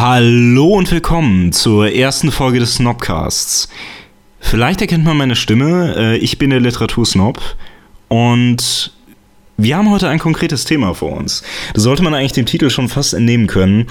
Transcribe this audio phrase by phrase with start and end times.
[0.00, 3.68] Hallo und willkommen zur ersten Folge des Snobcasts.
[4.38, 7.40] Vielleicht erkennt man meine Stimme, äh, ich bin der Literatursnob
[8.06, 8.92] und
[9.56, 11.42] wir haben heute ein konkretes Thema vor uns.
[11.74, 13.88] Das sollte man eigentlich dem Titel schon fast entnehmen können.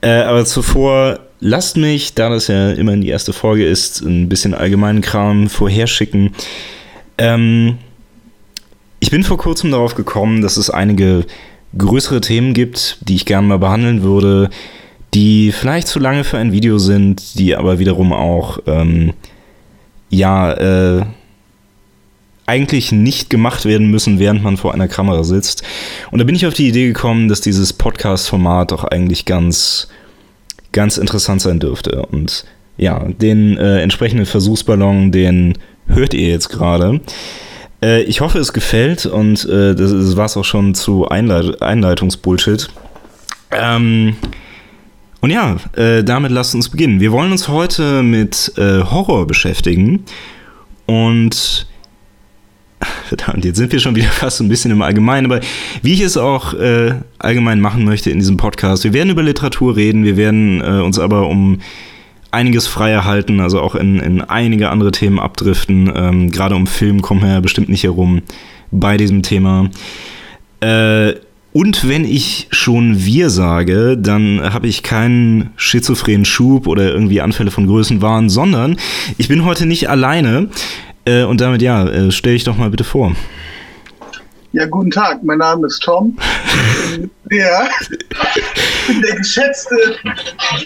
[0.00, 4.54] Äh, aber zuvor lasst mich, da das ja immerhin die erste Folge ist, ein bisschen
[4.54, 6.32] allgemeinen Kram vorherschicken.
[7.18, 7.76] Ähm,
[8.98, 11.26] ich bin vor kurzem darauf gekommen, dass es einige
[11.76, 14.48] größere Themen gibt, die ich gerne mal behandeln würde
[15.14, 19.12] die vielleicht zu lange für ein Video sind, die aber wiederum auch, ähm,
[20.08, 21.04] ja, äh,
[22.46, 25.62] eigentlich nicht gemacht werden müssen, während man vor einer Kamera sitzt.
[26.10, 29.88] Und da bin ich auf die Idee gekommen, dass dieses Podcast-Format auch eigentlich ganz,
[30.72, 32.04] ganz interessant sein dürfte.
[32.06, 32.44] Und
[32.76, 37.00] ja, den äh, entsprechenden Versuchsballon, den hört ihr jetzt gerade.
[37.82, 41.62] Äh, ich hoffe, es gefällt und äh, das, das war es auch schon zu Einleit
[41.62, 42.68] Einleitungsbullshit.
[43.52, 44.16] Ähm,
[45.20, 47.00] und ja, äh, damit lasst uns beginnen.
[47.00, 50.04] Wir wollen uns heute mit äh, Horror beschäftigen.
[50.86, 51.66] Und
[53.08, 55.40] verdammt, jetzt sind wir schon wieder fast ein bisschen im Allgemeinen, aber
[55.82, 59.76] wie ich es auch äh, allgemein machen möchte in diesem Podcast, wir werden über Literatur
[59.76, 61.60] reden, wir werden äh, uns aber um
[62.30, 65.92] einiges freier halten, also auch in, in einige andere Themen abdriften.
[65.94, 68.22] Ähm, Gerade um Film kommen wir ja bestimmt nicht herum
[68.70, 69.68] bei diesem Thema.
[70.60, 71.14] Äh,
[71.52, 77.50] und wenn ich schon wir sage, dann habe ich keinen schizophrenen Schub oder irgendwie Anfälle
[77.50, 78.76] von Größenwahn, sondern
[79.18, 80.48] ich bin heute nicht alleine.
[81.04, 83.16] Äh, und damit ja, äh, stell dich doch mal bitte vor.
[84.52, 86.16] Ja, guten Tag, mein Name ist Tom.
[87.30, 87.68] der,
[88.86, 89.76] bin der geschätzte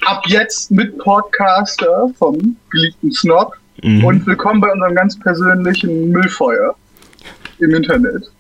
[0.06, 3.54] ab jetzt Mit-Podcaster vom geliebten Snob.
[3.82, 4.04] Mhm.
[4.04, 6.74] Und willkommen bei unserem ganz persönlichen Müllfeuer
[7.60, 8.30] im Internet.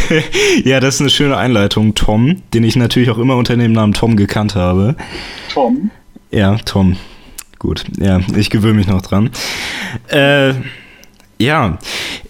[0.64, 3.92] ja, das ist eine schöne Einleitung, Tom, den ich natürlich auch immer unter dem Namen
[3.92, 4.96] Tom gekannt habe.
[5.52, 5.90] Tom?
[6.30, 6.96] Ja, Tom.
[7.58, 9.30] Gut, ja, ich gewöhne mich noch dran.
[10.08, 10.52] Äh,
[11.38, 11.78] ja,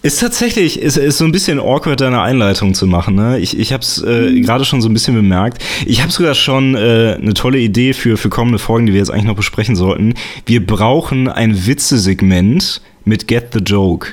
[0.01, 3.15] ist tatsächlich, ist, ist so ein bisschen awkward, deine Einleitung zu machen.
[3.15, 3.39] Ne?
[3.39, 4.41] Ich, ich habe es äh, mhm.
[4.43, 5.63] gerade schon so ein bisschen bemerkt.
[5.85, 9.09] Ich habe sogar schon äh, eine tolle Idee für, für kommende Folgen, die wir jetzt
[9.09, 10.13] eigentlich noch besprechen sollten.
[10.45, 14.09] Wir brauchen ein Witzesegment mit Get the Joke.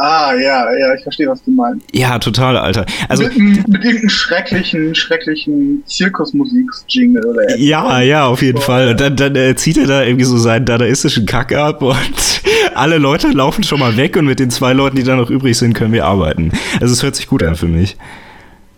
[0.00, 1.84] Ah, ja, ja, ich verstehe, was du meinst.
[1.92, 2.86] Ja, total, Alter.
[3.08, 7.58] Also, mit, mit irgendeinem schrecklichen, schrecklichen Zirkusmusik-Jingle oder etwas.
[7.58, 8.90] Ja, ja, auf jeden oh, Fall.
[8.90, 11.96] Und dann, dann äh, zieht er da irgendwie so seinen dadaistischen Kack ab und
[12.74, 15.58] alle Leute laufen schon mal weg und mit den zwei Leuten, die da noch übrig
[15.58, 16.52] sind, können wir arbeiten.
[16.80, 17.96] Also es hört sich gut an für mich.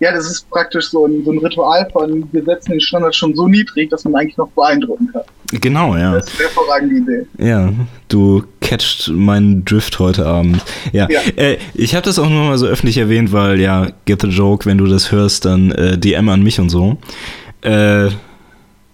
[0.00, 3.34] Ja, das ist praktisch so ein, so ein Ritual von, wir setzen den Standard schon
[3.34, 5.22] so niedrig, dass man eigentlich noch beeindrucken kann.
[5.60, 6.14] Genau, ja.
[6.14, 7.26] Das ist eine hervorragende Idee.
[7.38, 7.70] Ja,
[8.08, 10.64] du catcht meinen Drift heute Abend.
[10.92, 11.20] Ja, ja.
[11.36, 14.64] Äh, ich habe das auch nur mal so öffentlich erwähnt, weil ja, get the joke,
[14.64, 16.96] wenn du das hörst, dann äh, DM an mich und so.
[17.60, 18.08] Äh,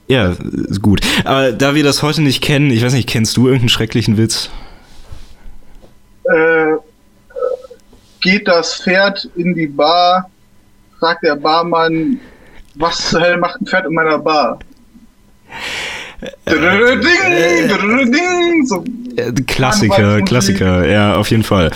[0.09, 0.35] ja,
[0.83, 1.01] gut.
[1.25, 4.51] Aber da wir das heute nicht kennen, ich weiß nicht, kennst du irgendeinen schrecklichen Witz?
[6.25, 6.77] Äh,
[8.21, 10.31] geht das Pferd in die Bar
[10.99, 12.21] fragt der Barmann,
[12.75, 14.59] was zur Hölle macht ein Pferd in meiner Bar?
[16.21, 16.55] Äh,
[18.65, 18.85] so.
[19.47, 21.71] Klassiker, Klassiker, ja, auf jeden Fall.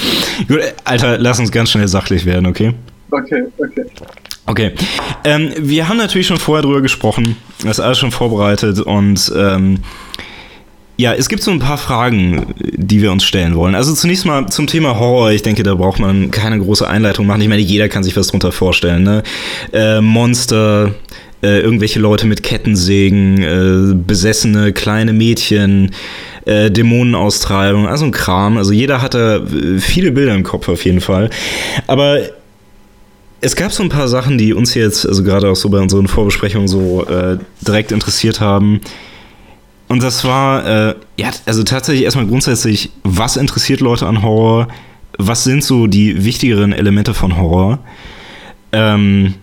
[0.49, 2.75] Gut, Alter, lass uns ganz schnell sachlich werden, okay?
[3.11, 3.85] Okay, okay.
[4.47, 4.73] Okay.
[5.25, 9.79] Ähm, wir haben natürlich schon vorher drüber gesprochen, das ist alles schon vorbereitet und ähm,
[11.01, 13.75] ja, es gibt so ein paar Fragen, die wir uns stellen wollen.
[13.75, 15.33] Also zunächst mal zum Thema Horror.
[15.33, 17.41] Ich denke, da braucht man keine große Einleitung machen.
[17.41, 19.03] Ich meine, jeder kann sich was drunter vorstellen.
[19.03, 19.23] Ne?
[19.73, 20.95] Äh, Monster,
[21.43, 25.93] äh, irgendwelche Leute mit Kettensägen, äh, besessene kleine Mädchen,
[26.45, 28.59] äh, Dämonenaustreibung, also ein Kram.
[28.59, 29.47] Also jeder hatte
[29.79, 31.31] viele Bilder im Kopf auf jeden Fall.
[31.87, 32.19] Aber
[33.41, 36.09] es gab so ein paar Sachen, die uns jetzt, also gerade auch so bei unseren
[36.09, 38.83] Vorbesprechungen so äh, direkt interessiert haben.
[39.91, 44.69] Und das war, äh, ja, also tatsächlich erstmal grundsätzlich, was interessiert Leute an Horror?
[45.19, 47.81] Was sind so die wichtigeren Elemente von Horror?
[48.71, 49.35] Ähm,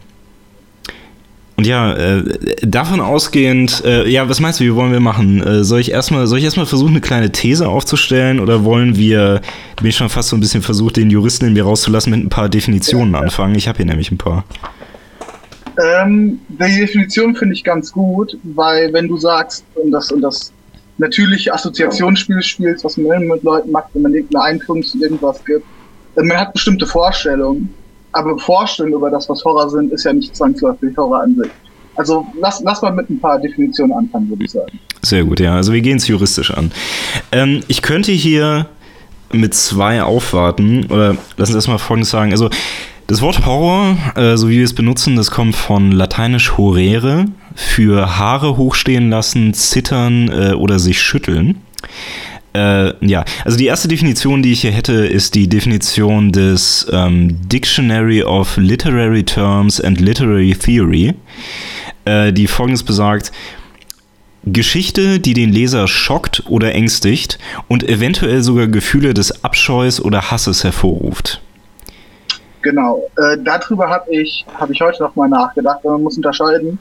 [1.57, 2.23] und ja, äh,
[2.61, 5.43] davon ausgehend, äh, ja, was meinst du, wie wollen wir machen?
[5.43, 9.41] Äh, soll ich erstmal, soll ich erstmal versuchen, eine kleine These aufzustellen oder wollen wir,
[9.75, 12.29] bin ich schon fast so ein bisschen versucht, den Juristen in mir rauszulassen, mit ein
[12.29, 13.55] paar Definitionen anfangen?
[13.55, 14.45] Ich habe hier nämlich ein paar.
[15.77, 20.51] Ähm, die Definition finde ich ganz gut, weil wenn du sagst, und das, und das
[20.97, 25.65] natürliche Assoziationsspiel spielst, was man mit Leuten macht, wenn man irgendeine Einführung zu irgendwas gibt,
[26.15, 27.73] äh, man hat bestimmte Vorstellungen,
[28.11, 31.51] aber Vorstellungen über das, was Horror sind, ist ja nicht zwangsläufig Horror an sich.
[31.95, 34.79] Also lass, lass mal mit ein paar Definitionen anfangen, würde ich sagen.
[35.01, 35.55] Sehr gut, ja.
[35.55, 36.71] Also wir gehen es juristisch an.
[37.31, 38.67] Ähm, ich könnte hier
[39.31, 42.31] mit zwei aufwarten, oder lass uns erstmal Folgendes sagen.
[42.31, 42.49] Also
[43.07, 48.17] Das Wort Horror, äh, so wie wir es benutzen, das kommt von lateinisch horere, für
[48.17, 51.61] Haare hochstehen lassen, zittern äh, oder sich schütteln.
[52.53, 57.47] Äh, ja, also die erste Definition, die ich hier hätte, ist die Definition des ähm,
[57.47, 61.13] Dictionary of Literary Terms and Literary Theory,
[62.03, 63.31] äh, die folgendes besagt.
[64.43, 67.39] Geschichte, die den Leser schockt oder ängstigt
[67.69, 71.41] und eventuell sogar Gefühle des Abscheus oder Hasses hervorruft.
[72.67, 76.77] Genau, äh, darüber habe ich, hab ich heute noch mal nachgedacht, weil man muss unterscheiden.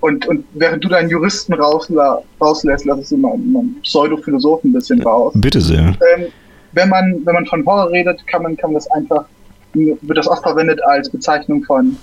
[0.00, 5.00] Und, und während du deinen Juristen rausla rauslässt, lass ich mal meinen Pseudophilosophen ein bisschen
[5.02, 5.32] raus.
[5.36, 5.94] Bitte sehr.
[6.16, 6.26] Ähm,
[6.72, 9.24] wenn, man, wenn man von Horror redet, kann man, kann man das einfach,
[9.72, 11.96] wird das oft verwendet als Bezeichnung von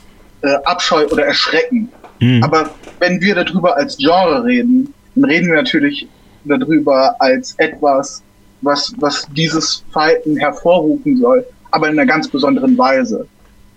[0.44, 1.90] äh, Abscheu oder Erschrecken.
[2.22, 2.42] Mhm.
[2.46, 2.70] Aber
[3.00, 6.08] wenn wir darüber als Genre reden, dann reden wir natürlich
[6.46, 8.24] darüber als etwas,
[8.62, 13.28] was, was dieses Verhalten hervorrufen soll, aber in einer ganz besonderen Weise.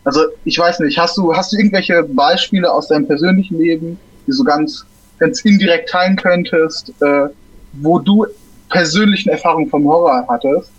[0.04, 4.32] Also ich weiß nicht, hast du, hast du irgendwelche Beispiele aus deinem persönlichen Leben, die
[4.32, 4.84] so ganz,
[5.18, 7.28] ganz indirekt teilen könntest, äh,
[7.72, 8.26] wo du
[8.68, 10.70] persönlichen Erfahrungen vom Horror hattest?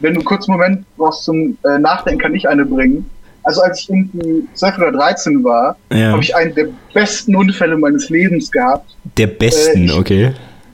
[0.00, 3.08] Wenn du kurz einen Moment brauchst zum äh, Nachdenken, kann ich eine bringen.
[3.42, 6.12] Also als ich irgendwie 12 oder 13 war, ja.
[6.12, 8.96] habe ich einen der besten Unfälle meines Lebens gehabt.
[9.16, 10.32] Der besten, äh, ich, okay.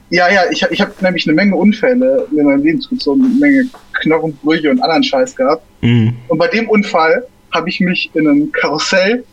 [0.09, 3.69] Ja, ja, ich, ich habe nämlich eine Menge Unfälle in meinem Leben gezogen, eine Menge
[4.01, 5.63] Knochenbrüche und anderen Scheiß gehabt.
[5.81, 6.15] Mhm.
[6.29, 9.25] Und bei dem Unfall habe ich mich in einem Karussell,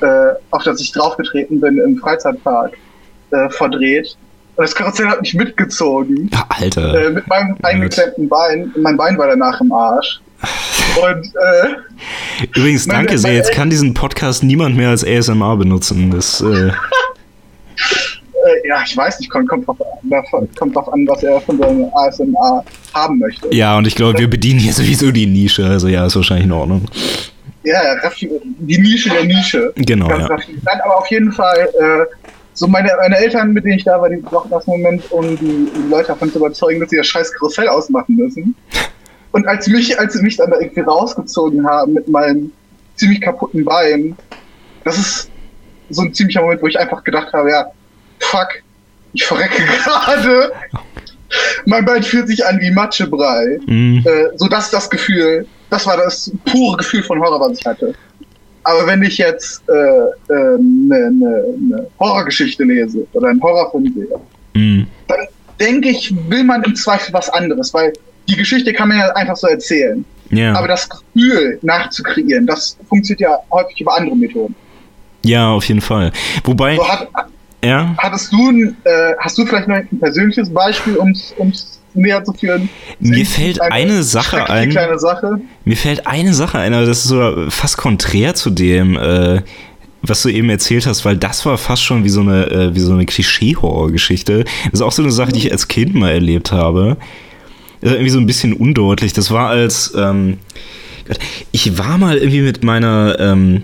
[0.00, 2.72] äh, auf das ich draufgetreten bin, im Freizeitpark,
[3.30, 4.16] äh, verdreht.
[4.56, 6.30] Und das Karussell hat mich mitgezogen.
[6.48, 7.06] Alter.
[7.06, 8.72] Äh, mit meinem eingeklemmten Bein.
[8.78, 10.20] Mein Bein war danach im Arsch.
[11.02, 13.34] Und, äh, Übrigens, danke sehr.
[13.34, 16.10] Jetzt kann diesen Podcast niemand mehr als ASMR benutzen.
[16.10, 16.72] Das, äh
[18.44, 19.78] äh, ja, ich weiß nicht, kommt, kommt, drauf,
[20.56, 23.54] kommt drauf an, was er von seinem ASMR haben möchte.
[23.54, 25.66] Ja, und ich glaube, wir bedienen hier sowieso die Nische.
[25.66, 26.84] Also ja, ist wahrscheinlich in Ordnung.
[27.64, 27.80] Ja,
[28.18, 29.72] die Nische der Nische.
[29.76, 30.08] Genau.
[30.08, 30.28] Ja.
[30.28, 32.06] Nein, aber auf jeden Fall, äh,
[32.54, 35.68] so meine, meine Eltern, mit denen ich da war, die brauchten das Moment, um die,
[35.74, 38.54] die Leute davon zu überzeugen, dass sie das scheiß Karussell ausmachen müssen.
[39.32, 42.52] Und als mich, als sie mich dann da irgendwie rausgezogen haben mit meinem
[42.96, 44.14] ziemlich kaputten Bein,
[44.84, 45.30] das ist
[45.88, 47.66] so ein ziemlicher Moment, wo ich einfach gedacht habe, ja,
[48.24, 48.62] fuck,
[49.12, 50.52] ich verrecke gerade.
[51.66, 53.58] mein Bein fühlt sich an wie Matschebrei.
[53.66, 54.04] Mhm.
[54.06, 57.94] Äh, so das das Gefühl, das war das pure Gefühl von Horror, was ich hatte.
[58.64, 64.20] Aber wenn ich jetzt eine äh, äh, ne, ne, Horrorgeschichte lese oder einen Horrorfilm sehe,
[64.54, 64.86] mhm.
[65.08, 65.26] dann
[65.58, 67.92] denke ich, will man im Zweifel was anderes, weil
[68.28, 70.04] die Geschichte kann man ja einfach so erzählen.
[70.32, 70.56] Yeah.
[70.56, 74.54] Aber das Gefühl nachzukreieren, das funktioniert ja häufig über andere Methoden.
[75.24, 76.12] Ja, auf jeden Fall.
[76.44, 76.76] Wobei.
[76.76, 77.08] So hat,
[77.64, 77.94] ja.
[77.98, 78.50] Hattest du,
[78.84, 82.68] äh, hast du vielleicht noch ein persönliches Beispiel, um es näher zu führen?
[83.00, 84.70] Mir fällt eine, eine Sache ein.
[84.70, 85.40] Kleine Sache.
[85.64, 89.42] Mir fällt eine Sache ein, aber das ist so fast konträr zu dem, äh,
[90.02, 92.92] was du eben erzählt hast, weil das war fast schon wie so eine, äh, so
[92.92, 94.44] eine Klischee-Horror-Geschichte.
[94.64, 96.96] Das ist auch so eine Sache, die ich als Kind mal erlebt habe.
[97.80, 99.12] Das ist irgendwie so ein bisschen undeutlich.
[99.12, 100.38] Das war als, ähm,
[101.52, 103.62] ich war mal irgendwie mit meiner, ähm,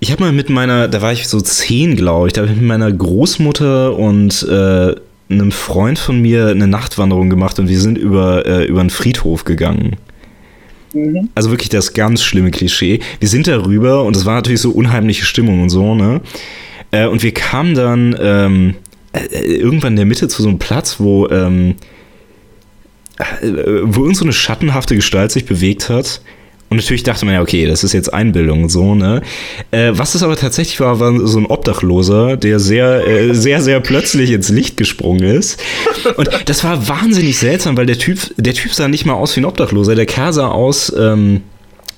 [0.00, 2.56] ich habe mal mit meiner, da war ich so zehn, glaube ich, da habe ich
[2.56, 4.94] mit meiner Großmutter und äh,
[5.30, 9.44] einem Freund von mir eine Nachtwanderung gemacht und wir sind über, äh, über einen Friedhof
[9.44, 9.96] gegangen.
[10.94, 11.28] Mhm.
[11.34, 13.00] Also wirklich das ganz schlimme Klischee.
[13.18, 16.20] Wir sind darüber und es war natürlich so unheimliche Stimmung und so, ne?
[16.90, 18.74] Äh, und wir kamen dann ähm,
[19.12, 21.74] äh, irgendwann in der Mitte zu so einem Platz, wo, ähm,
[23.18, 23.48] äh,
[23.82, 26.22] wo irgend so eine schattenhafte Gestalt sich bewegt hat
[26.70, 29.22] und natürlich dachte man ja, okay, das ist jetzt Einbildung und so, ne?
[29.70, 33.80] Äh, was es aber tatsächlich war, war so ein Obdachloser, der sehr, äh, sehr, sehr
[33.80, 35.62] plötzlich ins Licht gesprungen ist.
[36.16, 39.40] Und das war wahnsinnig seltsam, weil der Typ, der Typ sah nicht mal aus wie
[39.40, 39.94] ein Obdachloser.
[39.94, 41.40] Der Kerl sah aus, ähm,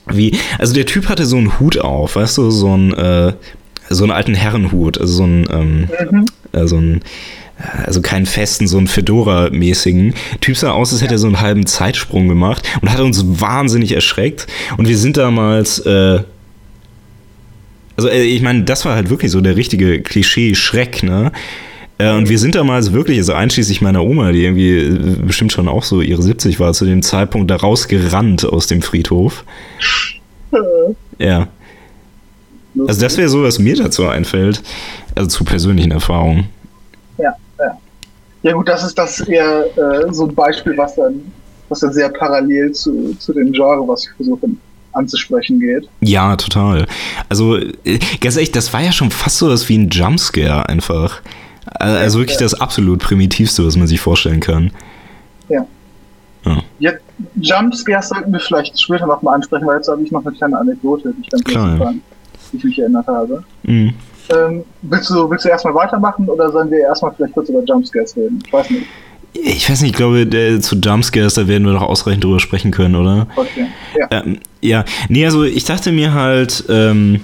[0.07, 3.33] wie, also der Typ hatte so einen Hut auf, weißt du, so einen, äh,
[3.89, 6.27] so einen alten Herrenhut, also so ein, ähm, mhm.
[6.53, 7.01] äh, so ein,
[7.85, 10.15] also keinen festen, so einen Fedora-mäßigen.
[10.41, 13.93] Typ sah aus, als hätte er so einen halben Zeitsprung gemacht und hat uns wahnsinnig
[13.93, 14.47] erschreckt.
[14.77, 16.21] Und wir sind damals, äh,
[17.97, 21.33] also äh, ich meine, das war halt wirklich so der richtige Klischee-Schreck, ne?
[21.99, 25.69] Äh, und wir sind damals wirklich, also einschließlich meiner Oma, die irgendwie äh, bestimmt schon
[25.69, 29.45] auch so ihre 70 war, zu dem Zeitpunkt da rausgerannt aus dem Friedhof.
[31.19, 31.49] Ja.
[32.87, 34.63] Also das wäre so, was mir dazu einfällt.
[35.15, 36.49] Also zu persönlichen Erfahrungen.
[38.43, 41.33] Ja gut, das ist das eher äh, so ein Beispiel, was dann,
[41.69, 44.49] was dann sehr parallel zu, zu dem Genre, was ich versuche
[44.93, 45.89] anzusprechen geht.
[46.01, 46.87] Ja, total.
[47.29, 51.21] Also äh, ganz ehrlich, das war ja schon fast so was wie ein Jumpscare einfach.
[51.79, 54.73] Also wirklich das absolut primitivste, was man sich vorstellen kann.
[55.49, 55.67] Ja.
[56.45, 56.63] ja.
[56.79, 57.03] Jetzt,
[57.41, 61.13] Jumpscares sollten wir vielleicht später nochmal ansprechen, weil jetzt habe ich noch eine kleine Anekdote,
[61.17, 62.03] die ich ganz Klar, fand,
[62.53, 63.45] die ich mich erinnert habe.
[63.63, 63.95] Mhm.
[64.33, 68.17] Ähm, willst, du, willst du erstmal weitermachen oder sollen wir erstmal vielleicht kurz über Jumpscares
[68.17, 68.43] reden?
[68.47, 68.87] Ich weiß nicht.
[69.33, 72.73] Ich weiß nicht, ich glaube, der, zu Jumpscares, da werden wir doch ausreichend drüber sprechen
[72.73, 73.29] können, oder?
[73.37, 73.67] Okay.
[73.97, 74.09] Ja.
[74.11, 77.21] Ähm, ja, nee, also ich dachte mir halt, ähm,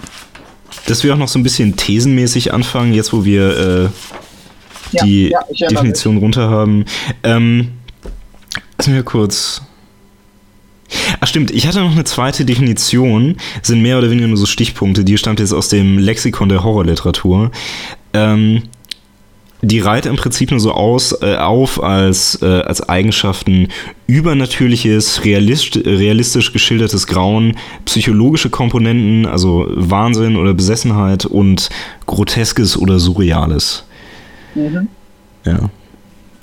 [0.87, 3.89] dass wir auch noch so ein bisschen thesenmäßig anfangen, jetzt wo wir äh,
[4.93, 6.85] Ja, die ja, erinnere Definition runter haben.
[7.25, 7.73] Ähm,
[8.79, 9.63] lass mir kurz.
[11.21, 15.05] Ach stimmt, ich hatte noch eine zweite Definition, sind mehr oder weniger nur so Stichpunkte,
[15.05, 17.51] die stammt jetzt aus dem Lexikon der Horrorliteratur.
[18.13, 18.63] Ähm,
[19.63, 23.69] die reiht im Prinzip nur so aus, äh, auf als, äh, als Eigenschaften
[24.07, 31.71] übernatürliches, realist, realistisch geschildertes Grauen, psychologische Komponenten, also Wahnsinn oder Besessenheit und
[32.05, 33.85] groteskes oder surreales.
[34.55, 34.89] Mhm.
[35.45, 35.71] Ja.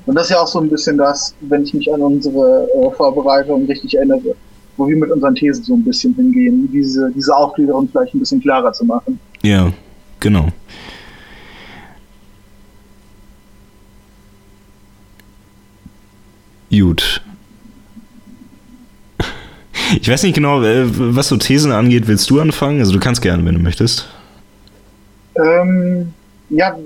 [0.06, 2.92] Und das ist ja auch so ein bisschen das, wenn ich mich an unsere äh,
[2.92, 4.36] Vorbereitung richtig erinnere,
[4.76, 8.42] wo wir mit unseren Thesen so ein bisschen hingehen, diese, diese Aufgliederung vielleicht ein bisschen
[8.42, 9.20] klarer zu machen.
[9.44, 9.72] Ja,
[10.20, 10.48] genau.
[16.70, 17.22] Gut.
[20.02, 22.80] Ich weiß nicht genau, äh, was so Thesen angeht, willst du anfangen?
[22.80, 24.08] Also du kannst gerne, wenn du möchtest.
[25.36, 26.14] Ähm,
[26.50, 26.78] ja,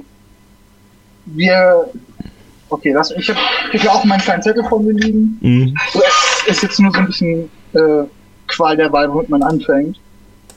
[1.26, 1.90] wir.
[2.70, 5.38] Okay, das, ich habe hab ja auch meinen kleinen Zettel vor mir liegen.
[5.42, 5.76] Mhm.
[5.94, 6.02] So,
[6.48, 8.04] es ist jetzt nur so ein bisschen äh,
[8.48, 10.00] Qual der Wahl, womit man anfängt.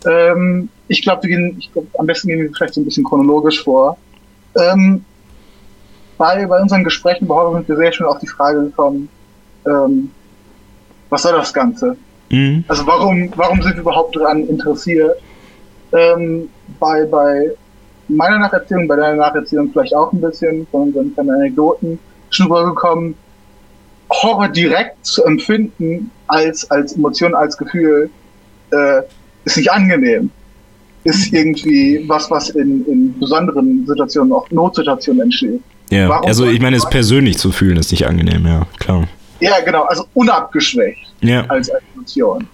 [0.06, 3.04] Ähm, ich glaube, wir gehen, ich glaub, am besten gehen wir vielleicht so ein bisschen
[3.04, 3.96] chronologisch vor.
[4.56, 5.04] Ähm,
[6.18, 9.08] bei, bei unseren Gesprächen über Horror sind wir sehr schön auf die Frage gekommen,
[9.66, 10.10] ähm,
[11.08, 11.96] was soll das Ganze?
[12.30, 12.64] Mhm.
[12.68, 15.16] Also warum, warum sind wir überhaupt daran interessiert?
[15.92, 16.48] Ähm,
[16.78, 17.50] bei, bei
[18.16, 21.98] meiner Nacherzählung, bei deiner Nacherzählung vielleicht auch ein bisschen, von unseren kleinen Anekdoten,
[22.30, 23.14] schon rübergekommen,
[24.10, 28.10] Horror direkt zu empfinden als, als Emotion, als Gefühl,
[28.72, 29.02] äh,
[29.44, 30.30] ist nicht angenehm.
[31.04, 35.62] Ist irgendwie was, was in, in besonderen Situationen, auch Notsituationen entsteht.
[35.90, 39.08] Ja, Warum also ich meine, es persönlich zu fühlen ist nicht angenehm, ja, klar.
[39.40, 41.00] Ja, genau, also unabgeschwächt.
[41.20, 42.46] Ja, als Emotion.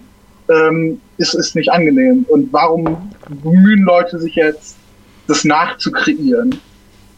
[0.48, 2.25] Ähm, ist, ist nicht angenehm.
[2.28, 3.10] Und warum
[3.42, 4.75] bemühen Leute sich jetzt,
[5.26, 6.61] das nachzukreieren?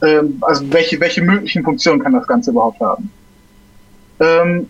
[0.03, 3.11] Ähm, also welche, welche möglichen Funktionen kann das Ganze überhaupt haben?
[4.21, 4.69] Ähm,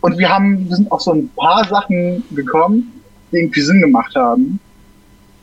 [0.00, 3.00] und wir haben, wir sind auf so ein paar Sachen gekommen,
[3.30, 4.60] die irgendwie Sinn gemacht haben.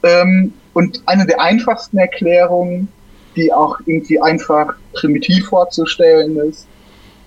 [0.04, 2.88] Ähm, und eine der einfachsten Erklärungen,
[3.36, 6.68] die auch irgendwie einfach primitiv vorzustellen ist,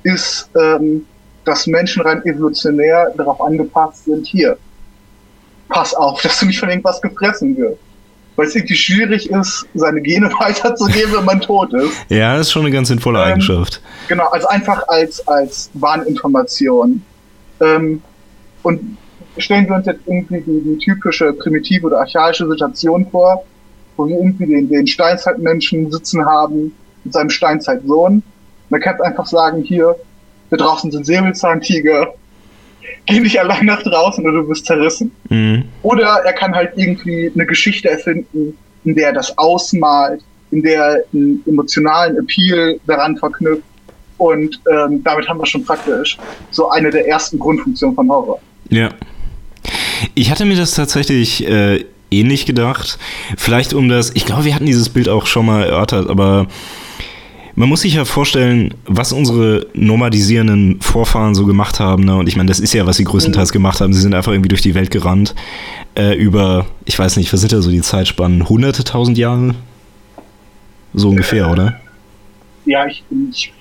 [0.02, 1.06] ist, ähm,
[1.44, 4.56] dass Menschen rein evolutionär darauf angepasst sind, hier,
[5.68, 7.80] pass auf, dass du nicht von irgendwas gefressen wirst.
[8.40, 11.92] Weil es irgendwie schwierig ist, seine Gene weiterzugeben, wenn man tot ist.
[12.09, 13.82] ja, das ist schon eine ganz sinnvolle Ähm, Eigenschaft.
[14.09, 17.02] Genau, also einfach als, als Warninformation.
[17.61, 18.00] Ähm,
[18.62, 18.97] und
[19.37, 23.44] stellen wir uns jetzt irgendwie die, die typische primitive oder archaische Situation vor,
[23.99, 28.23] wo wir irgendwie den, den Steinzeitmenschen sitzen haben mit seinem Steinzeitsohn.
[28.70, 29.97] Man kann einfach sagen, hier,
[30.49, 32.14] da draußen sind Säbelzahntiger,
[33.06, 35.12] geh nicht allein nach draußen oder du wirst zerrissen.
[35.28, 35.64] Mhm.
[35.82, 40.82] Oder er kann halt irgendwie eine Geschichte erfinden, in der er das ausmalt, in der
[40.82, 43.64] er einen emotionalen Appeal daran verknüpft.
[44.18, 46.18] Und ähm, damit haben wir schon praktisch
[46.50, 48.40] so eine der ersten Grundfunktionen von Horror.
[48.68, 48.90] Ja.
[50.14, 52.99] Ich hatte mir das tatsächlich äh, ähnlich gedacht.
[53.37, 56.46] Vielleicht um das, ich glaube, wir hatten dieses Bild auch schon mal erörtert, aber
[57.54, 62.04] man muss sich ja vorstellen, was unsere nomadisierenden Vorfahren so gemacht haben.
[62.04, 62.16] Ne?
[62.16, 63.92] Und ich meine, das ist ja, was sie größtenteils gemacht haben.
[63.92, 65.35] Sie sind einfach irgendwie durch die Welt gerannt.
[65.95, 68.49] Äh, über, ich weiß nicht, was sind da so die Zeitspannen?
[68.49, 69.54] Hunderte, tausend Jahre?
[70.95, 71.80] So ungefähr, oder?
[72.64, 73.52] Ja, ich, ich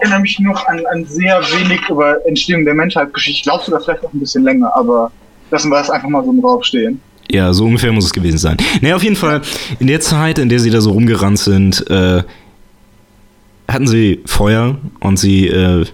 [0.00, 3.38] erinnere mich noch an, an sehr wenig über Entstehung der Menschheitsgeschichte.
[3.38, 5.10] Ich glaube sogar vielleicht noch ein bisschen länger, aber
[5.50, 7.00] lassen wir das einfach mal so im Raum stehen.
[7.30, 8.56] Ja, so ungefähr muss es gewesen sein.
[8.80, 9.42] Naja, auf jeden Fall,
[9.80, 12.22] in der Zeit, in der sie da so rumgerannt sind, äh,
[13.68, 15.86] hatten sie Feuer und sie äh,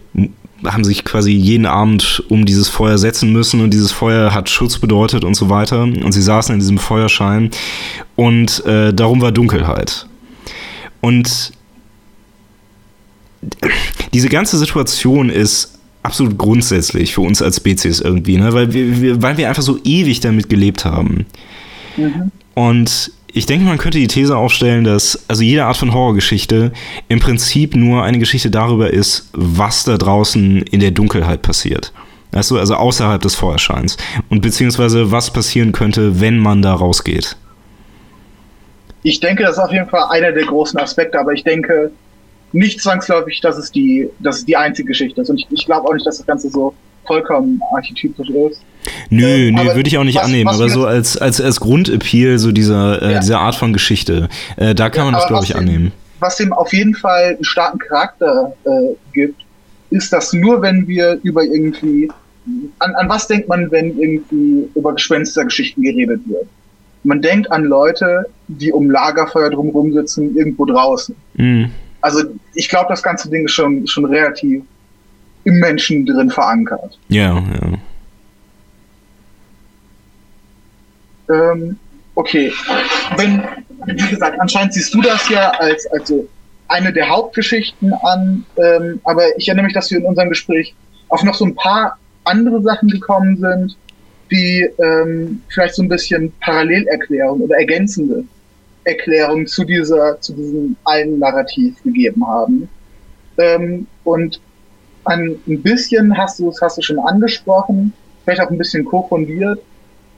[0.65, 4.79] haben sich quasi jeden Abend um dieses Feuer setzen müssen und dieses Feuer hat Schutz
[4.79, 5.83] bedeutet und so weiter.
[5.83, 7.51] Und sie saßen in diesem Feuerschein
[8.17, 10.07] und äh, darum war Dunkelheit.
[11.01, 11.53] Und
[14.13, 18.53] diese ganze Situation ist absolut grundsätzlich für uns als Spezies irgendwie, ne?
[18.53, 21.27] weil, wir, wir, weil wir einfach so ewig damit gelebt haben.
[21.97, 22.31] Mhm.
[22.55, 26.73] Und ich denke, man könnte die These aufstellen, dass also jede Art von Horrorgeschichte
[27.09, 31.93] im Prinzip nur eine Geschichte darüber ist, was da draußen in der Dunkelheit passiert.
[32.31, 33.97] Du, also außerhalb des Feuerscheins.
[34.31, 37.37] Und beziehungsweise was passieren könnte, wenn man da rausgeht.
[39.03, 41.91] Ich denke, das ist auf jeden Fall einer der großen Aspekte, aber ich denke
[42.53, 45.31] nicht zwangsläufig, dass es die, dass es die einzige Geschichte ist.
[45.31, 46.75] Und ich, ich glaube auch nicht, dass das Ganze so
[47.07, 48.63] vollkommen archetypisch ist.
[49.11, 51.61] Nö, ähm, nö, würde ich auch nicht was, annehmen, was aber so als, als, als
[51.61, 53.21] Grundappeal, so dieser, äh, ja.
[53.21, 55.93] dieser Art von Geschichte, äh, da kann ja, man das, glaube ich, annehmen.
[56.19, 59.43] Was dem auf jeden Fall einen starken Charakter äh, gibt,
[59.91, 62.11] ist, dass nur wenn wir über irgendwie,
[62.79, 66.47] an, an was denkt man, wenn irgendwie über Gespenstergeschichten geredet wird?
[67.05, 71.15] Man denkt an Leute, die um Lagerfeuer drumherum sitzen, irgendwo draußen.
[71.35, 71.71] Mhm.
[72.01, 72.23] Also
[72.55, 74.63] ich glaube, das ganze Ding ist schon, schon relativ
[75.45, 76.99] im Menschen drin verankert.
[77.09, 77.79] Ja, ja.
[81.53, 81.77] Ähm,
[82.15, 82.53] okay.
[83.17, 83.43] Wenn,
[83.87, 86.29] wie gesagt, anscheinend siehst du das ja als also
[86.69, 90.75] eine der Hauptgeschichten an, ähm, aber ich erinnere mich, dass wir in unserem Gespräch
[91.09, 93.77] auf noch so ein paar andere Sachen gekommen sind,
[94.31, 98.25] die ähm, vielleicht so ein bisschen Parallelerklärung oder ergänzende
[98.85, 102.69] Erklärung zu dieser, zu diesem einen Narrativ gegeben haben.
[103.39, 104.41] Ähm, und
[105.05, 107.93] ein, ein bisschen hast du es hast du schon angesprochen,
[108.25, 109.61] vielleicht auch ein bisschen kofundiert,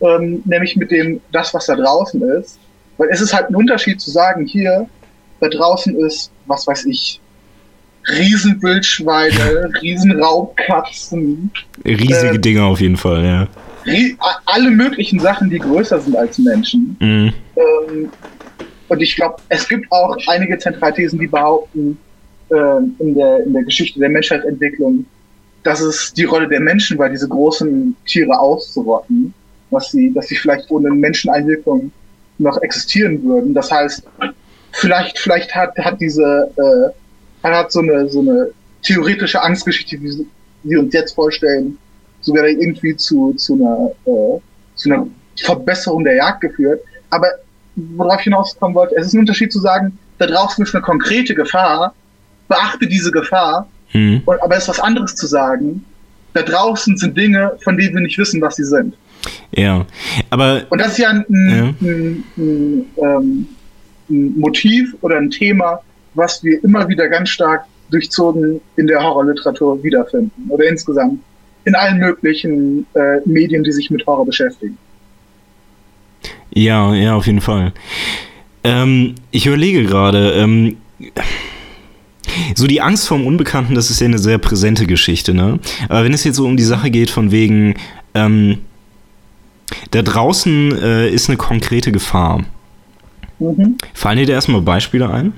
[0.00, 2.58] ähm, nämlich mit dem, das, was da draußen ist.
[2.96, 4.88] Weil es ist halt ein Unterschied zu sagen, hier,
[5.40, 7.20] da draußen ist, was weiß ich,
[8.08, 11.50] Riesenwildschweine, Riesenraubkatzen.
[11.84, 13.48] Riesige äh, Dinge auf jeden Fall, ja.
[14.46, 16.96] Alle möglichen Sachen, die größer sind als Menschen.
[17.00, 17.32] Mhm.
[17.56, 18.10] Ähm,
[18.88, 21.98] und ich glaube, es gibt auch einige Zentralthesen, die behaupten,
[22.50, 25.06] äh, in, der, in der Geschichte der Menschheitsentwicklung,
[25.62, 29.32] dass es die Rolle der Menschen war, diese großen Tiere auszurotten,
[29.70, 31.90] dass sie, dass sie vielleicht ohne Menscheneinwirkung
[32.38, 33.54] noch existieren würden.
[33.54, 34.02] Das heißt,
[34.72, 36.50] vielleicht, vielleicht hat, hat diese,
[37.42, 38.50] äh, hat so eine, so eine
[38.82, 40.26] theoretische Angstgeschichte, wie
[40.64, 41.78] wir uns jetzt vorstellen,
[42.20, 44.40] sogar irgendwie zu, zu einer, äh,
[44.74, 46.80] zu einer Verbesserung der Jagd geführt.
[47.10, 47.28] Aber
[47.76, 51.34] worauf ich hinauskommen wollte, es ist ein Unterschied zu sagen, da draußen ist eine konkrete
[51.34, 51.94] Gefahr,
[52.48, 54.22] beachte diese Gefahr, hm.
[54.24, 55.84] und, aber es ist was anderes zu sagen,
[56.32, 58.94] da draußen sind Dinge, von denen wir nicht wissen, was sie sind.
[59.52, 59.86] Ja,
[60.30, 60.62] aber.
[60.68, 61.64] Und das ist ja ein, ja.
[61.64, 63.48] ein, ein, ein, ähm,
[64.10, 65.80] ein Motiv oder ein Thema,
[66.14, 71.20] was wir immer wieder ganz stark durchzogen in der Horrorliteratur wiederfinden oder insgesamt
[71.64, 74.76] in allen möglichen äh, Medien, die sich mit Horror beschäftigen.
[76.52, 77.72] Ja, ja, auf jeden Fall.
[78.62, 80.76] Ähm, ich überlege gerade, ähm,
[82.54, 85.58] so die Angst vorm Unbekannten, das ist ja eine sehr präsente Geschichte, ne?
[85.88, 87.74] Aber wenn es jetzt so um die Sache geht, von wegen,
[88.14, 88.58] ähm,
[89.90, 92.44] da draußen äh, ist eine konkrete Gefahr.
[93.38, 93.76] Mhm.
[93.92, 95.32] Fallen dir da erstmal Beispiele ein?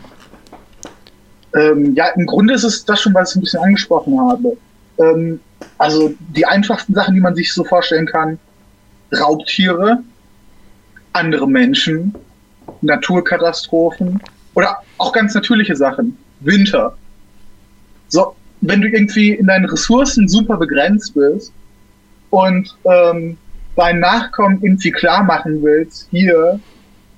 [1.55, 4.57] Ähm, ja, im Grunde ist es das schon, was ich ein bisschen angesprochen habe.
[4.99, 5.41] Ähm,
[5.79, 8.39] also die einfachsten Sachen, die man sich so vorstellen kann,
[9.13, 9.99] Raubtiere,
[11.13, 12.15] andere Menschen,
[12.83, 14.21] Naturkatastrophen
[14.55, 16.17] oder auch ganz natürliche Sachen.
[16.41, 16.97] Winter.
[18.09, 21.53] So, wenn du irgendwie in deinen Ressourcen super begrenzt bist
[22.31, 23.37] und ähm,
[23.77, 26.61] deinen Nachkommen irgendwie klar machen willst, hier,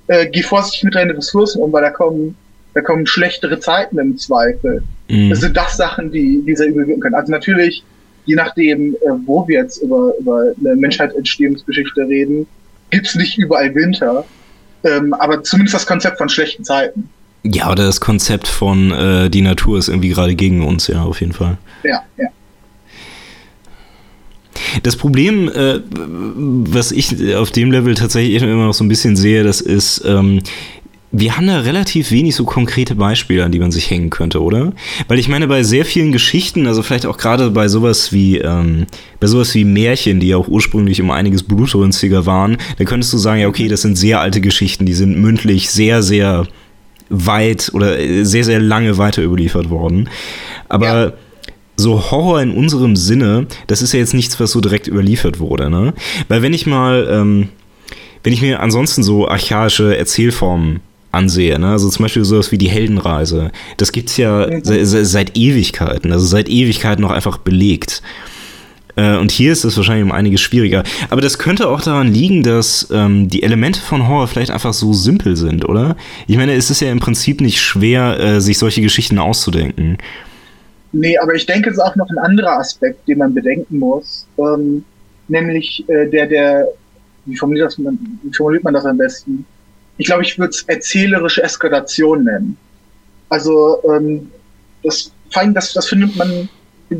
[0.08, 2.36] äh, geh vorsichtig mit deinen Ressourcen um, weil da kommen,
[2.74, 4.82] da kommen schlechtere Zeiten im Zweifel.
[5.08, 5.30] Mhm.
[5.30, 7.14] Das sind das Sachen, die, die sehr überwirken können.
[7.14, 7.84] Also natürlich,
[8.24, 12.46] je nachdem, äh, wo wir jetzt über, über eine Menschheitsentstehungsgeschichte reden,
[12.90, 14.24] gibt's nicht überall Winter,
[14.84, 17.10] ähm, aber zumindest das Konzept von schlechten Zeiten.
[17.44, 21.20] Ja, oder das Konzept von äh, die Natur ist irgendwie gerade gegen uns, ja, auf
[21.20, 21.58] jeden Fall.
[21.84, 22.26] Ja, ja.
[24.82, 29.44] Das Problem, äh, was ich auf dem Level tatsächlich immer noch so ein bisschen sehe,
[29.44, 30.40] das ist, ähm,
[31.10, 34.72] wir haben da relativ wenig so konkrete Beispiele, an die man sich hängen könnte, oder?
[35.06, 38.86] Weil ich meine, bei sehr vielen Geschichten, also vielleicht auch gerade bei sowas wie, ähm,
[39.18, 43.18] bei sowas wie Märchen, die ja auch ursprünglich um einiges blutrünstiger waren, da könntest du
[43.18, 46.46] sagen, ja, okay, das sind sehr alte Geschichten, die sind mündlich sehr, sehr
[47.10, 50.08] weit oder sehr, sehr lange weiter überliefert worden.
[50.68, 51.12] Aber ja.
[51.76, 55.70] so Horror in unserem Sinne, das ist ja jetzt nichts, was so direkt überliefert wurde,
[55.70, 55.94] ne?
[56.28, 57.48] Weil wenn ich mal, ähm,
[58.22, 61.58] wenn ich mir ansonsten so archaische Erzählformen ansehe.
[61.58, 61.68] Ne?
[61.68, 63.50] Also zum Beispiel sowas wie die Heldenreise.
[63.76, 64.62] Das gibt es ja mhm.
[64.64, 68.02] se seit Ewigkeiten, also seit Ewigkeiten noch einfach belegt.
[68.98, 70.82] Äh, und hier ist es wahrscheinlich um einiges schwieriger.
[71.08, 74.92] Aber das könnte auch daran liegen, dass ähm, die Elemente von Horror vielleicht einfach so
[74.92, 75.96] simpel sind, oder?
[76.26, 79.98] Ich meine, es ist ja im Prinzip nicht schwer, äh, sich solche Geschichten auszudenken.
[80.92, 84.26] Nee, aber ich denke, es ist auch noch ein anderer Aspekt, den man bedenken muss.
[84.38, 84.84] Ähm,
[85.28, 86.66] nämlich äh, der, der,
[87.26, 89.46] wie formuliert, das, wie formuliert man das am besten?
[89.98, 92.56] ich glaube, ich würde es erzählerische Eskalation nennen.
[93.28, 94.30] Also ähm,
[94.82, 95.12] das,
[95.52, 96.48] das, das findet man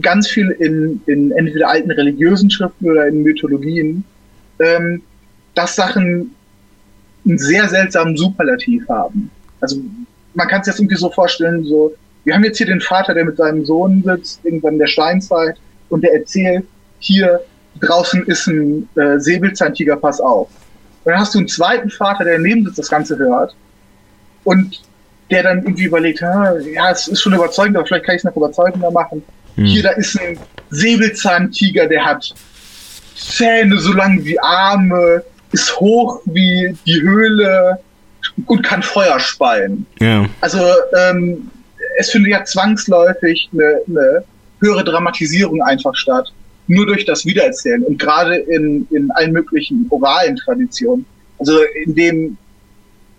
[0.01, 4.05] ganz viel in, in entweder alten religiösen Schriften oder in Mythologien,
[4.61, 5.03] ähm,
[5.55, 6.35] dass Sachen
[7.27, 9.31] einen sehr seltsamen Superlativ haben.
[9.61, 9.81] Also
[10.35, 13.25] man kann es jetzt irgendwie so vorstellen, so, wir haben jetzt hier den Vater, der
[13.25, 15.57] mit seinem Sohn sitzt, irgendwann in der Steinzeit,
[15.89, 16.65] und der erzählt,
[16.99, 17.41] hier
[17.81, 20.49] draußen ist ein äh, Säbelzahntiger, pass auf.
[21.05, 23.55] Und dann hast du einen zweiten Vater, der neben sitzt, das Ganze hört
[24.45, 24.83] und
[25.31, 28.37] der dann irgendwie überlegt, ja, es ist schon überzeugend, aber vielleicht kann ich es noch
[28.37, 29.23] überzeugender machen.
[29.59, 29.65] Hm.
[29.67, 30.39] Hier, da ist ein
[30.71, 32.33] Säbelzahntiger, der hat
[33.17, 37.81] Zähne so lang wie Arme, ist hoch wie die Höhle
[38.47, 39.85] und kann Feuer speien.
[39.99, 40.27] Ja.
[40.41, 40.61] Also
[40.97, 41.51] ähm,
[41.99, 44.25] es findet ja zwangsläufig eine, eine
[44.61, 46.33] höhere Dramatisierung einfach statt,
[46.69, 51.05] nur durch das Wiedererzählen und gerade in, in allen möglichen oralen Traditionen.
[51.41, 52.37] Also in dem,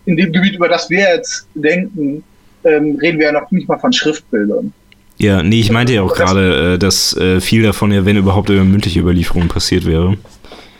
[0.06, 2.24] in dem Gebiet, über das wir jetzt denken,
[2.64, 4.74] ähm, reden wir ja noch nicht mal von Schriftbildern.
[5.20, 8.50] Ja, nee, ich meinte ja auch gerade, äh, dass äh, viel davon ja, wenn überhaupt,
[8.50, 10.18] über mündliche Überlieferung passiert wäre.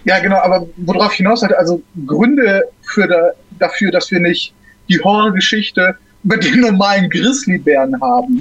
[0.06, 4.54] Ja, genau, aber worauf hinaus hatte, also Gründe für da, dafür, dass wir nicht
[4.88, 8.40] die Horrorgeschichte über den normalen Grizzlybären haben,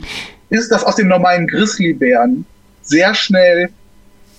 [0.50, 2.46] ist, dass aus dem normalen Grizzlybären
[2.82, 3.68] sehr schnell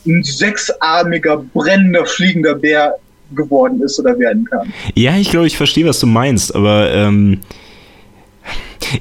[0.08, 2.95] ein sechsarmiger, brennender, fliegender Bär
[3.36, 4.74] geworden ist oder werden kann.
[4.95, 7.41] Ja, ich glaube, ich verstehe, was du meinst, aber ähm,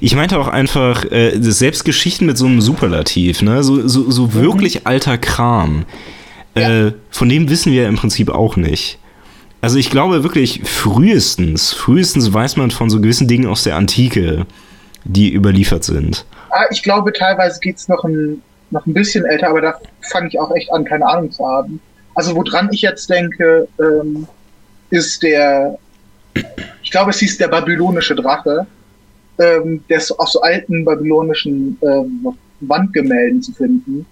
[0.00, 3.62] ich meinte auch einfach, äh, selbst Geschichten mit so einem Superlativ, ne?
[3.62, 4.34] so, so, so mhm.
[4.34, 5.84] wirklich alter Kram,
[6.54, 6.86] ja.
[6.86, 8.98] äh, von dem wissen wir im Prinzip auch nicht.
[9.60, 14.46] Also ich glaube wirklich, frühestens, frühestens weiß man von so gewissen Dingen aus der Antike,
[15.04, 16.24] die überliefert sind.
[16.50, 19.74] Ah, ich glaube, teilweise geht es noch ein, noch ein bisschen älter, aber da
[20.12, 21.80] fange ich auch echt an, keine Ahnung zu haben.
[22.14, 24.26] Also woran ich jetzt denke, ähm,
[24.90, 25.78] ist der,
[26.82, 28.66] ich glaube, es hieß der babylonische Drache
[29.38, 32.28] ähm, der ist auf so alten babylonischen ähm,
[32.60, 34.06] Wandgemälden zu finden.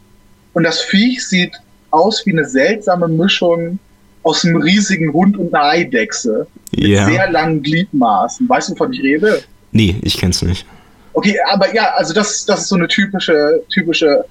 [0.53, 1.53] Und das Viech sieht
[1.91, 3.79] aus wie eine seltsame Mischung
[4.23, 6.47] aus einem riesigen Hund und einer Eidechse.
[6.73, 7.07] Mit ja.
[7.07, 8.49] sehr langen Gliedmaßen.
[8.49, 9.43] Weißt du, wovon ich rede?
[9.73, 10.67] Nee, ich kenn's nicht.
[11.13, 14.25] Okay, aber ja, also das, das ist so eine typische, typische,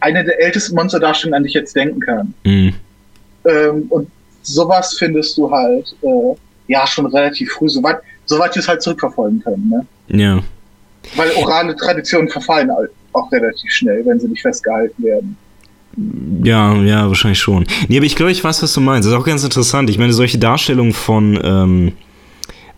[0.00, 2.34] eine der ältesten Monsterdarstellungen, an die ich jetzt denken kann.
[2.44, 2.74] Mhm.
[3.46, 4.10] Ähm, und
[4.42, 6.34] sowas findest du halt, äh,
[6.68, 8.00] ja, schon relativ früh, soweit,
[8.30, 9.86] soweit wir es halt zurückverfolgen können, ne?
[10.16, 10.40] Ja.
[11.16, 15.36] Weil orale Traditionen verfallen halt auch relativ schnell, wenn sie nicht festgehalten werden.
[16.44, 17.66] Ja, ja, wahrscheinlich schon.
[17.88, 19.06] Nee, aber ich glaube, ich weiß, was du meinst.
[19.06, 19.90] Das ist auch ganz interessant.
[19.90, 21.92] Ich meine, solche Darstellungen von, ähm,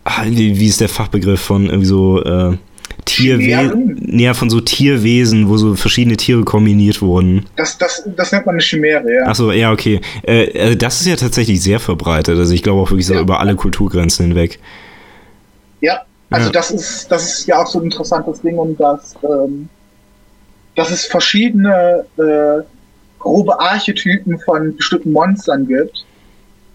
[0.03, 2.57] ah, wie ist der Fachbegriff von irgendwie so äh,
[3.05, 7.45] Tierwesen, ja, von so Tierwesen, wo so verschiedene Tiere kombiniert wurden.
[7.55, 9.27] Das, das, das nennt man eine Chimäre, ja.
[9.27, 10.01] Achso, ja, okay.
[10.23, 12.39] Äh, also das ist ja tatsächlich sehr verbreitet.
[12.39, 13.21] Also ich glaube auch wirklich so ja.
[13.21, 14.59] über alle Kulturgrenzen hinweg.
[15.83, 16.51] Ja, also ja.
[16.53, 19.67] das ist, das ist ja auch so ein interessantes Ding, um das, ähm,
[20.75, 22.63] dass es verschiedene äh,
[23.19, 26.05] grobe Archetypen von bestimmten Monstern gibt,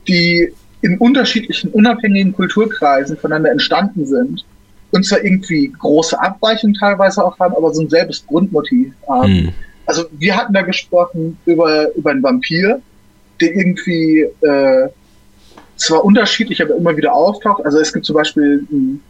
[0.07, 4.45] die in unterschiedlichen, unabhängigen Kulturkreisen voneinander entstanden sind
[4.91, 9.33] und zwar irgendwie große Abweichungen teilweise auch haben, aber so ein selbes Grundmotiv haben.
[9.33, 9.53] Mhm.
[9.87, 12.83] Also wir hatten da gesprochen über, über einen Vampir,
[13.41, 14.89] der irgendwie äh,
[15.79, 17.65] zwar unterschiedlich, aber immer wieder auftaucht.
[17.65, 19.01] Also es gibt zum Beispiel ein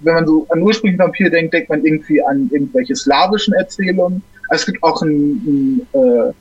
[0.00, 4.22] wenn man so an ursprünglichen Vampir denkt, denkt man irgendwie an irgendwelche slawischen Erzählungen.
[4.48, 6.32] Also es gibt auch einen, einen, äh,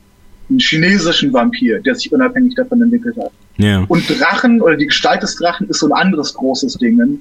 [0.49, 3.31] einen chinesischen Vampir, der sich unabhängig davon entwickelt hat.
[3.57, 3.83] Ja.
[3.87, 7.19] Und Drachen oder die Gestalt des Drachen ist so ein anderes großes Ding,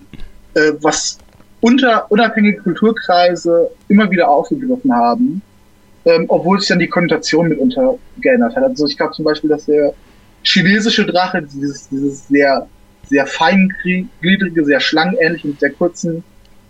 [0.54, 1.18] äh, was
[1.60, 5.42] unter unabhängige Kulturkreise immer wieder aufgegriffen haben,
[6.04, 8.62] ähm, obwohl sich dann die Konnotation mitunter geändert hat.
[8.62, 9.92] Also ich glaube zum Beispiel, dass der
[10.42, 12.68] chinesische Drache, dieses, dieses sehr
[13.08, 16.22] sehr feingliedrige, sehr schlangenähnliche mit sehr kurzen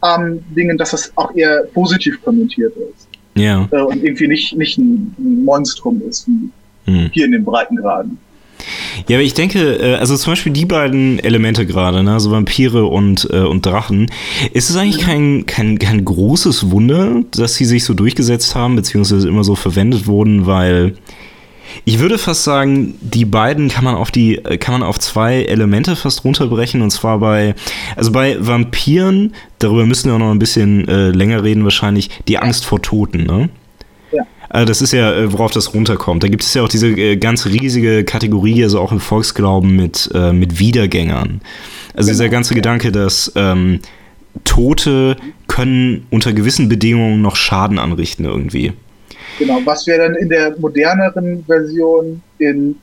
[0.04, 3.09] ähm, Dingen, dass das auch eher positiv kommentiert ist.
[3.35, 3.68] Ja.
[3.70, 6.50] Äh, und irgendwie nicht, nicht ein, Monstrum ist, wie
[6.90, 7.11] hm.
[7.12, 8.18] hier in den Breitengraden.
[9.09, 12.87] Ja, aber ich denke, äh, also zum Beispiel die beiden Elemente gerade, ne, so Vampire
[12.87, 14.11] und, äh, und Drachen,
[14.52, 19.28] ist es eigentlich kein, kein, kein großes Wunder, dass sie sich so durchgesetzt haben, beziehungsweise
[19.28, 20.94] immer so verwendet wurden, weil
[21.85, 25.96] ich würde fast sagen, die beiden kann man auf die, kann man auf zwei Elemente
[25.96, 26.83] fast runterbrechen.
[26.83, 27.54] Und zwar bei,
[27.96, 32.38] also bei Vampiren, darüber müssen wir auch noch ein bisschen äh, länger reden wahrscheinlich, die
[32.38, 33.48] Angst vor Toten, ne?
[34.12, 34.22] Ja.
[34.48, 36.22] Also das ist ja, äh, worauf das runterkommt.
[36.22, 40.11] Da gibt es ja auch diese äh, ganz riesige Kategorie, also auch im Volksglauben mit,
[40.14, 41.40] äh, mit Wiedergängern.
[41.94, 42.12] Also genau.
[42.12, 43.81] dieser ganze Gedanke, dass ähm,
[44.44, 48.72] Tote können unter gewissen Bedingungen noch Schaden anrichten irgendwie.
[49.38, 52.77] Genau, was wir dann in der moderneren Version in,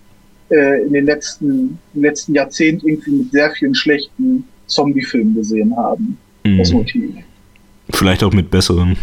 [0.50, 6.18] äh, in den letzten, im letzten Jahrzehnt irgendwie mit sehr vielen schlechten Zombie-Filmen gesehen haben.
[6.44, 6.58] Mhm.
[6.58, 7.15] Das Motiv.
[7.91, 8.98] Vielleicht auch mit besseren.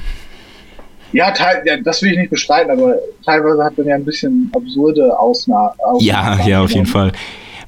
[1.12, 4.50] Ja, teil, ja, das will ich nicht bestreiten, aber teilweise hat man ja ein bisschen
[4.54, 5.74] absurde Ausnahmen.
[6.00, 7.12] Ja, ja, auf jeden Fall.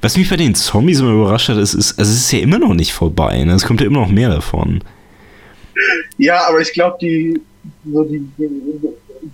[0.01, 2.59] Was mich bei den Zombies immer überrascht hat, ist, ist also es ist ja immer
[2.59, 3.43] noch nicht vorbei.
[3.43, 3.53] Ne?
[3.53, 4.83] Es kommt ja immer noch mehr davon.
[6.17, 7.39] Ja, aber ich glaube, die,
[7.91, 8.49] so die, die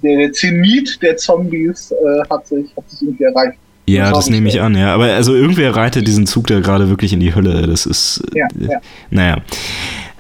[0.04, 3.58] der Zenit der Zombies äh, hat, sich, hat sich irgendwie erreicht.
[3.88, 4.93] Ja, Das das nehme ich an, ja.
[4.93, 7.67] Aber also irgendwer reitet diesen Zug da gerade wirklich in die Hölle.
[7.67, 8.23] Das ist.
[8.34, 8.80] Ja, äh, ja.
[9.10, 9.38] Naja.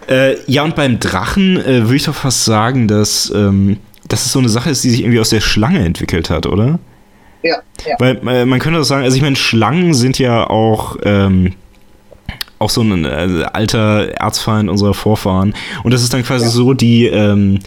[0.09, 4.31] Äh, ja, und beim Drachen äh, würde ich doch fast sagen, dass, ähm, dass es
[4.31, 6.79] so eine Sache ist, die sich irgendwie aus der Schlange entwickelt hat, oder?
[7.43, 7.57] Ja,
[7.87, 7.95] ja.
[7.99, 11.53] Weil äh, man könnte auch sagen, also ich meine, Schlangen sind ja auch, ähm,
[12.59, 15.53] auch so ein äh, alter Erzfeind unserer Vorfahren.
[15.83, 16.51] Und das ist dann quasi Ja.
[16.51, 17.59] so die, ähm,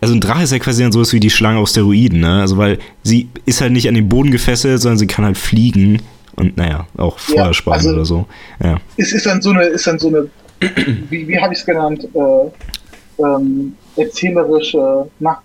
[0.00, 2.40] also ein Drache ist ja quasi dann sowas wie die Schlange aus Steroiden, ne?
[2.40, 6.02] Also weil sie ist halt nicht an den Boden gefesselt, sondern sie kann halt fliegen
[6.36, 8.26] und naja, auch Ja, Feuer speien also- oder so.
[8.62, 8.78] Ja.
[8.96, 10.28] Es ist dann so eine, ist dann so eine,
[11.10, 15.38] wie, wie habe ich es genannt, äh, ähm, erzählerische, na,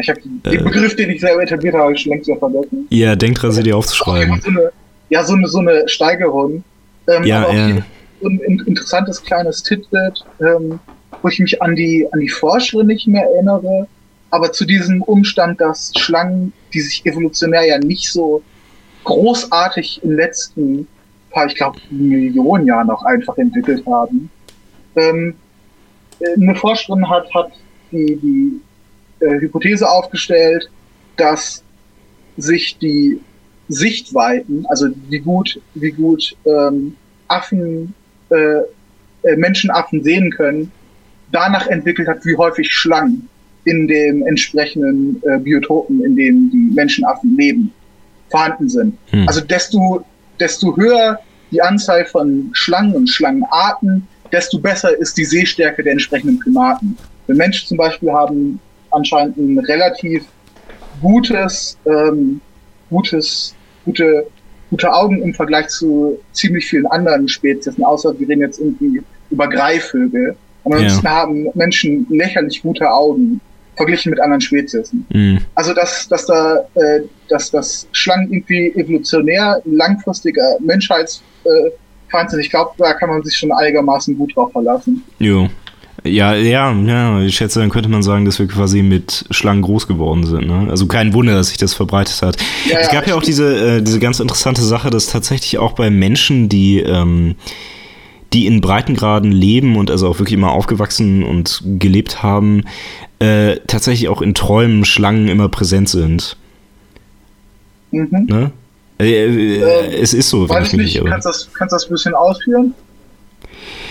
[0.00, 0.56] ich habe den Äh.
[0.62, 2.86] Begriff, den ich selber etabliert habe, schon längst wieder vergessen.
[2.90, 4.40] Ja, denkt dran, sie dir Fall aufzuschreiben.
[4.42, 4.72] So eine,
[5.08, 6.64] ja, so eine, so eine Steigerung.
[7.06, 7.64] Ähm, Ja, aber auch ja.
[7.66, 7.84] ein
[8.20, 10.78] in- interessantes kleines Titbit, ähm,
[11.24, 13.88] wo ich mich an die, an die Forscherin nicht mehr erinnere,
[14.30, 18.42] aber zu diesem Umstand, dass Schlangen, die sich evolutionär ja nicht so
[19.04, 20.86] großartig in den letzten
[21.30, 24.28] paar, ich glaube, Millionen Jahren auch einfach entwickelt haben.
[24.96, 25.34] Ähm,
[26.20, 27.52] äh, eine Forscherin hat, hat
[27.90, 30.68] die, die äh, Hypothese aufgestellt,
[31.16, 31.64] dass
[32.36, 33.18] sich die
[33.68, 36.96] Sichtweiten, also wie gut, wie gut ähm,
[37.28, 37.94] Affen,
[38.28, 38.58] äh,
[39.22, 40.70] äh, Menschenaffen sehen können,
[41.34, 43.28] danach entwickelt hat, wie häufig Schlangen
[43.64, 47.72] in den entsprechenden äh, Biotopen, in denen die Menschenaffen leben,
[48.30, 48.96] vorhanden sind.
[49.10, 49.26] Hm.
[49.26, 50.04] Also desto,
[50.38, 51.18] desto höher
[51.50, 56.96] die Anzahl von Schlangen und Schlangenarten, desto besser ist die Sehstärke der entsprechenden Primaten.
[57.26, 60.24] Wir Menschen zum Beispiel haben anscheinend ein relativ
[61.00, 62.40] gutes, ähm,
[62.90, 64.26] gutes, gute,
[64.70, 69.48] gute Augen im Vergleich zu ziemlich vielen anderen Spezies, außer wir reden jetzt irgendwie über
[69.48, 70.36] Greifvögel.
[70.64, 70.82] Aber Ja.
[70.84, 73.40] ansonsten haben Menschen lächerlich gute Augen
[73.76, 74.92] verglichen mit anderen Spezies.
[75.12, 75.38] Hm.
[75.54, 82.40] Also dass, dass da, äh, dass das Schlangen irgendwie evolutionär langfristiger Menschheitsfeind äh, sind.
[82.40, 85.02] Ich glaube, da kann man sich schon einigermaßen gut drauf verlassen.
[85.18, 85.48] Jo.
[86.06, 89.86] Ja, ja, ja, ich schätze, dann könnte man sagen, dass wir quasi mit Schlangen groß
[89.86, 90.46] geworden sind.
[90.46, 90.66] Ne?
[90.68, 92.36] Also kein Wunder, dass sich das verbreitet hat.
[92.68, 95.72] Ja, es ja, gab ja auch diese, äh, diese ganz interessante Sache, dass tatsächlich auch
[95.72, 97.36] bei Menschen, die, ähm,
[98.34, 102.64] die in Breitengraden leben und also auch wirklich immer aufgewachsen und gelebt haben,
[103.20, 106.36] äh, tatsächlich auch in Träumen Schlangen immer präsent sind.
[107.92, 108.26] Mhm.
[108.28, 108.50] Ne?
[108.98, 111.08] Äh, äh, Ähm, es ist so, wenn Weiß ich nicht, irre.
[111.08, 112.74] kannst du das, kannst das ein bisschen ausführen?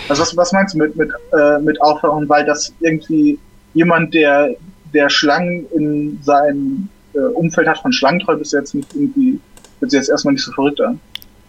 [0.10, 2.28] Also was, was meinst du mit, mit, äh, mit Aufhören?
[2.28, 3.40] Weil das irgendwie
[3.74, 4.56] jemand, der,
[4.94, 9.40] der Schlangen in seinem äh, Umfeld hat von Schlangentreu bis jetzt nicht irgendwie,
[9.80, 11.00] wird sich jetzt erstmal nicht so verrückt an.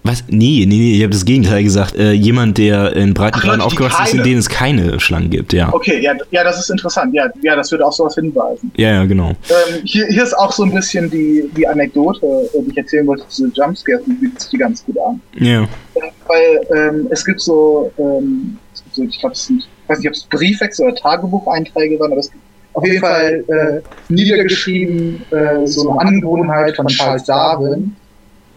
[0.07, 0.23] Was?
[0.29, 1.97] Nee, nee, nee, ich habe das Gegenteil gesagt.
[1.97, 5.73] Äh, jemand, der in Breitengraden aufgewachsen ist, in denen es keine Schlangen gibt, ja.
[5.73, 7.15] Okay, ja, ja, das ist interessant.
[7.15, 8.71] Ja, ja, das würde auf sowas hinweisen.
[8.77, 9.31] Ja, ja, genau.
[9.31, 13.07] Ähm, hier, hier ist auch so ein bisschen die, die Anekdote, äh, die ich erzählen
[13.07, 15.23] wollte, diese Jumpscares, die bietet sich die ganz gut an.
[15.39, 15.67] Ja.
[16.27, 19.99] Weil ähm, es gibt so, ähm, es gibt so ich glaube, es sind, ich weiß
[20.01, 25.23] nicht, ob es Briefwechsel oder Tagebucheinträge waren, aber es gibt auf jeden Fall äh, niedergeschrieben
[25.31, 27.97] äh, so eine Angewohnheit von Charles Darwin,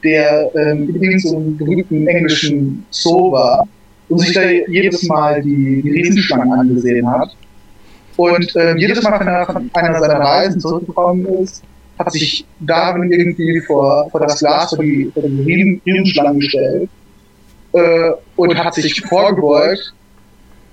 [0.03, 3.67] der ähm, in irgendeinem berühmten englischen Zoo war
[4.09, 7.35] und sich da jedes Mal die, die Riesenschlangen angesehen hat.
[8.15, 11.63] Und ähm, jedes Mal, wenn er von einer seiner Reisen zurückgekommen ist,
[11.99, 16.89] hat sich Darwin irgendwie vor, vor das Glas, vor die, vor die Riesen, Riesenschlangen gestellt
[17.73, 19.93] äh, und hat sich vorgebeugt.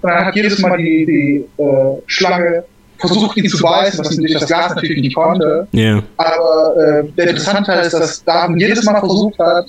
[0.02, 2.64] Und dann hat jedes Mal die, die äh, Schlange
[2.98, 5.66] versucht, ihn zu beißen, was natürlich das Glas natürlich nicht konnte.
[5.72, 6.02] Ja.
[6.16, 9.66] Aber äh, der interessante Teil ist, dass Darwin jedes Mal versucht hat,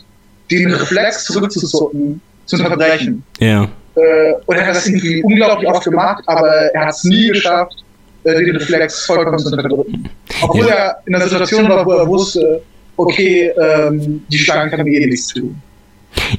[0.51, 3.23] den Reflex zurückzuzucken, zu unterbrechen.
[3.39, 3.63] Ja.
[3.95, 7.83] Äh, und er hat das irgendwie unglaublich oft gemacht, aber er hat es nie geschafft,
[8.23, 10.09] äh, den Reflex vollkommen zu unterdrücken.
[10.41, 10.73] Obwohl Ja.
[10.73, 12.61] er in einer Situation war, wo er wusste,
[12.97, 15.55] okay, ähm, die Schlange kann mir eh nichts tun.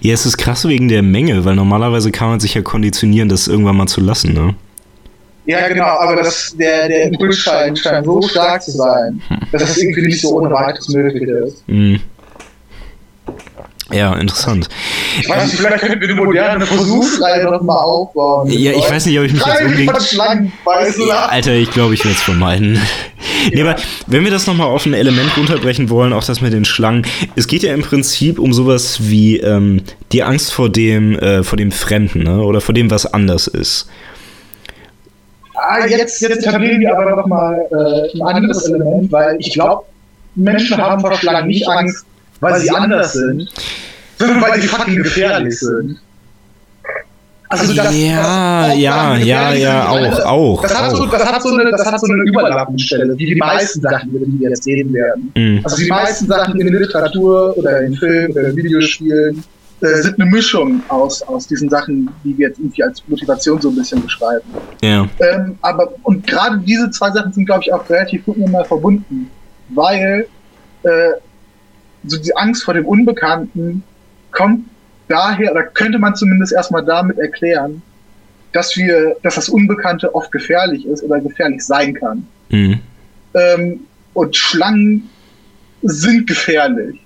[0.01, 3.47] Ja, es ist krass wegen der Menge, weil normalerweise kann man sich ja konditionieren, das
[3.47, 4.55] irgendwann mal zu lassen, ne?
[5.47, 9.79] Ja, genau, aber das, der, der Impuls scheint, scheint so stark zu sein, dass es
[9.79, 11.69] irgendwie nicht so ohne weiteres möglich ist.
[11.69, 12.01] Mhm.
[13.93, 14.69] Ja, interessant.
[15.21, 18.51] Ich weiß nicht, vielleicht könnten wir eine moderne Versuchsreihe nochmal aufbauen.
[18.51, 19.93] Ja, ich weiß nicht, ob ich mich jetzt unbedingt.
[21.31, 22.81] Alter, ich glaube, ich werde es vermeiden.
[23.53, 26.65] Nee, aber wenn wir das nochmal auf ein Element runterbrechen wollen, auch das mit den
[26.65, 27.07] Schlangen,
[27.37, 29.83] es geht ja im Prinzip um sowas wie ähm,
[30.13, 32.41] die Angst vor dem, äh, vor dem Fremden, ne?
[32.43, 33.89] Oder vor dem, was anders ist.
[35.69, 39.85] Ah, jetzt, jetzt etablieren wir aber nochmal äh, ein anderes Element, weil ich glaube,
[40.35, 42.07] Menschen haben vor Schlangen nicht Angst,
[42.41, 43.49] weil sie anders sind,
[44.19, 45.99] sondern weil sie fucking gefährlich sind.
[47.49, 50.63] Also das, ja, das ja, ja, ja, auch, auch.
[50.63, 50.97] Das hat, auch.
[50.97, 54.27] So, das, hat so eine, das hat so eine Überlappungsstelle, wie die meisten Sachen, über
[54.27, 55.33] die wir jetzt reden werden.
[55.37, 55.61] Mhm.
[55.63, 59.45] Also die meisten Sachen in Literatur oder in Film oder in Videospielen
[59.81, 63.69] äh, sind eine Mischung aus, aus diesen Sachen, die wir jetzt irgendwie als Motivation so
[63.69, 64.49] ein bisschen beschreiben.
[64.83, 65.09] Ja.
[65.21, 69.31] Ähm, aber, und gerade diese zwei Sachen sind, glaube ich, auch relativ gut miteinander verbunden,
[69.69, 70.27] weil
[70.83, 71.13] äh,
[72.05, 73.83] so die Angst vor dem Unbekannten
[74.31, 74.67] kommt
[75.09, 77.83] daher, oder könnte man zumindest erstmal damit erklären,
[78.53, 82.27] dass wir, dass das Unbekannte oft gefährlich ist oder gefährlich sein kann.
[82.49, 82.81] Mhm.
[83.35, 83.81] Ähm,
[84.15, 85.11] und Schlangen
[85.83, 86.99] sind gefährlich.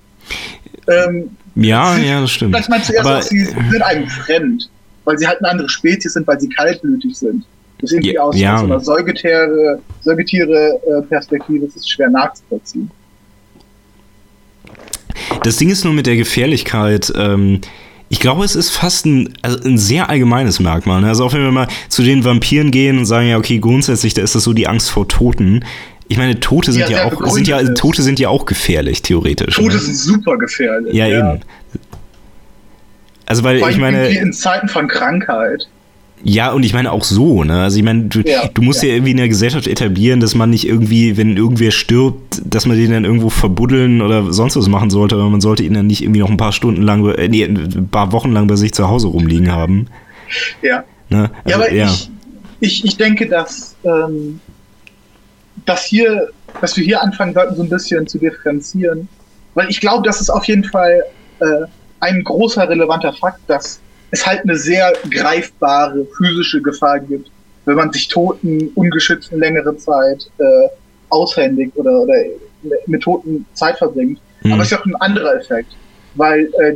[0.87, 2.53] Ähm, ja, ja, das stimmt.
[2.53, 4.69] Vielleicht meinst du erst, Aber, sie sind einem fremd,
[5.05, 7.43] weil sie halt eine andere Spezies sind, weil sie kaltblütig sind.
[7.79, 8.55] Das ist irgendwie ja, aus, ja.
[8.55, 12.91] aus einer Säugetiere, Säugetiere-Perspektive ist es schwer nachzuvollziehen.
[15.43, 17.61] Das Ding ist nur mit der Gefährlichkeit, ähm,
[18.11, 20.99] ich glaube, es ist fast ein, also ein sehr allgemeines Merkmal.
[20.99, 21.07] Ne?
[21.07, 24.21] Also auch wenn wir mal zu den Vampiren gehen und sagen, ja, okay, grundsätzlich, da
[24.21, 25.63] ist das so die Angst vor Toten.
[26.11, 29.55] Ich meine, Tote sind ja, ja auch, sind ja, Tote sind ja auch gefährlich, theoretisch.
[29.55, 29.79] Tote ne?
[29.79, 30.93] sind super gefährlich.
[30.93, 31.41] Ja, ja, eben.
[33.25, 34.09] Also, weil ich meine.
[34.09, 35.69] In Zeiten von Krankheit.
[36.21, 37.63] Ja, und ich meine auch so, ne?
[37.63, 38.89] Also ich meine, du, ja, du musst ja.
[38.89, 38.95] ja.
[38.95, 42.91] irgendwie in der Gesellschaft etablieren, dass man nicht irgendwie, wenn irgendwer stirbt, dass man den
[42.91, 46.19] dann irgendwo verbuddeln oder sonst was machen sollte, aber man sollte ihn dann nicht irgendwie
[46.19, 49.07] noch ein paar Stunden lang, äh, nee, ein paar Wochen lang bei sich zu Hause
[49.07, 49.87] rumliegen haben.
[50.61, 50.83] Ja.
[51.07, 51.31] Ne?
[51.45, 51.85] Also, ja, aber ja.
[51.85, 52.09] Ich,
[52.59, 54.41] ich, ich denke, dass, ähm,
[55.65, 59.07] dass hier, dass wir hier anfangen sollten, so ein bisschen zu differenzieren.
[59.53, 61.03] Weil ich glaube, das ist auf jeden Fall
[61.39, 61.65] äh,
[61.99, 63.79] ein großer relevanter Fakt, dass
[64.11, 67.31] es halt eine sehr greifbare physische Gefahr gibt,
[67.65, 70.67] wenn man sich Toten ungeschützt eine längere Zeit äh,
[71.09, 72.13] aushändigt oder, oder
[72.87, 74.19] mit Toten Zeit verbringt.
[74.43, 74.53] Mhm.
[74.53, 75.75] Aber es ist auch ein anderer Effekt,
[76.15, 76.75] weil äh,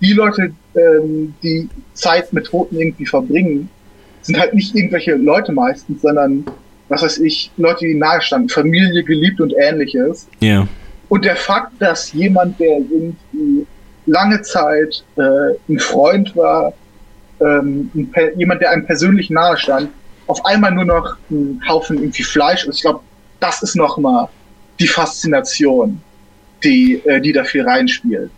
[0.00, 3.68] die Leute, ähm, die Zeit mit Toten irgendwie verbringen,
[4.22, 6.44] sind halt nicht irgendwelche Leute meistens, sondern,
[6.92, 10.28] was weiß ich, Leute, die nahestanden, Familie, geliebt und ähnliches.
[10.40, 10.48] Ja.
[10.48, 10.68] Yeah.
[11.08, 13.66] Und der Fakt, dass jemand, der irgendwie
[14.06, 16.72] lange Zeit äh, ein Freund war,
[17.40, 19.88] ähm, ein, jemand, der einem persönlich nahe stand,
[20.26, 22.76] auf einmal nur noch ein Haufen irgendwie Fleisch ist.
[22.76, 23.00] Ich glaube,
[23.40, 24.28] das ist nochmal
[24.78, 26.00] die Faszination,
[26.62, 28.30] die, äh, die da viel reinspielt.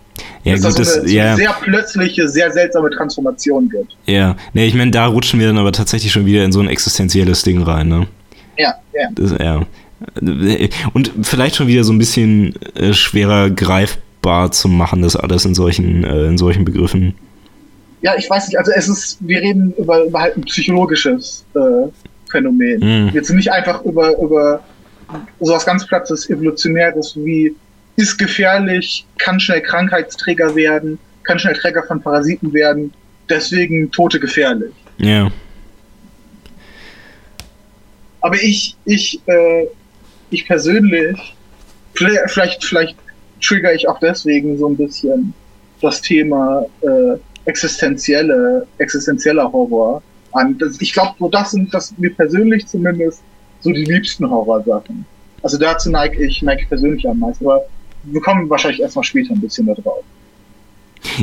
[0.45, 1.37] Ja, dass gut, das so eine, ja.
[1.37, 3.97] sehr plötzliche, sehr seltsame Transformation gibt.
[4.07, 6.69] Ja, ne, ich meine, da rutschen wir dann aber tatsächlich schon wieder in so ein
[6.69, 8.07] existenzielles Ding rein, ne?
[8.57, 9.09] Ja, ja.
[9.14, 9.62] Das, ja.
[10.93, 15.55] Und vielleicht schon wieder so ein bisschen äh, schwerer greifbar zu machen, das alles in
[15.55, 17.14] solchen, äh, in solchen Begriffen.
[18.03, 21.88] Ja, ich weiß nicht, also es ist, wir reden über, über halt ein psychologisches äh,
[22.31, 22.81] Phänomen.
[22.81, 23.11] Mhm.
[23.14, 24.62] Jetzt nicht einfach über, über
[25.40, 27.55] sowas ganz Plattes, Evolutionäres wie
[27.97, 32.93] ist gefährlich, kann schnell Krankheitsträger werden, kann schnell Träger von Parasiten werden,
[33.29, 34.73] deswegen Tote gefährlich.
[34.99, 35.31] Ja.
[38.25, 39.67] Aber ich, ich, äh,
[40.31, 41.37] ich persönlich,
[41.93, 42.97] vielleicht, vielleicht
[43.43, 45.35] trigger ich auch deswegen so ein bisschen
[45.83, 50.57] das Thema äh, existenzielle, existenzieller Horror an.
[50.57, 53.23] Das, ich glaube, so das sind das mir persönlich zumindest
[53.61, 55.05] so die liebsten Horrorsachen.
[55.43, 57.45] Also dazu neige ich, neige ich persönlich am meisten.
[57.45, 57.67] Aber
[58.05, 60.03] wir kommen wahrscheinlich erstmal später ein bisschen da drauf.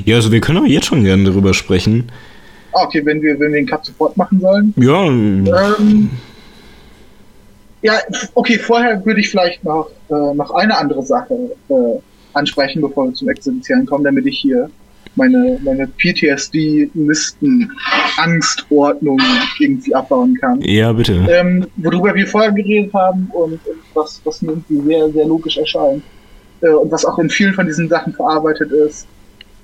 [0.06, 2.12] Ja, also wir können auch jetzt schon gerne darüber sprechen.
[2.74, 4.72] Ah, okay, wenn wir, wenn wir den Cut sofort machen sollen.
[4.78, 5.08] Ja.
[5.08, 6.12] Ähm,
[7.82, 8.00] ja,
[8.36, 12.00] okay, vorher würde ich vielleicht noch, äh, noch eine andere Sache äh,
[12.34, 14.70] ansprechen, bevor wir zum Existenziellen kommen, damit ich hier
[15.16, 17.72] meine, meine PTSD-Listen,
[18.18, 19.20] Angstordnung
[19.60, 20.62] irgendwie abbauen kann.
[20.62, 21.14] Ja, bitte.
[21.30, 25.58] Ähm, worüber wir vorher geredet haben und, und was, was mir irgendwie sehr, sehr logisch
[25.58, 26.04] erscheint
[26.62, 29.08] äh, und was auch in vielen von diesen Sachen verarbeitet ist,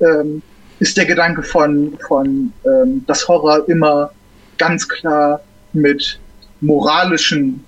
[0.02, 0.42] ähm,
[0.80, 4.12] ist der Gedanke von, von ähm, dass Horror immer
[4.58, 5.42] ganz klar
[5.74, 6.20] mit
[6.62, 7.64] moralischen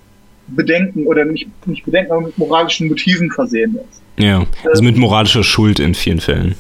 [0.56, 4.02] Bedenken oder nicht, nicht Bedenken, aber mit moralischen Motiven versehen ist.
[4.18, 6.56] Ja, also mit moralischer Schuld in vielen Fällen.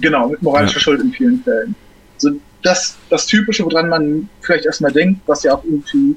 [0.00, 0.80] Genau, mit moralischer ja.
[0.80, 1.74] Schuld in vielen Fällen.
[2.18, 2.30] So
[2.62, 6.16] das, das Typische, woran man vielleicht erstmal denkt, was ja auch irgendwie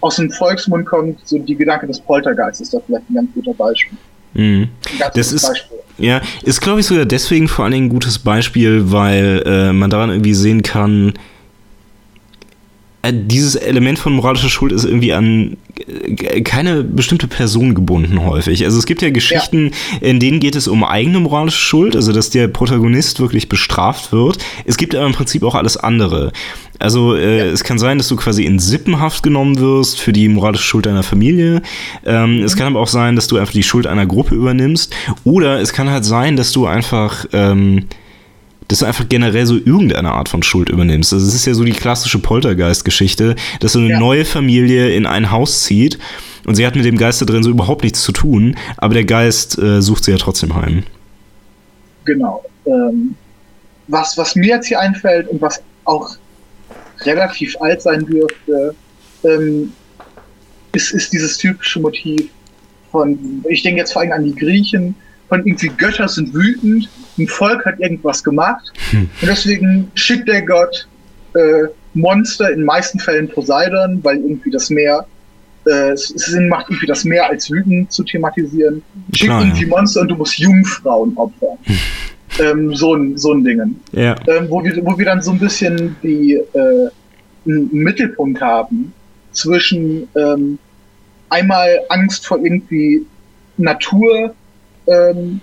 [0.00, 3.54] aus dem Volksmund kommt, so die Gedanke des Poltergeists ist da vielleicht ein ganz guter
[3.54, 3.98] Beispiel.
[4.34, 4.68] Mhm.
[5.14, 5.78] Das ist, Beispiel.
[5.98, 9.90] ja, ist glaube ich sogar deswegen vor allen Dingen ein gutes Beispiel, weil äh, man
[9.90, 11.14] daran irgendwie sehen kann,
[13.12, 15.56] dieses Element von moralischer Schuld ist irgendwie an
[15.86, 18.64] äh, keine bestimmte Person gebunden häufig.
[18.64, 20.08] Also es gibt ja Geschichten, ja.
[20.08, 24.38] in denen geht es um eigene moralische Schuld, also dass der Protagonist wirklich bestraft wird.
[24.64, 26.32] Es gibt aber im Prinzip auch alles andere.
[26.78, 27.44] Also äh, ja.
[27.46, 31.02] es kann sein, dass du quasi in Sippenhaft genommen wirst für die moralische Schuld deiner
[31.02, 31.62] Familie.
[32.04, 32.44] Ähm, mhm.
[32.44, 34.94] Es kann aber auch sein, dass du einfach die Schuld einer Gruppe übernimmst.
[35.24, 37.86] Oder es kann halt sein, dass du einfach ähm,
[38.68, 41.12] dass du einfach generell so irgendeine Art von Schuld übernimmst.
[41.12, 43.98] Also es ist ja so die klassische Poltergeist-Geschichte, dass so eine ja.
[43.98, 45.98] neue Familie in ein Haus zieht
[46.46, 49.04] und sie hat mit dem Geist da drin so überhaupt nichts zu tun, aber der
[49.04, 50.84] Geist äh, sucht sie ja trotzdem heim.
[52.04, 52.44] Genau.
[52.66, 53.14] Ähm,
[53.88, 56.16] was, was mir jetzt hier einfällt und was auch
[57.00, 58.74] relativ alt sein dürfte,
[59.24, 59.72] ähm,
[60.72, 62.28] ist, ist dieses typische Motiv
[62.92, 64.94] von, ich denke jetzt vor allem an die Griechen,
[65.28, 69.08] von irgendwie Götter sind wütend, ein Volk hat irgendwas gemacht hm.
[69.20, 70.88] und deswegen schickt der Gott
[71.34, 75.06] äh, Monster, in meisten Fällen Poseidon, weil irgendwie das Meer
[75.66, 78.82] äh, es Sinn macht, irgendwie das Meer als wütend zu thematisieren.
[79.12, 79.68] Schickt irgendwie ja.
[79.68, 81.58] Monster und du musst Jungfrauen opfern.
[81.64, 81.76] Hm.
[82.40, 83.80] Ähm, so, ein, so ein Dingen.
[83.92, 84.14] Ja.
[84.28, 86.88] Ähm, wo, wir, wo wir dann so ein bisschen die äh,
[87.46, 88.92] einen Mittelpunkt haben
[89.32, 90.58] zwischen ähm,
[91.30, 93.04] einmal Angst vor irgendwie
[93.56, 94.37] Naturvorgängen,
[94.88, 95.40] ähm,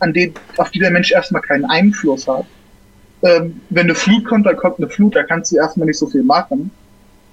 [0.00, 2.46] an denen, auf die der Mensch erstmal keinen Einfluss hat.
[3.22, 6.06] Ähm, wenn eine Flut kommt, dann kommt eine Flut, da kannst du erstmal nicht so
[6.06, 6.70] viel machen.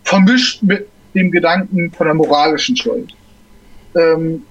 [0.04, 3.14] Vermischt mit dem Gedanken von der moralischen Schuld.
[3.96, 4.42] Ähm,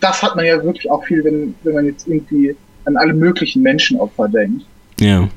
[0.00, 3.62] das hat man ja wirklich auch viel, wenn, wenn man jetzt irgendwie an alle möglichen
[3.62, 4.64] Menschenopfer denkt.
[5.00, 5.28] Ja.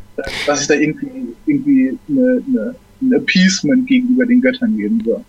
[0.45, 5.24] Dass es da irgendwie, irgendwie eine, eine, ein Appeasement gegenüber den Göttern geben soll.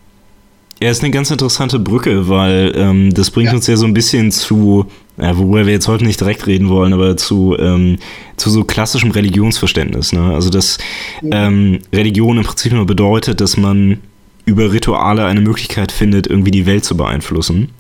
[0.82, 3.54] Ja, ist eine ganz interessante Brücke, weil ähm, das bringt ja.
[3.54, 6.92] uns ja so ein bisschen zu, ja, worüber wir jetzt heute nicht direkt reden wollen,
[6.92, 8.00] aber zu, ähm,
[8.36, 10.12] zu so klassischem Religionsverständnis.
[10.12, 10.34] Ne?
[10.34, 10.78] Also, dass
[11.22, 11.46] ja.
[11.46, 14.00] ähm, Religion im Prinzip nur bedeutet, dass man
[14.44, 17.70] über Rituale eine Möglichkeit findet, irgendwie die Welt zu beeinflussen.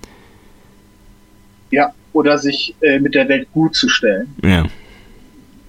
[1.72, 4.28] Ja, oder sich äh, mit der Welt gut zu stellen.
[4.44, 4.66] Ja.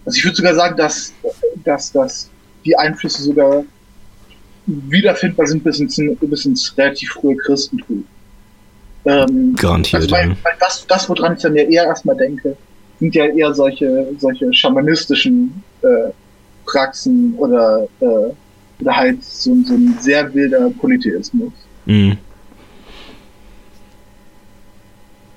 [0.05, 1.15] Also ich würde sogar sagen, dass,
[1.63, 2.29] dass, dass
[2.63, 3.63] die Einflüsse sogar
[4.65, 8.05] wiederfindbar sind bis ins, bis ins relativ frühe Christentum.
[9.05, 10.03] Ähm, Garantiert.
[10.03, 12.55] Also weil, weil das, das, woran ich dann ja eher erstmal denke,
[12.99, 16.11] sind ja eher solche, solche schamanistischen äh,
[16.65, 18.05] Praxen oder, äh,
[18.79, 21.51] oder halt so, so ein sehr wilder Polytheismus.
[21.85, 22.17] Mhm.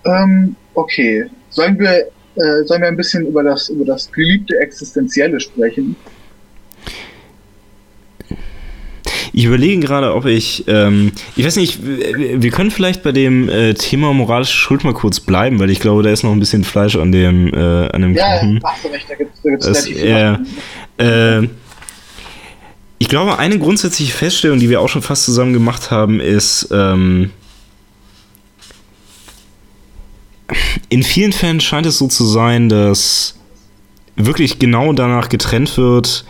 [0.05, 1.27] Ähm, okay.
[1.51, 2.07] Sollen wir,
[2.37, 5.97] äh, sollen wir ein bisschen über das, über das geliebte Existenzielle sprechen?
[9.37, 13.75] Ich überlege gerade, ob ich, ähm, ich weiß nicht, wir können vielleicht bei dem äh,
[13.75, 16.97] Thema moralische Schuld mal kurz bleiben, weil ich glaube, da ist noch ein bisschen Fleisch
[16.97, 18.61] an dem, äh, an dem ja, Kuchen.
[18.63, 18.71] Ja,
[19.11, 20.39] da gibt es relativ viel.
[20.97, 21.49] Äh,
[22.97, 27.31] ich glaube, eine grundsätzliche Feststellung, die wir auch schon fast zusammen gemacht haben, ist, ähm,
[30.89, 33.39] in vielen Fällen scheint es so zu sein, dass
[34.17, 36.25] wirklich genau danach getrennt wird,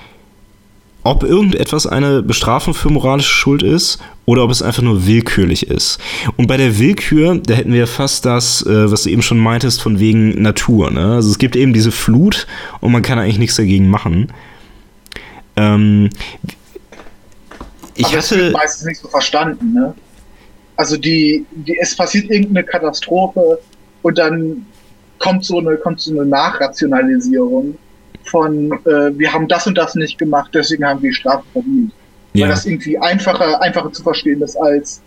[1.06, 5.98] ob irgendetwas eine Bestrafung für moralische Schuld ist oder ob es einfach nur willkürlich ist.
[6.36, 9.80] Und bei der Willkür, da hätten wir fast das, äh, was du eben schon meintest,
[9.80, 10.90] von wegen Natur.
[10.90, 11.14] Ne?
[11.14, 12.48] Also es gibt eben diese Flut
[12.80, 14.32] und man kann eigentlich nichts dagegen machen.
[15.54, 16.10] Ähm,
[17.94, 18.38] ich Aber hatte.
[18.44, 19.94] Das meistens nicht so verstanden, ne?
[20.76, 23.58] Also die, die, es passiert irgendeine Katastrophe
[24.02, 24.66] und dann
[25.18, 27.78] kommt so eine, kommt so eine Nachrationalisierung
[28.26, 31.92] von, äh, wir haben das und das nicht gemacht, deswegen haben wir Strafe verdient.
[32.34, 32.44] Ja.
[32.44, 35.00] Weil das irgendwie einfacher, einfacher zu verstehen ist als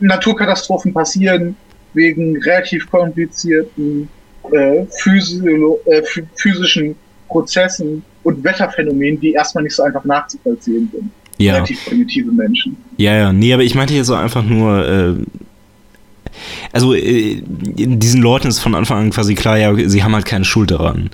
[0.00, 1.56] Naturkatastrophen passieren
[1.94, 4.08] wegen relativ komplizierten
[4.50, 6.02] äh, Physio äh,
[6.34, 6.96] physischen
[7.28, 11.10] Prozessen und Wetterphänomenen, die erstmal nicht so einfach nachzuvollziehen sind.
[11.38, 11.54] Ja.
[11.54, 12.76] Relativ primitive Menschen.
[12.96, 15.14] Ja, ja, nee, aber ich meinte jetzt so einfach nur, äh,
[16.72, 20.44] also äh, diesen Leuten ist von Anfang an quasi klar, ja, sie haben halt keine
[20.44, 21.10] Schuld daran.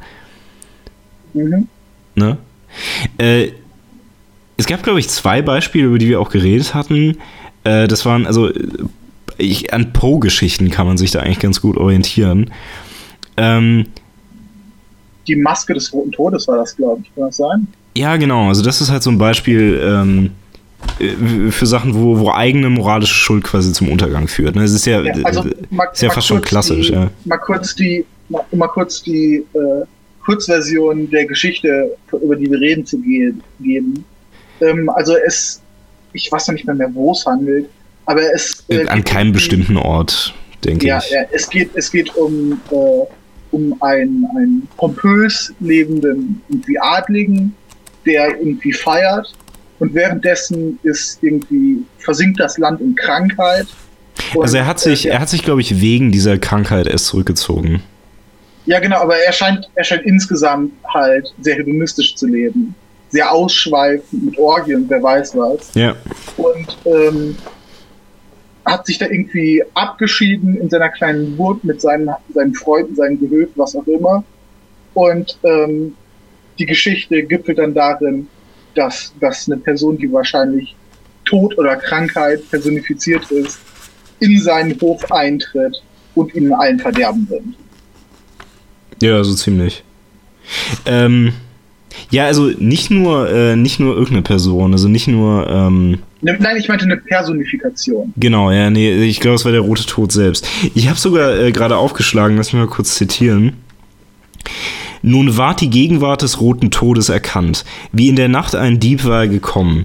[1.35, 1.69] Mhm.
[2.15, 2.37] Ne?
[3.19, 3.53] Äh,
[4.57, 7.17] es gab, glaube ich, zwei Beispiele, über die wir auch geredet hatten.
[7.65, 8.51] Äh, das waren, also
[9.39, 12.51] ich, an Poe-Geschichten kann man sich da eigentlich ganz gut orientieren.
[13.37, 13.87] Ähm,
[15.27, 17.67] die Maske des Roten Todes war das, glaube ich, kann das sein?
[17.97, 18.49] Ja, genau.
[18.49, 20.31] Also das ist halt so ein Beispiel ähm,
[20.99, 24.57] äh, für Sachen, wo, wo eigene moralische Schuld quasi zum Untergang führt.
[24.57, 24.63] Ne?
[24.63, 26.89] Es ist ja, ja, also, mal, ist ja fast schon klassisch.
[26.89, 27.11] Die, ja.
[27.25, 29.85] Mal kurz die, mal, mal kurz die äh,
[30.31, 34.05] Kurzversion der Geschichte, über die wir reden, zu ge geben.
[34.61, 35.61] Ähm, also es,
[36.13, 37.69] ich weiß noch nicht mehr, mehr wo es handelt,
[38.07, 38.65] aber es...
[38.69, 40.33] Äh, An keinem bestimmten Ort,
[40.65, 41.11] denke ja, ich.
[41.11, 42.77] Ja, es geht, es geht um, äh,
[43.51, 47.53] um einen, einen pompös lebenden irgendwie Adligen,
[48.07, 49.35] der irgendwie feiert
[49.81, 53.67] und währenddessen ist irgendwie versinkt das Land in Krankheit.
[54.39, 57.83] Also er hat sich, er hat sich, glaube ich, wegen dieser Krankheit erst zurückgezogen.
[58.67, 62.75] Ja, genau, aber er scheint, er scheint insgesamt halt sehr hedonistisch zu leben.
[63.09, 65.75] Sehr ausschweifend mit Orgien, wer weiß was.
[65.75, 65.97] Ja.
[66.37, 67.37] Und ähm,
[68.65, 73.55] hat sich da irgendwie abgeschieden in seiner kleinen Burg mit seinen, seinen Freunden, seinen Gehöfen,
[73.57, 74.23] was auch immer.
[74.95, 75.95] Und ähm,
[76.59, 78.29] die Geschichte gipfelt dann darin,
[78.75, 80.77] dass, dass eine Person, die wahrscheinlich
[81.25, 83.59] Tod oder Krankheit personifiziert ist,
[84.21, 85.83] in seinen Hof eintritt
[86.15, 87.57] und ihnen allen Verderben bringt.
[89.01, 89.83] Ja, so ziemlich.
[90.87, 91.33] Ähm,
[92.11, 95.49] ja, also nicht nur, äh, nicht nur irgendeine Person, also nicht nur.
[95.49, 98.13] Ähm, ne, Nein, ich meinte eine Personifikation.
[98.17, 100.47] Genau, ja, nee, ich glaube, es war der rote Tod selbst.
[100.75, 103.55] Ich habe sogar äh, gerade aufgeschlagen, lass mich mal kurz zitieren.
[105.03, 107.65] Nun ward die Gegenwart des roten Todes erkannt.
[107.91, 109.85] Wie in der Nacht ein Dieb war er gekommen.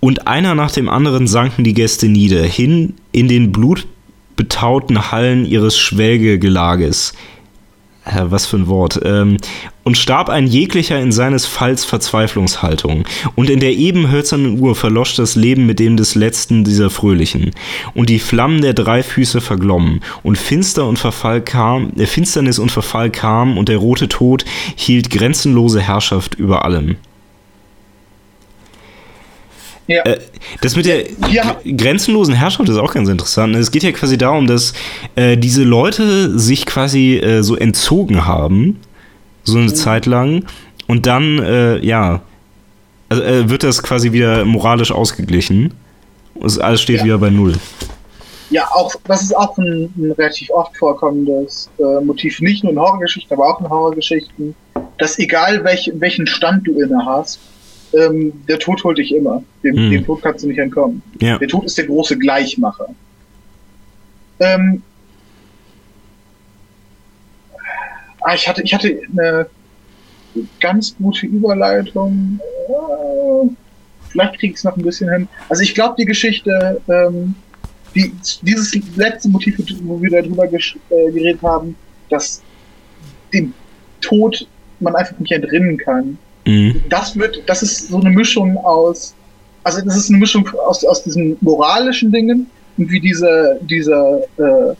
[0.00, 5.76] Und einer nach dem anderen sanken die Gäste nieder, hin in den blutbetauten Hallen ihres
[5.76, 7.12] Schwelgegelages
[8.06, 9.36] was für ein Wort, ähm,
[9.82, 13.04] und starb ein jeglicher in seines Falls Verzweiflungshaltung,
[13.34, 17.50] und in der eben hölzernen Uhr verlosch das Leben mit dem des letzten dieser Fröhlichen,
[17.94, 22.70] und die Flammen der drei Füße verglommen, und Finster und Verfall kam, äh, Finsternis und
[22.70, 24.44] Verfall kam, und der rote Tod
[24.76, 26.96] hielt grenzenlose Herrschaft über allem.
[29.86, 30.02] Ja.
[30.02, 30.18] Äh,
[30.62, 31.56] das mit der ja.
[31.64, 33.54] grenzenlosen Herrschaft ist auch ganz interessant.
[33.54, 34.72] Es geht ja quasi darum, dass
[35.14, 38.80] äh, diese Leute sich quasi äh, so entzogen haben,
[39.44, 39.74] so eine mhm.
[39.74, 40.44] Zeit lang,
[40.88, 42.22] und dann, äh, ja,
[43.08, 45.74] also, äh, wird das quasi wieder moralisch ausgeglichen.
[46.34, 47.04] Und alles steht ja.
[47.04, 47.54] wieder bei Null.
[48.50, 52.78] Ja, auch das ist auch ein, ein relativ oft vorkommendes äh, Motiv, nicht nur in
[52.78, 54.54] Horrorgeschichten, aber auch in Horrorgeschichten,
[54.98, 57.40] dass egal welch, welchen Stand du inne hast,
[57.96, 59.42] ähm, der Tod holt dich immer.
[59.62, 59.90] Dem, hm.
[59.90, 61.02] dem Tod kannst du nicht entkommen.
[61.20, 61.38] Ja.
[61.38, 62.88] Der Tod ist der große Gleichmacher.
[64.38, 64.82] Ähm,
[68.20, 69.46] ah, ich hatte, ich hatte eine
[70.60, 72.40] ganz gute Überleitung.
[74.08, 75.28] Vielleicht kriege ich es noch ein bisschen hin.
[75.48, 77.34] Also ich glaube, die Geschichte, ähm,
[77.94, 81.74] die, dieses letzte Motiv, wo wir darüber äh, geredet haben,
[82.10, 82.42] dass
[83.32, 83.54] dem
[84.00, 84.46] Tod
[84.80, 86.18] man einfach nicht entrinnen kann.
[86.46, 86.82] Mhm.
[86.88, 89.14] Das wird, das ist so eine Mischung aus,
[89.64, 94.74] also das ist eine Mischung aus, aus diesen moralischen Dingen und wie diese, diese äh,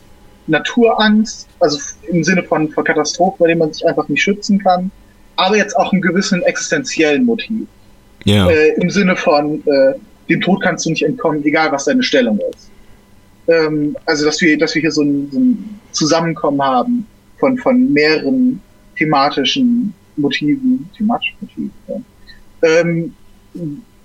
[0.47, 4.89] Naturangst, also im Sinne von, von Katastrophen, bei dem man sich einfach nicht schützen kann,
[5.35, 7.67] aber jetzt auch einen gewissen existenziellen Motiv.
[8.23, 8.49] Ja.
[8.49, 9.93] Äh, Im Sinne von, äh,
[10.29, 12.69] dem Tod kannst du nicht entkommen, egal was deine Stellung ist.
[13.47, 17.05] Ähm, also, dass wir, dass wir hier so ein, so ein Zusammenkommen haben
[17.39, 18.61] von, von mehreren
[18.97, 21.71] thematischen Motiven, thematischen Motiven.
[21.87, 21.95] Ja.
[22.63, 23.13] Ähm,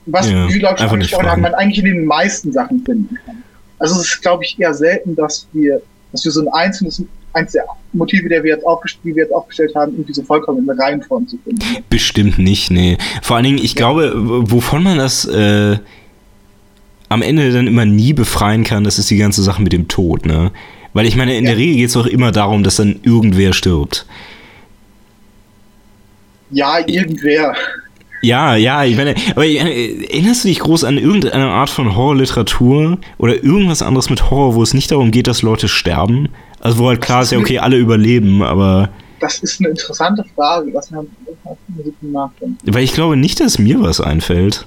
[0.06, 3.42] was, ja, wie Leute angesprochen haben, man eigentlich in den meisten Sachen finden kann.
[3.78, 5.80] Also es ist, glaube ich, eher selten, dass wir,
[6.12, 7.02] dass wir so ein einzelnes,
[7.32, 8.64] eins der Motive, die wir, jetzt
[9.04, 11.60] die wir jetzt aufgestellt haben, irgendwie so vollkommen in der Reihenform zu finden.
[11.88, 12.98] Bestimmt nicht, nee.
[13.22, 13.76] Vor allen Dingen, ich ja.
[13.76, 15.78] glaube, wovon man das äh,
[17.08, 20.26] am Ende dann immer nie befreien kann, das ist die ganze Sache mit dem Tod,
[20.26, 20.50] ne?
[20.94, 21.50] Weil ich meine, in ja.
[21.50, 24.06] der Regel geht es doch immer darum, dass dann irgendwer stirbt.
[26.52, 27.54] Ja, irgendwer.
[28.22, 33.42] Ja, ja, ich meine, aber erinnerst du dich groß an irgendeine Art von Horrorliteratur oder
[33.42, 36.28] irgendwas anderes mit Horror, wo es nicht darum geht, dass Leute sterben?
[36.60, 38.90] Also wo halt klar ist, ja, okay, alle überleben, aber.
[39.18, 41.08] Das ist eine interessante Frage, was man
[42.00, 42.58] nachdenken.
[42.64, 44.66] Weil ich glaube nicht, dass mir was einfällt.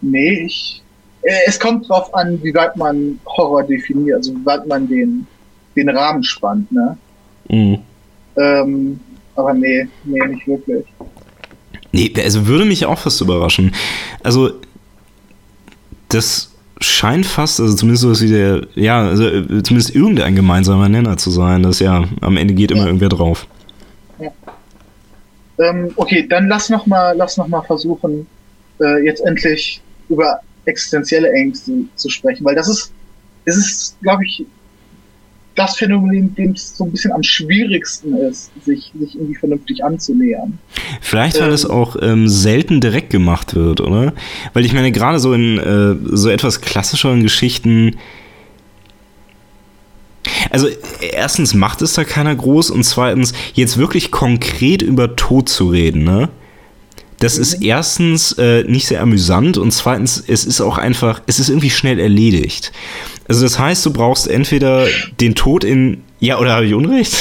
[0.00, 0.82] Nee, ich.
[1.22, 5.26] Äh, es kommt drauf an, wie weit man Horror definiert, also wie weit man den,
[5.74, 6.96] den Rahmen spannt, ne?
[7.48, 7.78] Mhm.
[8.36, 9.00] Ähm,
[9.36, 10.84] aber nee, nee, nicht wirklich.
[11.92, 13.74] Nee, also würde mich auch fast überraschen.
[14.22, 14.52] Also,
[16.08, 21.16] das scheint fast, also zumindest so wie der, ja, also äh, zumindest irgendein gemeinsamer Nenner
[21.16, 22.86] zu sein, dass ja, am Ende geht immer ja.
[22.86, 23.46] irgendwer drauf.
[24.18, 24.30] Ja.
[25.58, 28.26] Ähm, okay, dann lass noch mal, lass noch mal versuchen,
[28.80, 32.92] äh, jetzt endlich über existenzielle Ängste zu sprechen, weil das ist,
[33.44, 34.44] es ist, glaube ich,
[35.54, 40.58] das Phänomen, dem es so ein bisschen am schwierigsten ist, sich, sich irgendwie vernünftig anzunähern.
[41.00, 44.14] Vielleicht, weil ähm, es auch ähm, selten direkt gemacht wird, oder?
[44.54, 47.96] Weil ich meine, gerade so in äh, so etwas klassischeren Geschichten.
[50.50, 50.68] Also,
[51.00, 56.04] erstens macht es da keiner groß und zweitens, jetzt wirklich konkret über Tod zu reden,
[56.04, 56.28] ne?
[57.22, 61.50] Das ist erstens äh, nicht sehr amüsant und zweitens, es ist auch einfach, es ist
[61.50, 62.72] irgendwie schnell erledigt.
[63.28, 64.88] Also das heißt, du brauchst entweder
[65.20, 66.02] den Tod in.
[66.18, 67.16] Ja, oder habe ich Unrecht?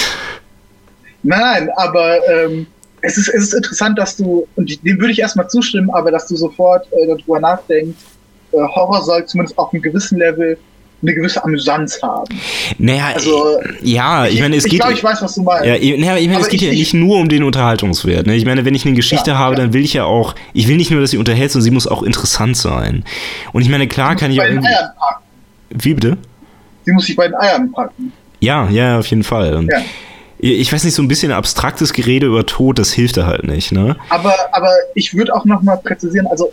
[1.21, 2.65] Nein, aber ähm,
[3.01, 6.25] es, ist, es ist interessant, dass du, und dem würde ich erstmal zustimmen, aber dass
[6.25, 7.99] du sofort äh, darüber nachdenkst,
[8.53, 10.57] äh, Horror soll zumindest auf einem gewissen Level
[11.01, 12.39] eine gewisse Amüsanz haben.
[12.77, 14.79] Naja, also, ja, ich, ich meine, es ich geht.
[14.79, 15.65] Ich glaube, ich weiß, was du meinst.
[15.65, 18.27] Ja, ich, naja, ich meine, es geht ja nicht nur um den Unterhaltungswert.
[18.27, 18.35] Ne?
[18.35, 19.61] Ich meine, wenn ich eine Geschichte ja, habe, ja.
[19.61, 21.87] dann will ich ja auch, ich will nicht nur, dass sie unterhält, sondern sie muss
[21.87, 23.03] auch interessant sein.
[23.53, 24.45] Und ich meine, klar kann ich auch.
[24.45, 24.67] Irgendwie,
[25.69, 26.17] wie bitte?
[26.85, 28.11] Sie muss sich bei den Eiern packen.
[28.39, 29.55] Ja, ja, auf jeden Fall.
[29.55, 29.79] Und ja.
[30.39, 33.71] ich weiß nicht, so ein bisschen abstraktes Gerede über Tod, das hilft da halt nicht,
[33.71, 33.95] ne?
[34.09, 36.51] Aber, aber ich würde auch nochmal präzisieren, also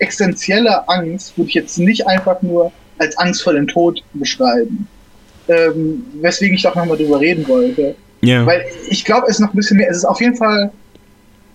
[0.00, 4.86] existenzielle Angst würde ich jetzt nicht einfach nur als Angst vor dem Tod beschreiben.
[5.48, 7.96] Ähm, weswegen ich doch nochmal drüber reden wollte.
[8.20, 8.46] Ja.
[8.46, 9.90] Weil ich glaube, es ist noch ein bisschen mehr.
[9.90, 10.70] Es ist auf jeden Fall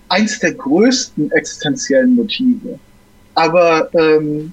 [0.08, 2.78] eins der größten existenziellen Motive.
[3.34, 4.52] Aber ähm,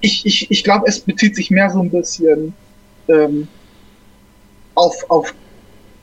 [0.00, 2.54] ich, ich, ich glaube, es bezieht sich mehr so ein bisschen
[3.08, 3.46] ähm,
[4.74, 5.34] auf, auf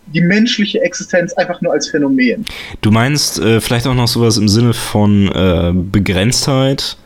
[0.07, 2.45] die menschliche Existenz einfach nur als Phänomen.
[2.82, 6.97] Du meinst äh, vielleicht auch noch sowas im Sinne von äh, Begrenztheit?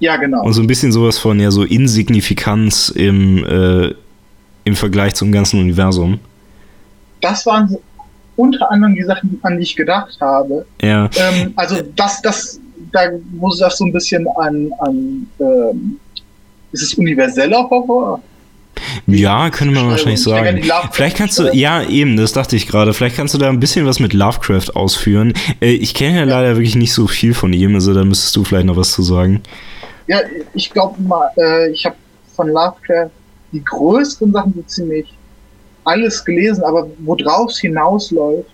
[0.00, 0.42] Ja, genau.
[0.42, 3.94] Und so ein bisschen sowas von ja so Insignifikanz im, äh,
[4.64, 6.18] im Vergleich zum ganzen Universum.
[7.20, 7.76] Das waren
[8.36, 10.66] unter anderem die Sachen, an die ich gedacht habe.
[10.82, 11.10] Ja.
[11.16, 12.60] Ähm, also das, das,
[12.92, 13.00] da
[13.32, 15.98] muss das so ein bisschen an, an ähm,
[16.72, 18.22] ist es universeller Horror?
[19.06, 20.62] Ja, könnte man wahrscheinlich sagen.
[20.92, 22.94] Vielleicht kannst du, ja, eben, das dachte ich gerade.
[22.94, 25.34] Vielleicht kannst du da ein bisschen was mit Lovecraft ausführen.
[25.60, 28.44] Äh, ich kenne ja leider wirklich nicht so viel von ihm, also da müsstest du
[28.44, 29.42] vielleicht noch was zu sagen.
[30.10, 30.22] Ja,
[30.54, 31.94] ich glaube mal, äh, ich habe
[32.34, 33.12] von Lovecraft
[33.52, 35.16] die größten Sachen so ziemlich
[35.84, 38.50] alles gelesen, aber worauf es hinausläuft,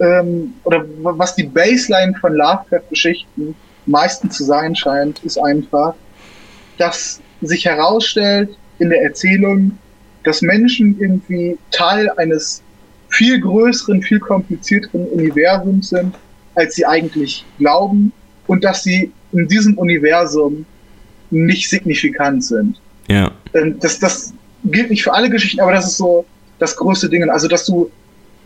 [0.00, 3.54] ähm, oder was die Baseline von Lovecraft-Geschichten
[3.86, 5.94] meistens zu sein scheint, ist einfach,
[6.76, 9.78] dass sich herausstellt, in der Erzählung,
[10.24, 12.64] dass Menschen irgendwie Teil eines
[13.10, 16.16] viel größeren, viel komplizierteren Universums sind,
[16.56, 18.12] als sie eigentlich glauben
[18.48, 20.66] und dass sie in diesem Universum
[21.30, 22.80] nicht signifikant sind.
[23.08, 23.32] Ja.
[23.54, 24.32] Ähm, das, das
[24.64, 26.24] gilt nicht für alle Geschichten, aber das ist so
[26.58, 27.28] das größte Ding.
[27.28, 27.90] Also, dass du,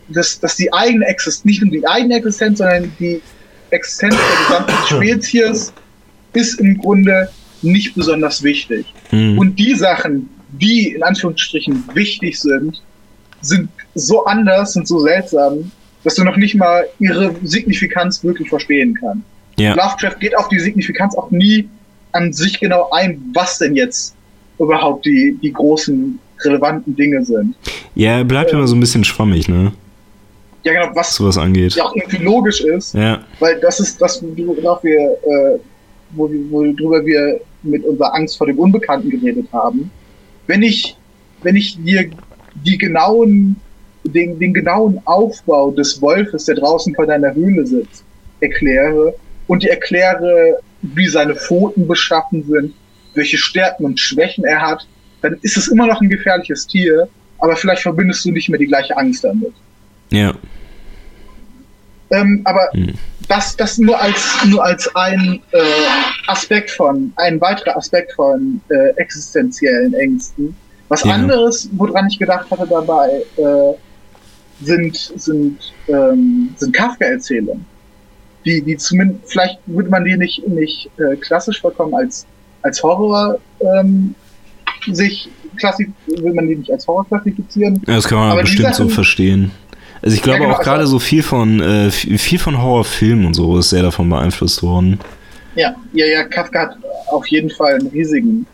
[0.09, 3.21] dass, dass die eigene Existenz, nicht nur die eigene Existenz, sondern die
[3.69, 5.73] Existenz der gesamten Spezies
[6.33, 7.29] ist im Grunde
[7.61, 8.93] nicht besonders wichtig.
[9.11, 9.37] Mhm.
[9.37, 12.81] Und die Sachen, die in Anführungsstrichen wichtig sind,
[13.41, 15.71] sind so anders, sind so seltsam,
[16.03, 19.25] dass du noch nicht mal ihre Signifikanz wirklich verstehen kannst.
[19.59, 19.73] Ja.
[19.73, 21.67] Lovecraft geht auf die Signifikanz auch nie
[22.11, 24.15] an sich genau ein, was denn jetzt
[24.59, 27.55] überhaupt die, die großen relevanten Dinge sind.
[27.95, 29.71] Ja, er bleibt ähm, immer so ein bisschen schwammig, ne?
[30.63, 31.73] Ja, genau, was sowas angeht.
[31.75, 32.93] Ja, auch irgendwie logisch ist.
[32.93, 33.23] Ja.
[33.39, 35.59] Weil das ist das, worauf wir, äh,
[36.11, 39.89] worüber wir mit unserer Angst vor dem Unbekannten geredet haben.
[40.45, 40.97] Wenn ich,
[41.41, 42.09] wenn ich dir
[42.65, 43.55] die genauen,
[44.03, 48.03] den, den genauen Aufbau des Wolfes, der draußen vor deiner Höhle sitzt,
[48.39, 49.13] erkläre
[49.47, 52.73] und dir erkläre, wie seine Pfoten beschaffen sind,
[53.13, 54.87] welche Stärken und Schwächen er hat,
[55.21, 57.07] dann ist es immer noch ein gefährliches Tier,
[57.39, 59.53] aber vielleicht verbindest du nicht mehr die gleiche Angst damit.
[60.11, 60.33] Ja.
[62.11, 62.93] Ähm, aber hm.
[63.27, 65.59] das, das nur als nur als ein äh,
[66.27, 70.55] Aspekt von, ein weiterer Aspekt von äh, existenziellen Ängsten.
[70.87, 71.13] Was ja.
[71.13, 73.73] anderes, woran ich gedacht hatte dabei, äh,
[74.61, 77.65] sind, sind, ähm, sind Kafka-Erzählungen.
[78.45, 82.25] Die, die zumindest, vielleicht würde man die nicht, nicht äh, klassisch vollkommen als,
[82.61, 84.15] als Horror ähm,
[84.91, 87.81] sich klassif will man die nicht als Horror klassifizieren.
[87.87, 89.51] Ja, das kann man bestimmt Sachen, so verstehen.
[90.01, 93.25] Also ich glaube ja, genau, auch gerade also, so viel von äh, viel von Horrorfilmen
[93.25, 94.99] und so ist sehr davon beeinflusst worden.
[95.55, 96.77] Ja, ja, ja, Kafka hat
[97.07, 98.45] auf jeden Fall einen riesigen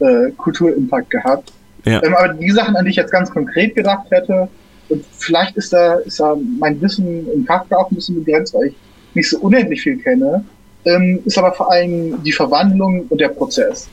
[0.00, 1.52] äh, Kulturimpact gehabt.
[1.84, 2.02] Ja.
[2.02, 4.48] Ähm, aber die Sachen, an die ich jetzt ganz konkret gedacht hätte,
[4.88, 8.68] und vielleicht ist da, ist da mein Wissen in Kafka auch ein bisschen begrenzt, weil
[8.68, 8.74] ich
[9.16, 10.44] nicht so unendlich viel kenne,
[10.84, 13.88] ähm, ist aber vor allem die Verwandlung und der Prozess.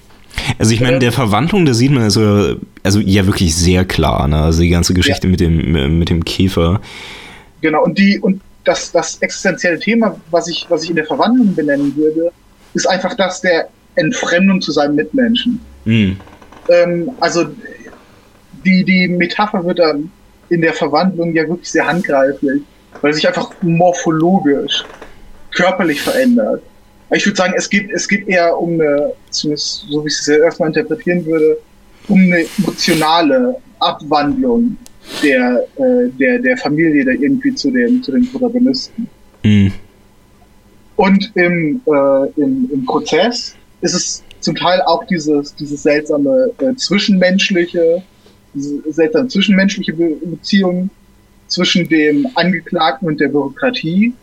[0.57, 4.41] Also ich meine, der Verwandlung, da sieht man also, also ja wirklich sehr klar, ne?
[4.41, 5.31] Also die ganze Geschichte ja.
[5.31, 6.81] mit, dem, mit dem Käfer.
[7.61, 11.55] Genau, und die, und das, das existenzielle Thema, was ich, was ich in der Verwandlung
[11.55, 12.31] benennen würde,
[12.73, 15.59] ist einfach das der Entfremdung zu seinem Mitmenschen.
[15.85, 16.17] Mhm.
[16.69, 17.45] Ähm, also
[18.65, 20.11] die, die Metapher wird dann
[20.49, 22.61] in der Verwandlung ja wirklich sehr handgreiflich,
[23.01, 24.83] weil sich einfach morphologisch,
[25.55, 26.61] körperlich verändert.
[27.11, 30.25] Ich würde sagen, es geht, es geht eher um eine, zumindest so wie ich es
[30.25, 31.57] jetzt erstmal interpretieren würde,
[32.07, 34.77] um eine emotionale Abwandlung
[35.21, 39.07] der, äh, der, der Familie da irgendwie zu den, zu den Protagonisten.
[39.43, 39.73] Mhm.
[40.95, 46.75] Und im, äh, im, im Prozess ist es zum Teil auch dieses, dieses seltsame äh,
[46.75, 48.03] zwischenmenschliche,
[48.53, 50.89] diese seltsame zwischenmenschliche Be Beziehung
[51.47, 54.13] zwischen dem Angeklagten und der Bürokratie.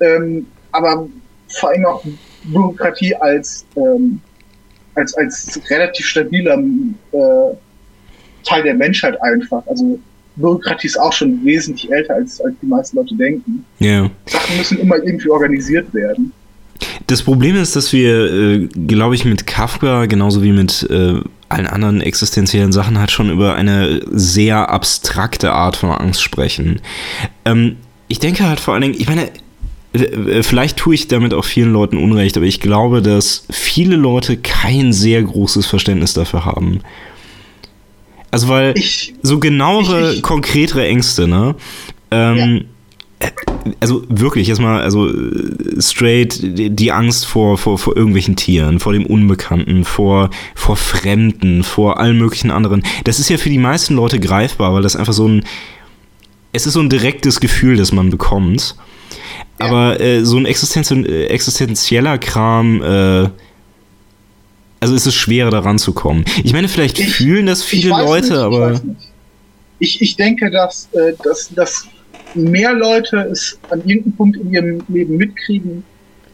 [0.00, 0.46] Ähm,
[0.76, 1.08] aber
[1.48, 2.04] vor allem auch
[2.44, 4.20] Bürokratie als, ähm,
[4.94, 7.18] als, als relativ stabiler äh,
[8.44, 9.66] Teil der Menschheit einfach.
[9.66, 9.98] Also
[10.36, 13.64] Bürokratie ist auch schon wesentlich älter, als, als die meisten Leute denken.
[13.78, 14.10] Ja.
[14.26, 16.32] Sachen müssen immer irgendwie organisiert werden.
[17.06, 21.66] Das Problem ist, dass wir, äh, glaube ich, mit Kafka genauso wie mit äh, allen
[21.66, 26.80] anderen existenziellen Sachen halt schon über eine sehr abstrakte Art von Angst sprechen.
[27.44, 27.76] Ähm,
[28.08, 29.30] ich denke halt vor allen Dingen, ich meine,
[30.42, 34.92] vielleicht tue ich damit auch vielen Leuten Unrecht, aber ich glaube, dass viele Leute kein
[34.92, 36.80] sehr großes Verständnis dafür haben.
[38.30, 41.54] Also weil ich, so genauere, ich, ich, konkretere Ängste, ne?
[42.10, 42.66] Ähm,
[43.22, 43.30] ja.
[43.80, 45.10] Also wirklich, erstmal, also
[45.80, 51.98] straight die Angst vor, vor, vor irgendwelchen Tieren, vor dem Unbekannten, vor, vor Fremden, vor
[51.98, 52.82] allen möglichen anderen.
[53.04, 55.44] Das ist ja für die meisten Leute greifbar, weil das einfach so ein,
[56.52, 58.76] es ist so ein direktes Gefühl, das man bekommt.
[59.58, 59.66] Ja.
[59.66, 63.28] Aber äh, so ein Existenz existenzieller Kram, äh,
[64.80, 66.24] also ist es schwerer daran zu kommen.
[66.44, 68.72] Ich meine, vielleicht ich, fühlen das viele Leute, nicht, aber.
[68.72, 68.82] Ich,
[69.78, 71.86] ich, ich, denke, dass, äh, dass, dass
[72.34, 75.82] mehr Leute es an irgendeinem Punkt in ihrem Leben mitkriegen,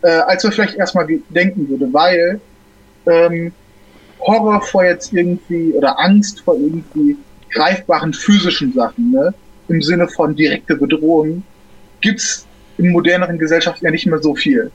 [0.02, 2.40] äh, als man vielleicht erstmal denken würde, weil
[3.06, 3.52] ähm,
[4.20, 7.16] Horror vor jetzt irgendwie oder Angst vor irgendwie
[7.50, 9.34] greifbaren physischen Sachen, ne,
[9.68, 11.42] im Sinne von direkte Bedrohung,
[12.00, 12.46] gibt's
[12.78, 14.70] in moderneren Gesellschaften ja nicht mehr so viel.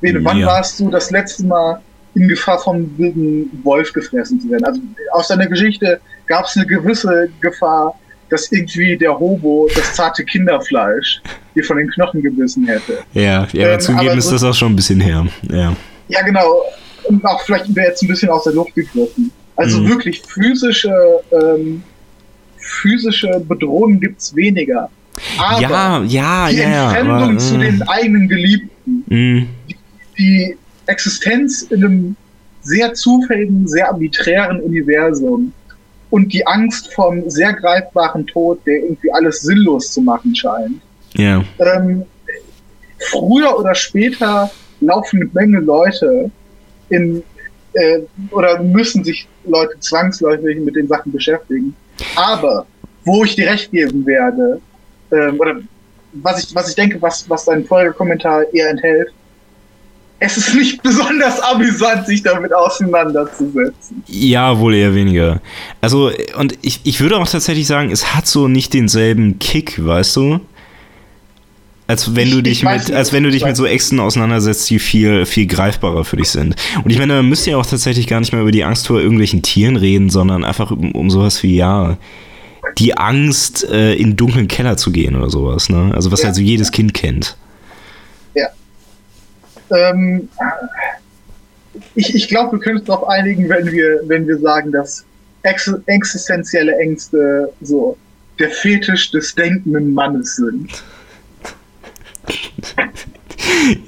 [0.00, 0.24] Bene, ja.
[0.24, 1.80] wann warst du das letzte Mal
[2.14, 4.64] in Gefahr vom wilden Wolf gefressen zu werden?
[4.64, 4.80] Also
[5.12, 7.94] aus deiner Geschichte gab es eine gewisse Gefahr,
[8.28, 11.20] dass irgendwie der Hobo das zarte Kinderfleisch
[11.54, 12.98] dir von den Knochen gebissen hätte.
[13.12, 15.26] Ja, ja ähm, zugeben ist so, das auch schon ein bisschen her.
[15.50, 15.76] Ja,
[16.08, 16.62] ja genau.
[17.04, 19.30] Und auch vielleicht wäre jetzt ein bisschen aus der Luft gegriffen.
[19.56, 19.88] Also mhm.
[19.90, 21.82] wirklich physische, ähm,
[22.56, 24.88] physische Bedrohungen gibt es weniger.
[25.38, 27.82] Aber ja, ja, die ja, Entfremdung aber, zu den mm.
[27.88, 29.48] eigenen Geliebten, mm.
[29.68, 29.76] die,
[30.18, 30.56] die,
[30.86, 32.16] Existenz in einem
[32.60, 35.52] sehr zufälligen, sehr arbiträren Universum
[36.10, 40.80] und die Angst vom sehr greifbaren Tod, der irgendwie alles sinnlos zu machen scheint.
[41.14, 41.44] Ja.
[41.60, 42.04] Ähm,
[42.98, 44.50] früher oder später
[44.80, 46.30] laufen eine Menge Leute
[46.88, 47.22] in
[47.74, 48.00] äh,
[48.30, 51.74] oder müssen sich Leute zwangsläufig mit den Sachen beschäftigen.
[52.16, 52.66] Aber
[53.04, 54.60] wo ich dir recht geben werde,
[55.12, 55.56] ähm, oder
[56.14, 59.08] was ich, was ich denke, was, was dein Folgekommentar eher enthält,
[60.24, 64.04] es ist nicht besonders amüsant, sich damit auseinanderzusetzen.
[64.06, 65.40] Ja, wohl eher weniger.
[65.80, 70.16] Also, und ich, ich würde auch tatsächlich sagen, es hat so nicht denselben Kick, weißt
[70.16, 70.40] du?
[71.88, 74.78] Als wenn du dich ich mit, als wenn du dich mit so Äxten auseinandersetzt, die
[74.78, 76.54] viel, viel greifbarer für dich sind.
[76.84, 79.00] Und ich meine, man müsste ja auch tatsächlich gar nicht mehr über die Angst vor
[79.00, 81.98] irgendwelchen Tieren reden, sondern einfach um, um sowas wie, ja,
[82.78, 85.92] die Angst, äh, in dunklen Keller zu gehen oder sowas, ne?
[85.94, 86.26] Also was ja.
[86.26, 87.36] halt so jedes Kind kennt.
[88.34, 88.48] Ja.
[89.70, 90.28] Ähm,
[91.94, 95.04] ich ich glaube, wir können uns darauf einigen, wenn wir, wenn wir sagen, dass
[95.42, 97.96] ex existenzielle Ängste so
[98.38, 100.82] der Fetisch des denkenden Mannes sind.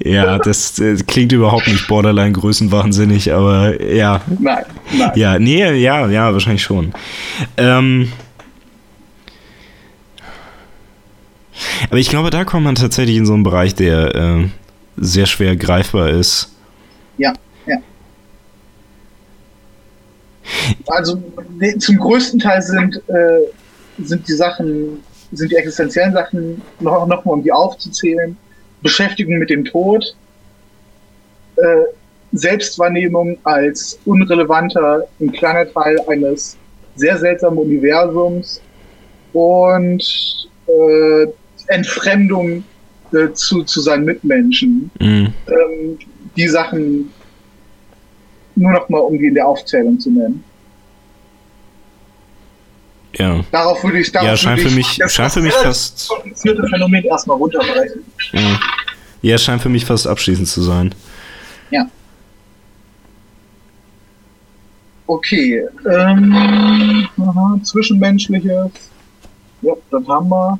[0.05, 4.21] ja, das äh, klingt überhaupt nicht borderline größenwahnsinnig, aber ja.
[4.39, 4.65] Nein,
[4.97, 5.13] nein.
[5.15, 6.93] Ja, nee, ja, ja, wahrscheinlich schon.
[7.57, 8.13] Ähm,
[11.89, 14.49] Aber ich glaube, da kommt man tatsächlich in so einen Bereich, der äh,
[14.97, 16.53] sehr schwer greifbar ist.
[17.19, 17.33] Ja,
[17.67, 17.77] ja.
[20.87, 21.23] Also
[21.79, 25.03] zum größten Teil sind, äh, sind die Sachen,
[25.33, 28.37] sind die existenziellen Sachen noch, noch mal um die aufzuzählen.
[28.83, 30.15] Beschäftigung mit dem Tod,
[31.57, 31.63] äh,
[32.33, 36.57] Selbstwahrnehmung als unrelevanter, ein kleiner Teil eines
[36.97, 38.61] sehr seltsamen Universums
[39.33, 41.27] und äh,
[41.67, 42.65] Entfremdung
[43.13, 44.91] äh, zu, zu seinen Mitmenschen.
[45.01, 45.33] Mhm.
[45.47, 45.99] Ähm,
[46.37, 47.11] die Sachen
[48.57, 50.45] nur noch mal, um die in der Aufzählung zu nennen.
[53.17, 53.45] Ja.
[53.53, 56.09] Darauf würde ich darauf Ja, scheint für mich, das, scheint für mich fast.
[56.09, 58.03] komplizierte Phänomen erstmal runterbrechen.
[58.33, 58.61] Ja.
[59.23, 60.95] ja, scheint für mich fast abschließend zu sein.
[61.71, 61.89] Ja.
[65.07, 65.65] Okay.
[65.89, 68.71] Ähm, aha, Zwischenmenschliches.
[69.63, 70.59] Ja, das haben wir.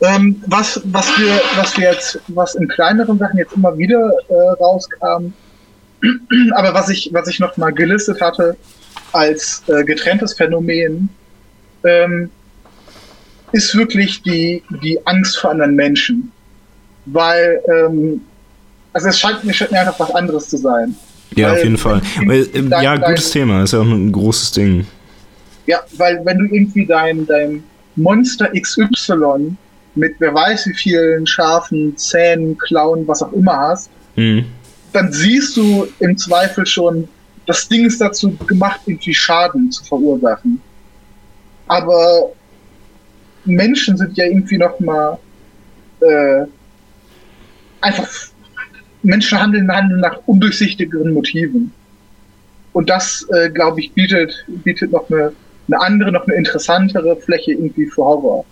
[0.00, 4.34] Ähm, was, was wir, was wir jetzt, was in kleineren Sachen jetzt immer wieder äh,
[4.60, 5.32] rauskam,
[6.54, 8.56] aber was ich, was ich noch mal gelistet hatte
[9.12, 11.08] als äh, getrenntes Phänomen,
[11.84, 12.30] ähm,
[13.52, 16.30] ist wirklich die, die Angst vor anderen Menschen.
[17.06, 18.20] Weil, ähm,
[18.92, 20.94] also es scheint mir, scheint mir einfach was anderes zu sein.
[21.34, 22.02] Ja, weil, auf jeden Fall.
[22.24, 24.86] Weil, äh, ja, gutes dein, Thema, ist ja auch ein großes Ding.
[25.66, 27.64] Ja, weil wenn du irgendwie dein, dein
[27.96, 29.56] Monster XY
[29.98, 34.46] mit wer weiß wie vielen scharfen Zähnen, Klauen, was auch immer hast, mhm.
[34.92, 37.08] dann siehst du im Zweifel schon,
[37.46, 40.60] das Ding ist dazu gemacht, irgendwie Schaden zu verursachen.
[41.66, 42.32] Aber
[43.44, 45.18] Menschen sind ja irgendwie noch mal
[46.00, 46.44] äh,
[47.80, 48.08] einfach
[49.02, 51.72] Menschen handeln, handeln nach undurchsichtigeren Motiven.
[52.72, 55.32] Und das, äh, glaube ich, bietet, bietet noch eine,
[55.66, 58.44] eine andere, noch eine interessantere Fläche irgendwie für Horror.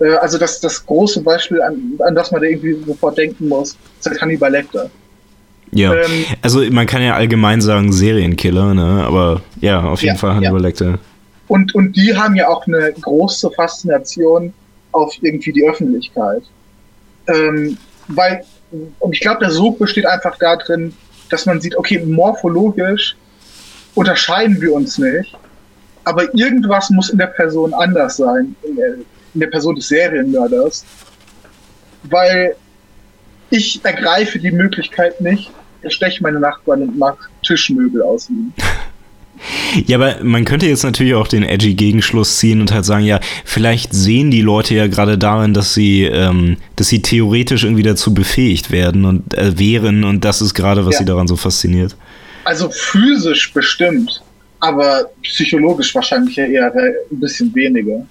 [0.00, 3.76] Äh, also das, das große Beispiel, an, an das man da irgendwie sofort denken muss,
[3.98, 4.90] ist der Hannibal Lecter.
[5.72, 9.04] Ja, ähm, also man kann ja allgemein sagen Serienkiller, ne?
[9.06, 10.66] aber ja, auf jeden ja, Fall Hannibal ja.
[10.66, 10.98] Lecter.
[11.48, 14.52] Und, und die haben ja auch eine große Faszination
[14.92, 16.42] auf irgendwie die Öffentlichkeit.
[17.26, 17.78] Ähm,
[18.08, 18.44] weil,
[18.98, 20.94] und ich glaube, der Sog besteht einfach darin,
[21.30, 23.16] dass man sieht, okay, morphologisch
[23.94, 25.36] unterscheiden wir uns nicht,
[26.04, 28.54] aber irgendwas muss in der Person anders sein,
[29.34, 30.84] in der, Person des Serienmörders,
[32.04, 32.56] weil
[33.50, 35.50] ich ergreife die Möglichkeit nicht,
[35.82, 38.52] ich steche meine Nachbarn und mache Tischmöbel aus ihnen.
[39.86, 43.18] Ja, aber man könnte jetzt natürlich auch den edgy Gegenschluss ziehen und halt sagen, ja,
[43.44, 48.14] vielleicht sehen die Leute ja gerade darin, dass sie, ähm, dass sie theoretisch irgendwie dazu
[48.14, 50.98] befähigt werden und äh, wären und das ist gerade, was ja.
[51.00, 51.96] sie daran so fasziniert.
[52.44, 54.22] Also physisch bestimmt,
[54.60, 58.06] aber psychologisch wahrscheinlich ja eher ein bisschen weniger.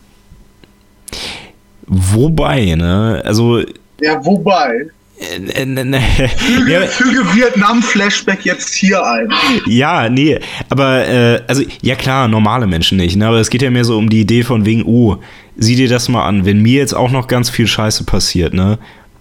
[1.87, 3.21] Wobei, ne?
[3.25, 3.61] Also.
[3.99, 4.89] Ja, wobei.
[5.21, 6.01] Äh, ne, ne.
[6.37, 9.29] Füge, ja, füge Vietnam-Flashback jetzt hier ein.
[9.67, 13.27] Ja, nee, aber äh, also ja klar, normale Menschen nicht, ne?
[13.27, 15.17] aber es geht ja mehr so um die Idee von wegen, oh,
[15.57, 18.79] sieh dir das mal an, wenn mir jetzt auch noch ganz viel Scheiße passiert, ne,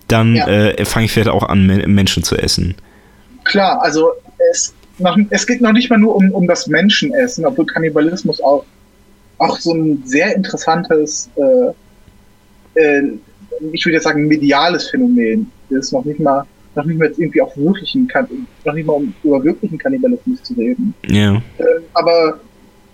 [0.08, 0.48] dann ja.
[0.48, 2.76] äh, fange ich vielleicht auch an, Menschen zu essen.
[3.44, 4.10] Klar, also
[4.50, 8.64] es, noch, es geht noch nicht mal nur um, um das Menschenessen, obwohl Kannibalismus auch,
[9.38, 11.72] auch so ein sehr interessantes, äh,
[12.74, 13.02] äh
[13.72, 16.44] ich würde jetzt sagen, mediales Phänomen ist, noch nicht mal,
[16.74, 18.10] noch nicht mal irgendwie auf wirklichen,
[18.64, 20.94] noch nicht mal um über wirklichen Kannibalismus zu reden.
[21.08, 21.36] Ja.
[21.58, 21.64] Äh,
[21.94, 22.40] aber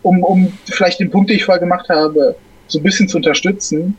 [0.02, 2.36] um, um vielleicht den Punkt, den ich vorher gemacht habe,
[2.68, 3.96] so ein bisschen zu unterstützen,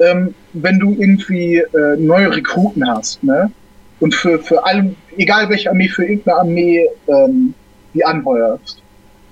[0.00, 3.50] ähm, wenn du irgendwie äh, neue Rekruten hast, ne?
[4.00, 7.54] Und für, für alle, egal welche Armee, für irgendeine Armee ähm,
[7.94, 8.82] die anheuerst,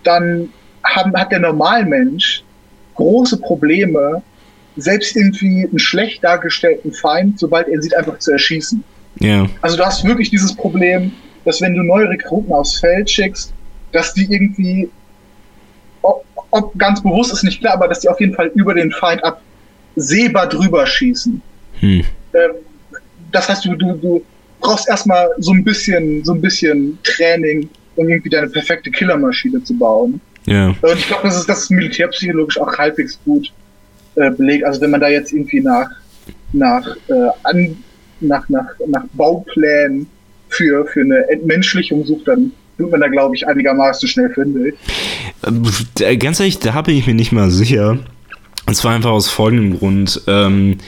[0.04, 0.48] dann
[0.84, 2.44] haben, hat der Normalmensch
[2.94, 4.22] große Probleme,
[4.76, 8.82] selbst irgendwie einen schlecht dargestellten Feind, sobald er sieht, einfach zu erschießen.
[9.20, 9.48] Ja.
[9.60, 11.12] Also du hast wirklich dieses Problem,
[11.44, 13.52] dass wenn du neue Rekruten aufs Feld schickst,
[13.92, 14.88] dass die irgendwie,
[16.00, 18.90] ob, ob ganz bewusst ist nicht klar, aber dass die auf jeden Fall über den
[18.90, 21.42] Feind absehbar drüber schießen.
[21.80, 22.04] Hm.
[22.34, 22.50] Ähm,
[23.30, 24.24] das heißt, du, du, du
[24.60, 29.76] brauchst erstmal so ein bisschen, so ein bisschen Training, um irgendwie deine perfekte Killermaschine zu
[29.76, 30.20] bauen.
[30.46, 30.68] Ja.
[30.68, 33.52] Und ich glaube, das ist, das ist militärpsychologisch auch halbwegs gut
[34.16, 34.64] äh, belegt.
[34.64, 35.90] Also wenn man da jetzt irgendwie nach,
[36.52, 37.76] nach, äh, an,
[38.20, 40.06] nach, nach, nach Bauplänen
[40.48, 44.74] für, für eine Entmenschlichung sucht, dann wird man da, glaube ich, einigermaßen schnell fündig.
[46.00, 47.98] Äh, ganz ehrlich, da bin ich mir nicht mal sicher.
[48.66, 50.22] Und zwar einfach aus folgendem Grund.
[50.26, 50.78] Ähm,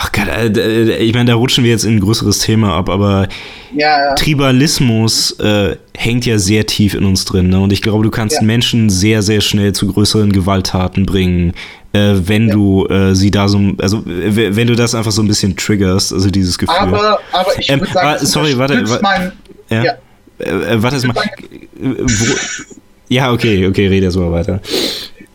[0.00, 3.26] Ach Gott, äh, ich meine, da rutschen wir jetzt in ein größeres Thema ab, aber
[3.74, 4.14] ja, ja.
[4.14, 7.48] Tribalismus äh, hängt ja sehr tief in uns drin.
[7.48, 7.58] Ne?
[7.58, 8.42] Und ich glaube, du kannst ja.
[8.42, 11.52] Menschen sehr, sehr schnell zu größeren Gewalttaten bringen,
[11.92, 15.56] äh, wenn du äh, sie da so, also wenn du das einfach so ein bisschen
[15.56, 16.76] triggerst, also dieses Gefühl.
[16.78, 19.32] Aber, aber ich ähm, würde sagen, ah, sorry, warte, warte, mein,
[19.68, 19.94] ja.
[20.38, 21.16] Äh, warte mal.
[21.76, 22.34] Wo,
[23.08, 24.60] ja, okay, okay, rede so weiter.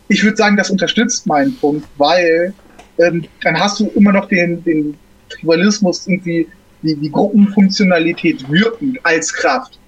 [0.08, 2.54] Ich würde sagen, das unterstützt meinen Punkt, weil
[2.98, 4.96] ähm, dann hast du immer noch den, den
[5.28, 6.46] Tribalismus irgendwie,
[6.82, 9.78] die, die Gruppenfunktionalität wirkend als Kraft.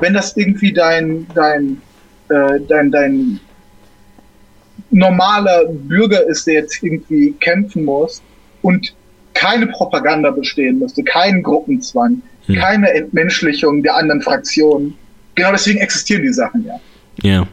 [0.00, 1.80] Wenn das irgendwie dein, dein,
[2.28, 3.40] äh, dein, dein
[4.90, 8.22] normaler Bürger ist, der jetzt irgendwie kämpfen muss
[8.62, 8.94] und
[9.34, 12.54] keine Propaganda bestehen müsste, keinen Gruppenzwang, hm.
[12.56, 14.94] keine Entmenschlichung der anderen Fraktionen.
[15.34, 16.80] Genau deswegen existieren die Sachen ja.
[17.22, 17.46] Ja.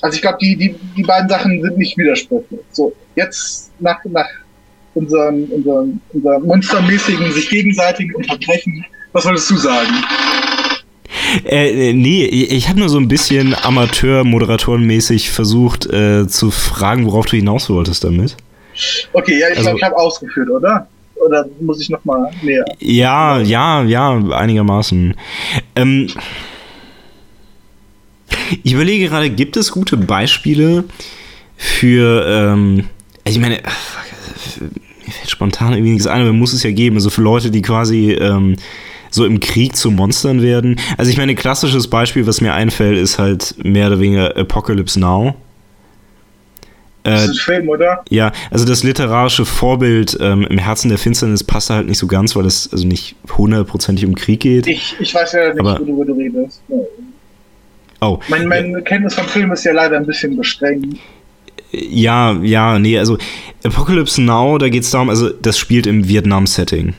[0.00, 2.60] Also ich glaube, die, die, die beiden Sachen sind nicht widersprüchlich.
[2.72, 4.28] So, jetzt nach, nach
[4.94, 9.92] unseren, unseren, unseren monstermäßigen, sich gegenseitigen Unterbrechen, was wolltest du sagen?
[11.44, 17.36] Äh, nee, ich habe nur so ein bisschen Amateur-Moderatorenmäßig versucht äh, zu fragen, worauf du
[17.36, 18.36] hinaus wolltest damit.
[19.12, 20.88] Okay, ja, ich also, glaube, ich habe ausgeführt, oder?
[21.16, 22.64] Oder muss ich nochmal näher?
[22.78, 25.14] Ja, ja, ja, einigermaßen.
[25.76, 26.08] Ähm,
[28.62, 30.84] ich überlege gerade, gibt es gute Beispiele
[31.56, 32.88] für, ähm,
[33.30, 36.96] ich meine, mir fällt spontan irgendwie nichts ein, aber muss es ja geben.
[36.96, 38.56] Also für Leute, die quasi ähm,
[39.10, 40.78] so im Krieg zu Monstern werden.
[40.96, 45.34] Also ich meine, klassisches Beispiel, was mir einfällt, ist halt mehr oder weniger Apocalypse Now.
[47.02, 48.04] Das ist ein Film, oder?
[48.10, 52.36] Ja, also das literarische Vorbild ähm, im Herzen der Finsternis passt halt nicht so ganz,
[52.36, 54.66] weil es also nicht hundertprozentig um Krieg geht.
[54.66, 56.62] Ich, ich weiß ja nicht, aber, worüber du redest.
[58.02, 58.20] Oh.
[58.28, 58.80] Mein, mein ja.
[58.82, 60.98] Kenntnis vom Film ist ja leider ein bisschen beschränkt.
[61.72, 63.18] Ja, ja, nee, also
[63.64, 66.94] Apocalypse Now, da geht es darum, also das spielt im Vietnam-Setting.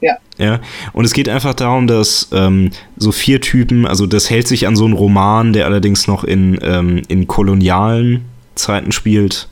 [0.00, 0.16] Ja.
[0.36, 0.60] Ja.
[0.92, 4.76] Und es geht einfach darum, dass ähm, so vier Typen, also das hält sich an
[4.76, 8.24] so einen Roman, der allerdings noch in, ähm, in kolonialen
[8.54, 9.48] Zeiten spielt.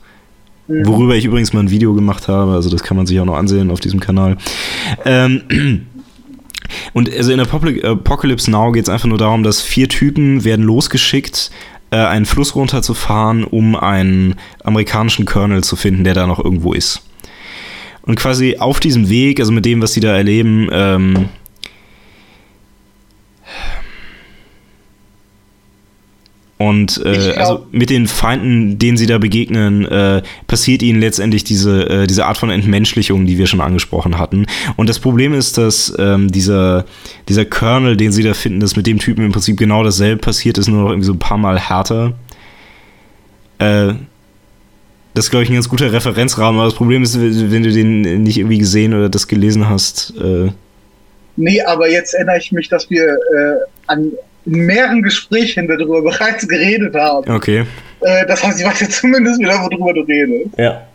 [0.67, 0.85] Mhm.
[0.85, 3.37] Worüber ich übrigens mal ein Video gemacht habe, also das kann man sich auch noch
[3.37, 4.37] ansehen auf diesem Kanal.
[5.05, 5.85] Ähm,
[6.93, 11.51] und also in Apocalypse Now geht es einfach nur darum, dass vier Typen werden losgeschickt,
[11.93, 17.03] äh, einen Fluss runterzufahren, um einen amerikanischen Colonel zu finden, der da noch irgendwo ist.
[18.01, 21.29] Und quasi auf diesem Weg, also mit dem, was sie da erleben, ähm,
[26.63, 31.89] Und äh, also mit den Feinden, denen sie da begegnen, äh, passiert ihnen letztendlich diese,
[31.89, 34.45] äh, diese Art von Entmenschlichung, die wir schon angesprochen hatten.
[34.77, 36.85] Und das Problem ist, dass ähm, dieser,
[37.27, 40.57] dieser Kernel, den sie da finden, dass mit dem Typen im Prinzip genau dasselbe passiert
[40.57, 42.13] ist, nur noch irgendwie so ein paar Mal härter.
[43.59, 43.95] Äh,
[45.15, 48.23] das ist, glaube ich, ein ganz guter Referenzrahmen, aber das Problem ist, wenn du den
[48.23, 50.13] nicht irgendwie gesehen oder das gelesen hast.
[50.17, 50.51] Äh
[51.35, 53.57] nee, aber jetzt erinnere ich mich, dass wir äh,
[53.87, 54.13] an
[54.45, 57.31] in mehreren Gesprächen darüber bereits geredet haben.
[57.31, 57.65] Okay.
[58.01, 60.57] Äh, das heißt, ich weiß jetzt zumindest wieder, worüber du redest.
[60.57, 60.85] Ja.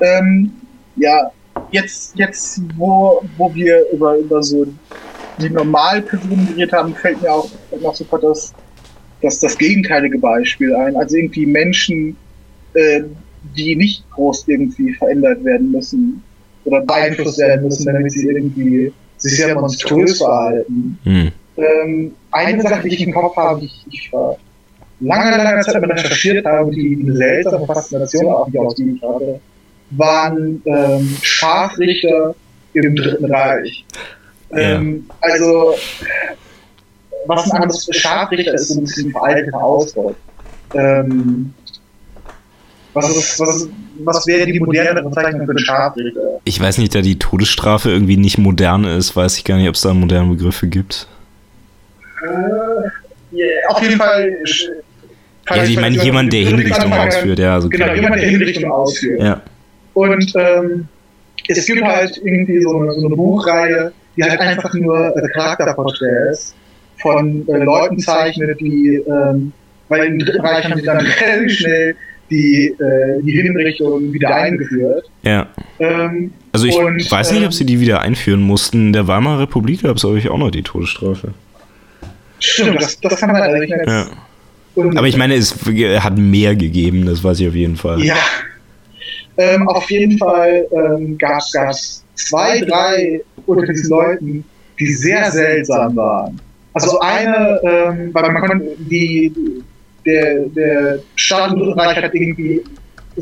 [0.00, 0.52] Ähm,
[0.96, 1.30] ja,
[1.70, 4.66] jetzt, jetzt wo, wo wir über, über so
[5.38, 7.50] die Normalpersonen geredet haben, fällt mir auch
[7.80, 8.52] noch sofort das,
[9.22, 10.96] das, das gegenteilige Beispiel ein.
[10.96, 12.16] Also irgendwie Menschen,
[12.74, 13.02] äh,
[13.56, 16.22] die nicht groß irgendwie verändert werden müssen
[16.64, 20.98] oder beeinflusst werden müssen, damit sie irgendwie sich sehr monströs verhalten.
[21.04, 21.32] Hm.
[21.56, 24.36] Ähm, eine Sache, die ich im Kopf habe, die ich, ich war
[25.00, 29.40] lange, lange Zeit immer recherchiert habe, die, die seltsame Faszination auch die ausgeübt habe,
[29.90, 32.34] waren ähm, Scharfrichter
[32.74, 33.84] im Dritten Reich.
[34.52, 35.74] Ähm, also,
[37.26, 40.16] was ein anderes Scharfrichter ist, so ein bisschen veralteter Ausdruck.
[40.74, 41.52] Ähm,
[42.92, 43.68] was, ist, was,
[44.04, 46.40] was wäre die moderne Bezeichnung für einen Scharfrichter?
[46.44, 49.74] Ich weiß nicht, da die Todesstrafe irgendwie nicht modern ist, weiß ich gar nicht, ob
[49.74, 51.08] es da moderne Begriffe gibt.
[52.22, 54.36] Äh, yeah, auf jeden Fall.
[55.48, 57.54] Ja, also ich meine, jemand, der Hinrichtung ausführt, ja.
[57.54, 59.20] Also genau, jemand, der Hinrichtung ausführt.
[59.20, 59.42] Ja.
[59.94, 60.88] Und ähm,
[61.48, 66.54] es gibt halt irgendwie so eine, so eine Buchreihe, die halt einfach nur äh, Charakterporträts
[66.98, 69.52] von äh, Leuten zeichnet, die, ähm,
[69.88, 71.96] weil im Dritten Reich haben sie dann relativ schnell
[72.30, 75.10] die, äh, die Hinrichtung wieder eingeführt.
[75.22, 75.48] Ja.
[75.80, 78.88] Ähm, also ich und, weiß nicht, ob ähm, sie die wieder einführen mussten.
[78.88, 81.34] In der Weimarer Republik gab es, glaube ich, auch noch die Todesstrafe.
[82.40, 84.06] Stimmt, das, das kann man also ich ja.
[84.76, 85.54] Aber ich meine, es
[86.00, 88.02] hat mehr gegeben, das weiß ich auf jeden Fall.
[88.02, 88.16] Ja.
[89.36, 94.44] Ähm, auf jeden Fall ähm, gab es zwei, drei unter diesen Leuten,
[94.78, 96.40] die sehr seltsam waren.
[96.72, 99.32] Also eine, ähm, weil man konnte, die,
[100.06, 102.62] der, der Staat und Reich hat irgendwie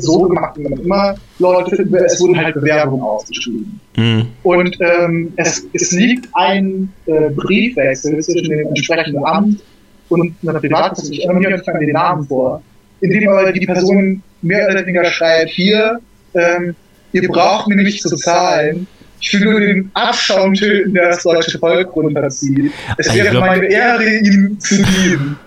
[0.01, 2.03] so gemacht, wie man immer Leute finden will.
[2.05, 3.79] Es wurden halt Bewerbungen ausgeschrieben.
[3.95, 4.27] Mhm.
[4.43, 9.61] Und ähm, es, es liegt ein äh, Briefwechsel zwischen dem entsprechenden Amt
[10.09, 12.61] und einer Privatperson, ich erinnere mich an den Namen vor,
[13.01, 15.99] in dem aber die Person mehr oder weniger schreibt, hier,
[16.33, 16.75] ähm,
[17.11, 18.87] ihr braucht mir nicht zu zahlen,
[19.21, 22.71] ich will nur den Abschaum töten, der das deutsche Volk runterzieht.
[22.97, 25.37] Es wäre meine Ehre, ihm zu dienen.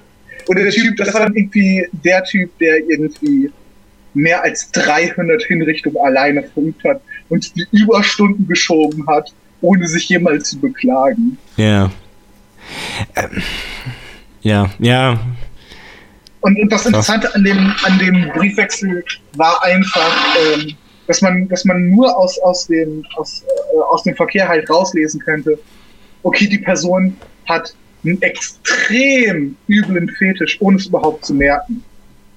[0.47, 3.51] Und der Typ, das war dann irgendwie der Typ, der irgendwie
[4.15, 10.51] mehr als 300 Hinrichtungen alleine verübt hat und die Überstunden geschoben hat, ohne sich jemals
[10.51, 11.39] zu beklagen.
[11.57, 11.91] Ja.
[13.17, 13.43] Ähm,
[14.43, 15.19] ja, ja.
[16.41, 19.05] Und, und das Interessante an dem, an dem Briefwechsel
[19.37, 20.75] war einfach, ähm,
[21.07, 25.21] dass man, dass man nur aus, aus, dem, aus, äh, aus dem Verkehr halt rauslesen
[25.21, 25.59] könnte,
[26.23, 31.85] okay, die Person hat einen extrem üblen Fetisch, ohne es überhaupt zu merken.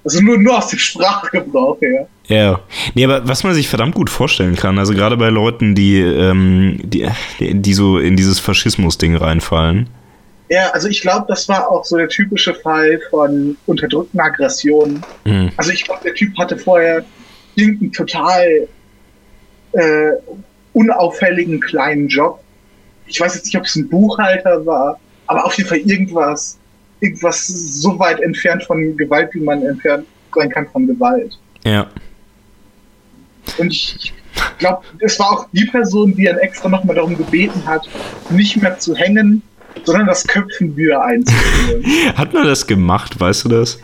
[0.06, 2.06] Also nur, nur aus dem Sprachgebrauch her.
[2.28, 2.60] Ja.
[2.94, 6.78] Nee, aber was man sich verdammt gut vorstellen kann, also gerade bei Leuten, die, ähm,
[6.84, 7.08] die,
[7.40, 9.88] die so in dieses Faschismus-Ding reinfallen.
[10.48, 15.02] Ja, also ich glaube, das war auch so der typische Fall von unterdrückten Aggressionen.
[15.24, 15.50] Mhm.
[15.56, 17.04] Also ich glaube, der Typ hatte vorher
[17.56, 18.68] irgendeinen total
[19.72, 20.12] äh,
[20.72, 22.38] unauffälligen kleinen Job.
[23.08, 26.58] Ich weiß jetzt nicht, ob es ein Buchhalter war, aber auf jeden Fall irgendwas
[27.00, 31.38] irgendwas so weit entfernt von Gewalt, wie man entfernt sein kann von Gewalt.
[31.64, 31.86] Ja.
[33.58, 34.12] Und ich
[34.58, 37.88] glaube, es war auch die Person, die dann extra nochmal darum gebeten hat,
[38.30, 39.42] nicht mehr zu hängen,
[39.84, 41.84] sondern das Köpfen wieder einzuführen.
[42.16, 43.78] hat man das gemacht, weißt du das?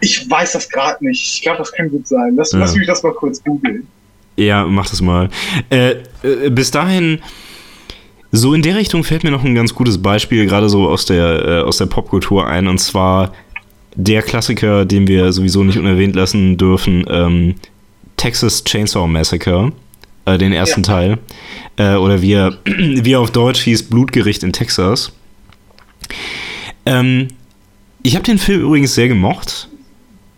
[0.00, 1.34] Ich weiß das gerade nicht.
[1.34, 2.34] Ich glaube, das kann gut sein.
[2.36, 2.58] Lass, ja.
[2.58, 3.86] lass mich das mal kurz googeln.
[4.36, 5.28] Ja, mach das mal.
[5.70, 7.20] Äh, äh, bis dahin
[8.30, 11.44] so in der Richtung fällt mir noch ein ganz gutes Beispiel gerade so aus der,
[11.44, 13.32] äh, aus der Popkultur ein und zwar
[13.94, 17.54] der Klassiker, den wir sowieso nicht unerwähnt lassen dürfen, ähm,
[18.16, 19.72] Texas Chainsaw Massacre,
[20.24, 20.86] äh, den ersten ja.
[20.86, 21.18] Teil.
[21.76, 25.12] Äh, oder wie er, wie er auf Deutsch hieß, Blutgericht in Texas.
[26.86, 27.28] Ähm,
[28.02, 29.68] ich habe den Film übrigens sehr gemocht.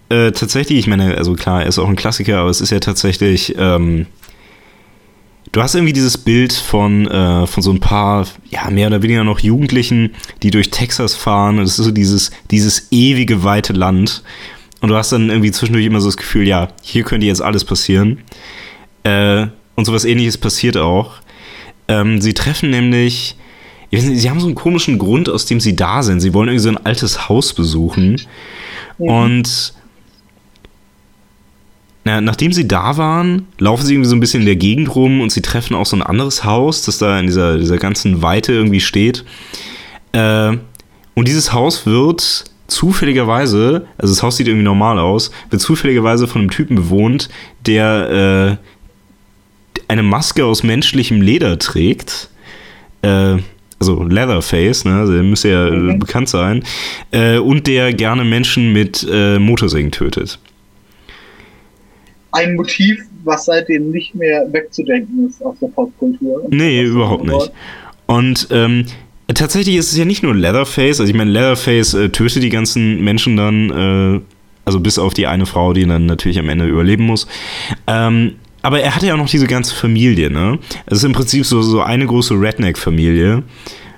[0.08, 2.80] Äh, tatsächlich, ich meine, also klar, er ist auch ein Klassiker, aber es ist ja
[2.80, 3.54] tatsächlich.
[3.58, 4.06] Ähm,
[5.52, 9.24] du hast irgendwie dieses Bild von, äh, von so ein paar, ja, mehr oder weniger
[9.24, 11.58] noch Jugendlichen, die durch Texas fahren.
[11.58, 14.22] Und es ist so dieses, dieses ewige, weite Land.
[14.80, 17.64] Und du hast dann irgendwie zwischendurch immer so das Gefühl, ja, hier könnte jetzt alles
[17.64, 18.18] passieren.
[19.02, 21.14] Äh, und sowas ähnliches passiert auch.
[21.88, 23.36] Ähm, sie treffen nämlich,
[23.90, 26.20] nicht, sie haben so einen komischen Grund, aus dem sie da sind.
[26.20, 28.20] Sie wollen irgendwie so ein altes Haus besuchen.
[28.98, 29.06] Mhm.
[29.08, 29.74] Und
[32.04, 35.20] na, nachdem sie da waren, laufen sie irgendwie so ein bisschen in der Gegend rum
[35.20, 38.52] und sie treffen auch so ein anderes Haus, das da in dieser, dieser ganzen Weite
[38.52, 39.24] irgendwie steht.
[40.12, 40.56] Äh,
[41.14, 46.40] und dieses Haus wird zufälligerweise, also das Haus sieht irgendwie normal aus, wird zufälligerweise von
[46.40, 47.28] einem Typen bewohnt,
[47.66, 52.30] der äh, eine Maske aus menschlichem Leder trägt.
[53.02, 53.38] Äh,
[53.78, 55.10] also Leatherface, ne?
[55.10, 55.98] Der müsste ja äh, mhm.
[55.98, 56.62] bekannt sein.
[57.10, 60.38] Äh, und der gerne Menschen mit äh, Motorsägen tötet.
[62.32, 66.46] Ein Motiv, was seitdem nicht mehr wegzudenken ist aus der Popkultur.
[66.50, 67.52] Nee, überhaupt nicht.
[68.06, 68.86] Und ähm,
[69.34, 73.00] Tatsächlich ist es ja nicht nur Leatherface, also ich meine, Leatherface äh, tötet die ganzen
[73.02, 74.20] Menschen dann, äh,
[74.64, 77.26] also bis auf die eine Frau, die dann natürlich am Ende überleben muss.
[77.86, 80.58] Ähm, aber er hatte ja auch noch diese ganze Familie, ne?
[80.86, 83.42] Es ist im Prinzip so, so eine große Redneck-Familie.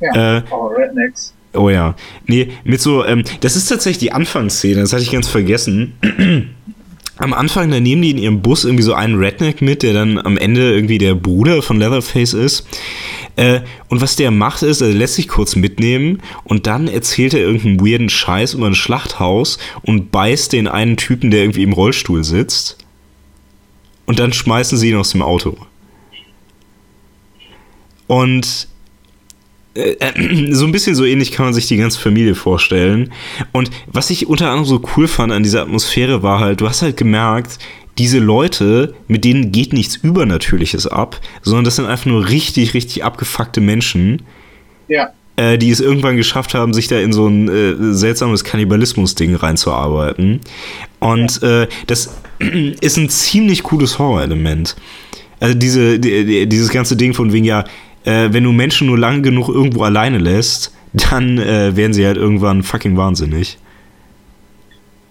[0.01, 1.35] Ja, äh, oh, Rednecks.
[1.55, 1.95] Oh ja.
[2.27, 5.95] Nee, mit so, ähm, das ist tatsächlich die Anfangsszene, das hatte ich ganz vergessen.
[7.19, 10.19] Am Anfang, da nehmen die in ihrem Bus irgendwie so einen Redneck mit, der dann
[10.19, 12.67] am Ende irgendwie der Bruder von Leatherface ist.
[13.37, 17.41] Äh, und was der macht ist, er lässt sich kurz mitnehmen und dann erzählt er
[17.41, 22.25] irgendeinen weirden Scheiß über ein Schlachthaus und beißt den einen Typen, der irgendwie im Rollstuhl
[22.25, 22.79] sitzt.
[24.07, 25.57] Und dann schmeißen sie ihn aus dem Auto.
[28.07, 28.69] Und
[30.51, 33.13] so ein bisschen so ähnlich kann man sich die ganze Familie vorstellen.
[33.53, 36.83] Und was ich unter anderem so cool fand an dieser Atmosphäre war halt, du hast
[36.83, 37.59] halt gemerkt,
[37.99, 43.05] diese Leute, mit denen geht nichts Übernatürliches ab, sondern das sind einfach nur richtig, richtig
[43.05, 44.23] abgefuckte Menschen.
[44.89, 45.11] Ja.
[45.37, 50.41] Äh, die es irgendwann geschafft haben, sich da in so ein äh, seltsames Kannibalismus-Ding reinzuarbeiten.
[51.01, 51.63] Und ja.
[51.63, 52.19] äh, das
[52.81, 54.77] ist ein ziemlich cooles Horrorelement.
[55.41, 57.65] Also diese, die, dieses ganze Ding von wegen, ja,
[58.05, 62.17] äh, wenn du Menschen nur lang genug irgendwo alleine lässt, dann äh, werden sie halt
[62.17, 63.59] irgendwann fucking wahnsinnig.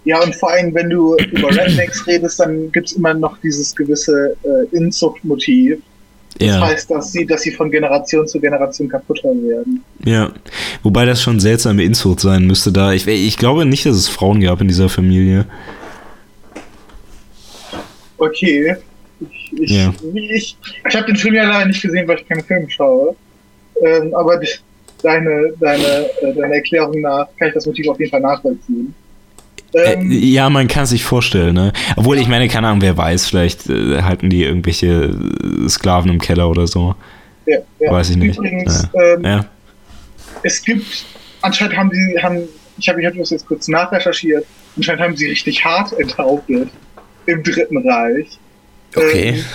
[0.04, 3.76] Ja, und vor allem, wenn du über Rednecks redest, dann gibt es immer noch dieses
[3.76, 5.80] gewisse äh, Inzuchtmotiv.
[6.40, 6.62] Das ja.
[6.62, 9.84] heißt, dass sie, dass sie von Generation zu Generation kaputter werden.
[10.04, 10.32] Ja,
[10.82, 12.94] wobei das schon seltsame Inzucht sein müsste da.
[12.94, 15.46] Ich, ich glaube nicht, dass es Frauen gab in dieser Familie.
[18.18, 18.76] Okay.
[19.52, 19.94] Ich, ich, ja.
[20.14, 23.16] ich, ich habe den Film ja leider nicht gesehen, weil ich keine Filme schaue.
[23.84, 24.48] Ähm, aber die,
[25.02, 28.94] deine, deine, äh, deine Erklärung nach kann ich das Motiv auf jeden Fall nachvollziehen.
[29.74, 31.72] Ähm, ja, man kann sich vorstellen, ne?
[31.96, 35.16] Obwohl, ich meine, keine Ahnung, wer weiß, vielleicht äh, halten die irgendwelche
[35.68, 36.96] Sklaven im Keller oder so.
[37.46, 37.92] Ja, ja.
[37.92, 38.38] Weiß ich nicht.
[38.38, 39.14] Übrigens, ja.
[39.14, 39.46] Ähm, ja.
[40.44, 41.06] es gibt,
[41.42, 42.44] anscheinend haben sie, haben,
[42.78, 44.46] ich habe ich hab das jetzt kurz nachrecherchiert,
[44.76, 46.70] anscheinend haben sie richtig hart enthauptet
[47.26, 48.28] im Dritten Reich.
[48.96, 49.30] Okay.
[49.30, 49.46] Ähm,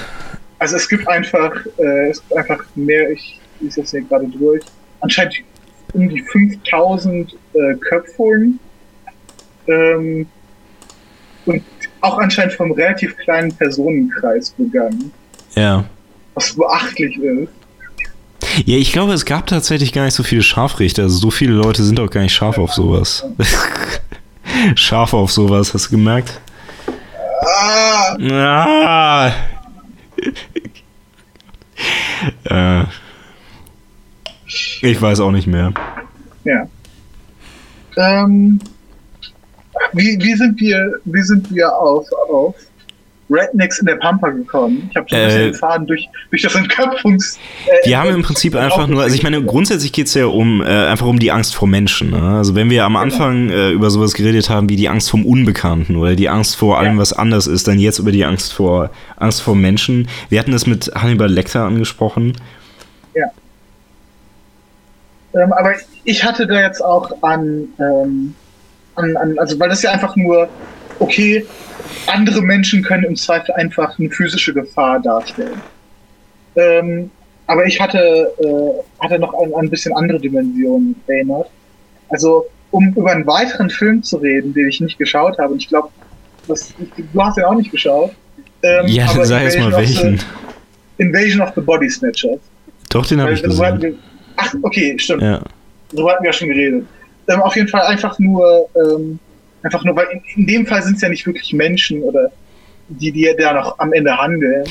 [0.59, 4.63] also es gibt einfach, äh, es gibt einfach mehr, ich lese das hier gerade durch,
[5.01, 5.37] anscheinend
[5.93, 8.59] um die 5000 äh, Köpfungen
[9.67, 10.27] ähm,
[11.45, 11.63] und
[12.01, 15.13] auch anscheinend vom relativ kleinen Personenkreis begangen.
[15.55, 15.85] Ja.
[16.35, 17.49] Was beachtlich ist.
[18.65, 21.03] Ja, ich glaube, es gab tatsächlich gar nicht so viele Scharfrichter.
[21.03, 23.25] Also so viele Leute sind auch gar nicht scharf auf sowas.
[24.77, 26.41] scharf auf sowas, hast du gemerkt?
[27.43, 28.17] Ah!
[28.21, 29.33] ah.
[32.45, 32.85] äh.
[34.83, 35.73] Ich weiß auch nicht mehr.
[36.45, 36.67] Ja.
[37.97, 38.61] Ähm,
[39.93, 42.55] wie, wie, sind wir, wie sind wir auf, auf
[43.31, 44.89] Rednecks in der Pampa gekommen?
[44.91, 47.39] Ich habe schon ein bisschen äh, erfahren durch, durch das Entköpfungs...
[47.67, 50.63] Äh, die haben im Prinzip einfach nur, also ich meine, grundsätzlich geht es ja um,
[50.63, 52.11] äh, einfach um die Angst vor Menschen.
[52.11, 52.37] Ne?
[52.37, 53.03] Also wenn wir am genau.
[53.03, 56.79] Anfang äh, über sowas geredet haben wie die Angst vom Unbekannten oder die Angst vor
[56.79, 57.01] allem, ja.
[57.01, 60.09] was anders ist, dann jetzt über die Angst vor, Angst vor Menschen.
[60.29, 62.35] Wir hatten das mit Hannibal Lecter angesprochen.
[63.15, 63.27] Ja.
[65.35, 65.73] Ähm, aber
[66.05, 67.69] ich hatte da jetzt auch an...
[67.79, 68.35] Ähm,
[68.97, 70.49] an, an, also weil das ja einfach nur,
[70.99, 71.47] okay,
[72.07, 75.61] andere Menschen können im Zweifel einfach eine physische Gefahr darstellen.
[76.57, 77.11] Ähm,
[77.47, 81.49] aber ich hatte, äh, hatte noch an, ein bisschen andere Dimensionen erinnert.
[82.09, 85.69] Also, um über einen weiteren Film zu reden, den ich nicht geschaut habe, und ich
[85.69, 85.89] glaube,
[86.47, 88.13] du hast ja auch nicht geschaut.
[88.63, 90.21] Ähm, ja, sag jetzt mal welchen.
[90.99, 92.41] Invasion of the Body Snatchers.
[92.91, 93.83] Doch, den habe ich gesehen.
[93.83, 93.95] Wir,
[94.37, 95.23] ach, okay, stimmt.
[95.23, 95.43] Ja.
[95.93, 96.87] So hatten wir ja schon geredet.
[97.29, 99.19] Ähm, auf jeden Fall einfach nur, ähm,
[99.63, 102.31] einfach nur, weil in, in dem Fall sind es ja nicht wirklich Menschen oder
[102.89, 104.65] die, die da noch am Ende handeln.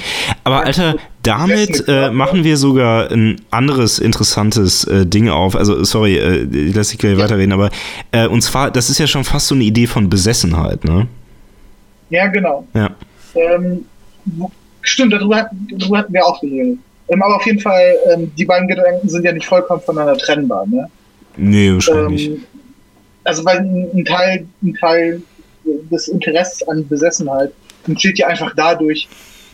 [0.44, 5.56] Aber Alter, damit äh, machen wir sogar ein anderes interessantes äh, Ding auf.
[5.56, 7.24] Also, sorry, äh, lass ich gleich ja.
[7.24, 7.70] weiterreden, aber
[8.12, 11.08] äh, und zwar, das ist ja schon fast so eine Idee von Besessenheit, ne?
[12.10, 12.68] Ja, genau.
[12.74, 12.92] Ja.
[13.36, 13.86] Ähm,
[14.82, 16.80] stimmt, darüber, darüber hatten wir auch geredet.
[17.08, 20.66] Ähm, aber auf jeden Fall, ähm, die beiden Gedanken sind ja nicht vollkommen voneinander trennbar,
[20.68, 20.90] ne?
[21.38, 22.28] Nee, wahrscheinlich.
[22.28, 22.44] Ähm,
[23.26, 25.22] also, weil ein Teil, ein Teil
[25.92, 27.52] des Interesses an Besessenheit
[27.88, 29.08] entsteht ja einfach dadurch,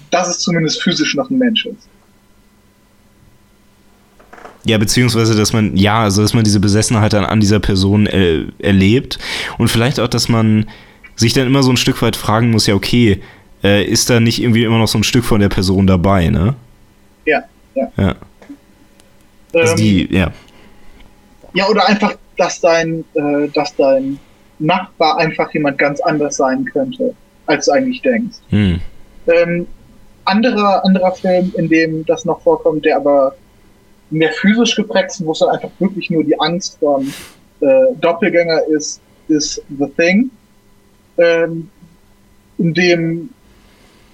[0.09, 1.87] dass es zumindest physisch noch ein Mensch ist.
[4.63, 8.45] Ja, beziehungsweise, dass man, ja, also dass man diese Besessenheit an, an dieser Person äh,
[8.59, 9.17] erlebt
[9.57, 10.69] und vielleicht auch, dass man
[11.15, 13.21] sich dann immer so ein Stück weit fragen muss, ja, okay,
[13.63, 16.55] äh, ist da nicht irgendwie immer noch so ein Stück von der Person dabei, ne?
[17.25, 17.43] Ja,
[17.73, 17.91] ja.
[17.97, 18.15] Ja.
[19.53, 20.31] Also ähm, die, ja.
[21.53, 24.19] Ja, oder einfach, dass dein, äh, dass dein
[24.57, 27.13] Nachbar einfach jemand ganz anders sein könnte
[27.45, 28.37] als du eigentlich denkst.
[28.49, 28.79] Hm.
[29.27, 29.67] Ähm,
[30.25, 33.35] anderer, anderer Film, in dem das noch vorkommt, der aber
[34.09, 37.01] mehr physisch geprägt ist, wo es dann einfach wirklich nur die Angst vor
[37.61, 37.67] äh,
[37.99, 40.29] Doppelgänger ist, ist The Thing,
[41.17, 41.69] ähm,
[42.57, 43.29] in dem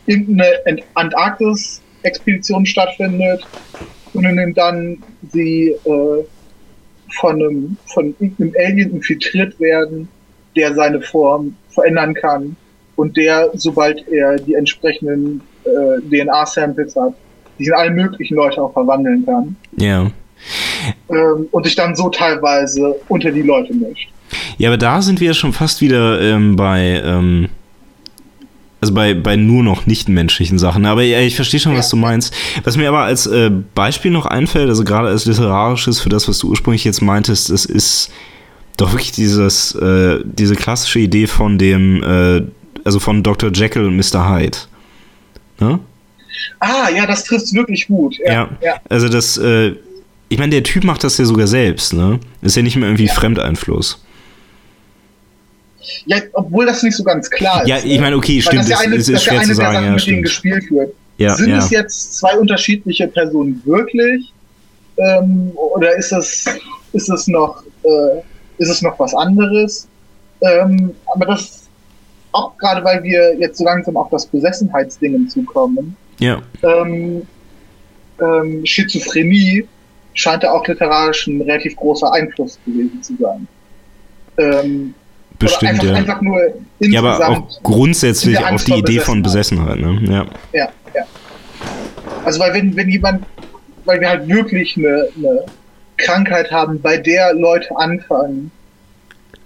[0.05, 3.45] irgendeine Antarktis-Expedition stattfindet
[4.13, 6.23] und in dem dann sie äh,
[7.13, 10.07] von einem von irgendeinem Alien infiltriert werden,
[10.55, 12.55] der seine Form verändern kann
[12.95, 17.13] und der, sobald er die entsprechenden äh, DNA-Samples hat,
[17.59, 19.55] die in alle möglichen Leute auch verwandeln kann.
[19.77, 20.11] Ja.
[21.09, 24.09] Ähm, und sich dann so teilweise unter die Leute mischt.
[24.57, 27.49] Ja, aber da sind wir schon fast wieder ähm, bei, ähm,
[28.79, 30.85] also bei, bei nur noch nichtmenschlichen Sachen.
[30.85, 32.33] Aber ja, ich verstehe schon, was du meinst.
[32.63, 36.39] Was mir aber als äh, Beispiel noch einfällt, also gerade als literarisches für das, was
[36.39, 38.11] du ursprünglich jetzt meintest, es ist
[38.77, 42.41] doch wirklich dieses, äh, diese klassische Idee von dem äh,
[42.87, 43.51] also von Dr.
[43.51, 44.29] Jekyll und Mr.
[44.29, 44.57] Hyde.
[45.59, 45.79] Ne?
[46.59, 48.17] Ah, ja, das trifft wirklich gut.
[48.25, 48.73] Ja, ja, ja.
[48.87, 49.73] also das, äh,
[50.29, 52.19] ich meine, der Typ macht das ja sogar selbst, ne?
[52.41, 53.13] Ist ja nicht mehr irgendwie ja.
[53.13, 54.05] Fremdeinfluss.
[56.05, 57.67] Ja, obwohl das nicht so ganz klar ist.
[57.67, 59.71] Ja, ich meine, okay, stimmt, das ist, ja eine, ist, ist schwer eine zu sagen.
[59.71, 60.93] Der Sachen, ja, mit denen gespielt wird.
[61.17, 61.57] Ja, Sind ja.
[61.57, 64.33] es jetzt zwei unterschiedliche Personen wirklich?
[64.97, 66.45] Ähm, oder ist es,
[66.93, 68.19] ist es noch, äh,
[68.57, 69.87] ist es noch was anderes?
[70.41, 71.67] Ähm, aber das
[72.31, 75.95] auch gerade weil wir jetzt so langsam auf das Besessenheitsding hinzukommen.
[76.19, 76.41] Ja.
[76.63, 77.27] Ähm,
[78.21, 79.67] ähm, Schizophrenie
[80.13, 83.47] scheint da auch literarisch ein relativ großer Einfluss gewesen zu sein.
[84.37, 84.93] Ähm,
[85.39, 85.93] Bestimmt, einfach, ja.
[85.93, 86.41] Einfach nur
[86.79, 89.99] ja, aber auch grundsätzlich auf die Idee von Besessenheit, ne?
[90.03, 90.25] Ja.
[90.53, 91.03] ja, ja.
[92.25, 93.25] Also, weil wenn, wenn jemand,
[93.85, 95.45] weil wir halt wirklich eine, eine
[95.97, 98.51] Krankheit haben, bei der Leute anfangen,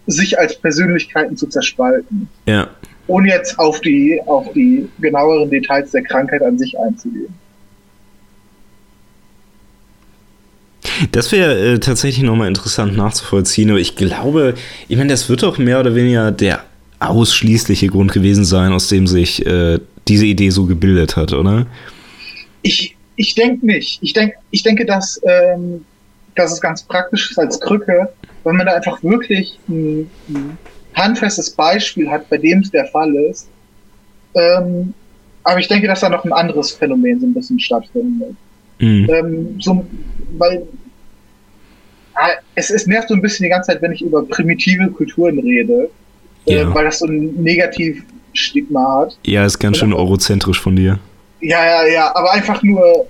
[0.08, 2.28] sich als Persönlichkeiten zu zerspalten.
[2.46, 2.68] Ja.
[3.08, 7.34] Ohne jetzt auf die, auf die genaueren Details der Krankheit an sich einzugehen.
[11.12, 14.56] Das wäre äh, tatsächlich nochmal interessant nachzuvollziehen, aber ich glaube,
[14.88, 16.64] ich meine, das wird doch mehr oder weniger der
[17.00, 21.66] ausschließliche Grund gewesen sein, aus dem sich äh, diese Idee so gebildet hat, oder?
[22.62, 24.00] Ich, ich denke nicht.
[24.02, 25.84] Ich, denk, ich denke, dass, ähm,
[26.36, 28.10] dass es ganz praktisch ist als Krücke,
[28.44, 30.58] wenn man da einfach wirklich ein, ein
[30.94, 33.48] handfestes Beispiel hat, bei dem es der Fall ist.
[34.36, 34.94] Ähm,
[35.44, 38.36] aber ich denke, dass da noch ein anderes Phänomen so ein bisschen stattfindet.
[38.80, 39.10] Mhm.
[39.10, 39.86] Ähm, so,
[40.38, 40.68] weil
[42.56, 45.90] es, es nervt so ein bisschen die ganze Zeit, wenn ich über primitive Kulturen rede,
[46.46, 46.62] äh, ja.
[46.62, 49.18] äh, weil das so ein Negativstigma hat.
[49.26, 51.00] Ja, ist ganz schön eurozentrisch von dir.
[51.40, 53.08] Ja, ja, ja, aber einfach nur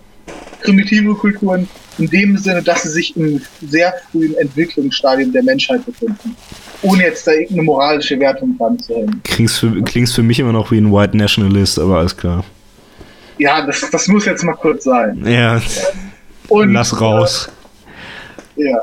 [0.63, 1.67] primitive Kulturen
[1.97, 6.35] in dem Sinne, dass sie sich im sehr frühen Entwicklungsstadium der Menschheit befinden.
[6.81, 9.21] Ohne jetzt da irgendeine moralische Wertung dran zu hängen.
[9.23, 12.43] Klingst für, klingst für mich immer noch wie ein White Nationalist, aber alles klar.
[13.37, 15.23] Ja, das, das muss jetzt mal kurz sein.
[15.25, 15.61] Ja.
[16.47, 17.49] Und, Lass raus.
[18.57, 18.77] Äh, ja.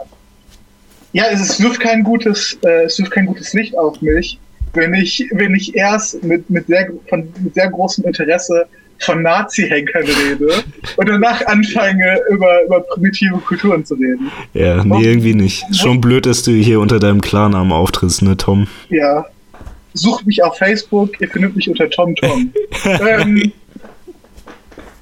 [1.12, 4.38] Ja, es, wirft kein gutes, äh, es wirft kein gutes Licht auf mich,
[4.74, 8.66] wenn ich, wenn ich erst mit, mit, sehr, von, mit sehr großem Interesse
[9.00, 10.64] von Nazi-Henkern rede
[10.96, 14.30] und danach anfange, über, über primitive Kulturen zu reden.
[14.54, 15.64] Ja, nee, irgendwie nicht.
[15.74, 18.66] Schon blöd, dass du hier unter deinem Klarnamen auftrittst, ne, Tom?
[18.88, 19.24] Ja.
[19.94, 22.52] Sucht mich auf Facebook, ihr findet mich unter Tom Tom.
[22.84, 23.52] ähm,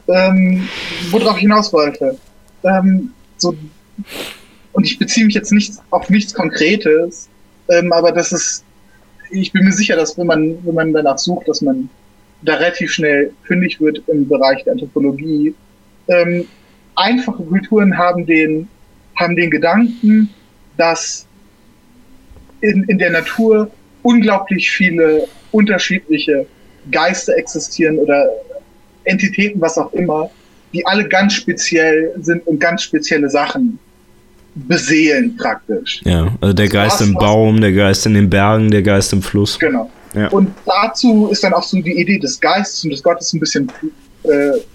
[0.08, 0.68] ähm,
[1.10, 2.16] worauf ich hinaus wollte.
[2.62, 3.54] Ähm, so,
[4.76, 7.30] und ich beziehe mich jetzt nicht auf nichts Konkretes,
[7.70, 8.62] ähm, aber das ist,
[9.30, 11.88] ich bin mir sicher, dass wenn man, wenn man danach sucht, dass man
[12.42, 15.54] da relativ schnell fündig wird im Bereich der Anthropologie.
[16.08, 16.46] Ähm,
[16.94, 18.68] einfache Kulturen haben den,
[19.18, 20.28] haben den Gedanken,
[20.76, 21.26] dass
[22.60, 23.70] in, in der Natur
[24.02, 26.46] unglaublich viele unterschiedliche
[26.92, 28.28] Geister existieren oder
[29.04, 30.30] Entitäten, was auch immer,
[30.74, 33.78] die alle ganz speziell sind und ganz spezielle Sachen
[34.56, 36.00] beseelen praktisch.
[36.04, 39.58] Ja, also der Geist im Baum, der Geist in den Bergen, der Geist im Fluss.
[39.58, 39.90] Genau.
[40.14, 40.28] Ja.
[40.28, 43.70] Und dazu ist dann auch so die Idee des Geistes und des Gottes ein bisschen
[44.22, 44.28] äh,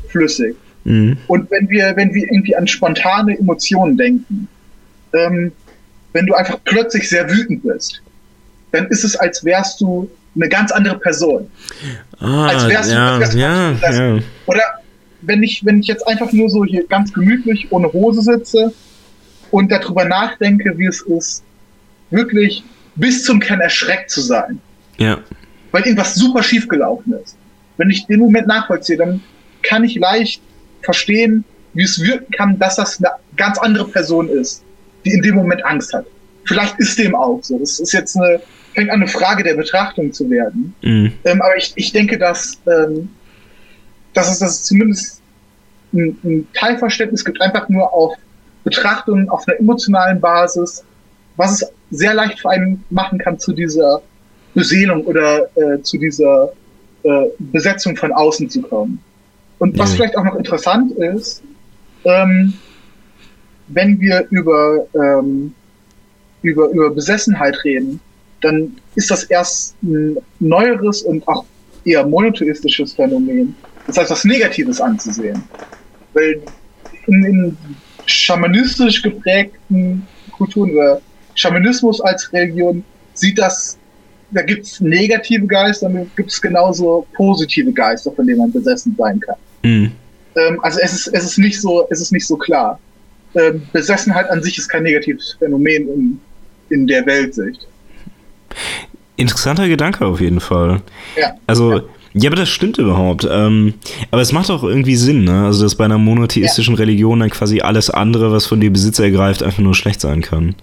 [0.07, 0.55] flüssig.
[0.83, 1.17] Mhm.
[1.27, 4.47] Und wenn wir, wenn wir irgendwie an spontane Emotionen denken,
[5.13, 5.51] ähm,
[6.13, 8.01] wenn du einfach plötzlich sehr wütend bist,
[8.71, 11.47] dann ist es, als wärst du eine ganz andere Person.
[12.19, 14.19] Ah, als wärst ja, du, ja, ja.
[14.45, 14.61] Oder
[15.21, 18.73] wenn ich, wenn ich jetzt einfach nur so hier ganz gemütlich ohne Hose sitze
[19.51, 21.43] und darüber nachdenke, wie es ist,
[22.09, 22.63] wirklich
[22.95, 24.59] bis zum Kern erschreckt zu sein.
[24.97, 25.19] Ja.
[25.71, 27.37] Weil irgendwas super schief gelaufen ist.
[27.77, 29.21] Wenn ich den Moment nachvollziehe, dann
[29.63, 30.41] kann ich leicht
[30.81, 34.63] verstehen, wie es wirken kann, dass das eine ganz andere Person ist,
[35.05, 36.05] die in dem Moment Angst hat.
[36.45, 37.57] Vielleicht ist dem auch so.
[37.59, 38.41] Das ist jetzt eine,
[38.73, 40.73] fängt an, eine Frage der Betrachtung zu werden.
[40.81, 41.13] Mhm.
[41.23, 43.09] Ähm, aber ich, ich denke, dass, ähm,
[44.13, 45.21] dass es, dass es zumindest
[45.93, 48.15] ein, ein Teilverständnis gibt, einfach nur auf
[48.63, 50.83] Betrachtung, auf einer emotionalen Basis,
[51.37, 54.01] was es sehr leicht für einen machen kann zu dieser
[54.53, 56.51] Beseelung oder äh, zu dieser
[57.03, 59.01] äh, Besetzung von außen zu kommen.
[59.59, 59.95] Und was ja.
[59.97, 61.41] vielleicht auch noch interessant ist,
[62.03, 62.53] ähm,
[63.67, 65.53] wenn wir über, ähm,
[66.41, 67.99] über, über Besessenheit reden,
[68.41, 71.45] dann ist das erst ein neueres und auch
[71.85, 73.55] eher monotheistisches Phänomen.
[73.87, 75.43] Das heißt, was Negatives anzusehen.
[76.13, 76.41] Weil
[77.07, 77.57] in, in
[78.11, 81.01] schamanistisch geprägten Kulturen oder
[81.35, 82.83] Schamanismus als Religion
[83.13, 83.77] sieht das,
[84.31, 88.95] da gibt es negative Geister und gibt es genauso positive Geister, von denen man besessen
[88.97, 89.35] sein kann.
[89.63, 89.91] Mhm.
[90.35, 92.79] Ähm, also es ist, es ist nicht so, es ist nicht so klar.
[93.35, 96.19] Ähm, Besessenheit an sich ist kein negatives Phänomen in,
[96.69, 97.67] in der Weltsicht.
[99.15, 100.81] Interessanter Gedanke auf jeden Fall.
[101.15, 101.33] Ja.
[101.47, 101.83] Also, ja.
[102.13, 103.27] Ja aber das stimmt überhaupt.
[103.29, 103.75] Ähm,
[104.11, 105.45] aber es macht auch irgendwie Sinn, ne?
[105.45, 106.79] Also, dass bei einer monotheistischen ja.
[106.79, 110.55] Religion dann quasi alles andere, was von dir Besitz ergreift, einfach nur schlecht sein kann.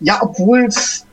[0.00, 1.04] Ja, obwohl es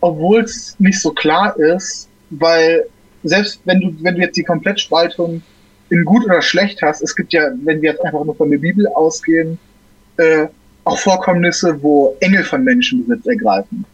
[0.00, 2.86] obwohl es nicht so klar ist, weil
[3.22, 5.42] selbst wenn du, wenn du jetzt die Komplettspaltung
[5.90, 8.58] in gut oder schlecht hast, es gibt ja, wenn wir jetzt einfach nur von der
[8.58, 9.58] Bibel ausgehen,
[10.16, 10.46] äh,
[10.84, 13.84] auch Vorkommnisse, wo Engel von Menschen Besitz ergreifen.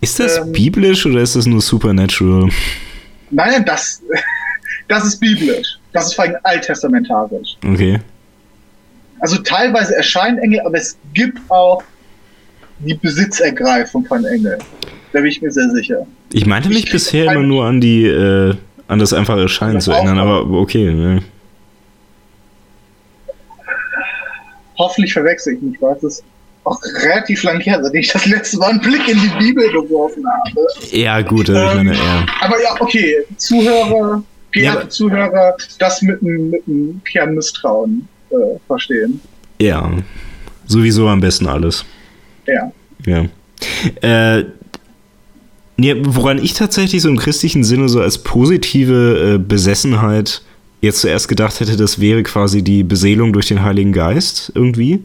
[0.00, 2.48] Ist das ähm, biblisch oder ist das nur supernatural?
[3.32, 4.02] Nein, das,
[4.88, 5.78] das ist biblisch.
[5.92, 7.56] Das ist vor allem alttestamentarisch.
[7.66, 7.98] Okay.
[9.20, 11.82] Also teilweise erscheinen Engel, aber es gibt auch
[12.80, 14.58] die Besitzergreifung von Engeln.
[15.12, 16.06] Da bin ich mir sehr sicher.
[16.32, 18.54] Ich meinte mich ich bisher immer nur an die, äh,
[18.88, 20.92] an das einfache Erscheinen zu erinnern, aber okay.
[20.92, 21.22] Ne?
[24.78, 26.22] Hoffentlich verwechsel ich mich, weil es
[26.64, 30.24] auch relativ lang her, seitdem ich das letzte Mal einen Blick in die Bibel geworfen
[30.26, 30.66] habe.
[30.90, 32.26] Ja, gut, ähm, ich meine, ja.
[32.40, 34.22] Aber ja, okay, Zuhörer,
[34.54, 38.34] ja, Zuhörer, das mit einem Kern Misstrauen äh,
[38.66, 39.20] verstehen.
[39.60, 39.90] Ja,
[40.66, 41.84] sowieso am besten alles.
[42.46, 42.72] Ja.
[43.04, 43.26] Ja.
[44.00, 44.44] Äh,
[45.78, 50.42] ja, woran ich tatsächlich so im christlichen Sinne so als positive äh, Besessenheit
[50.80, 55.00] jetzt zuerst gedacht hätte, das wäre quasi die Beseelung durch den Heiligen Geist irgendwie.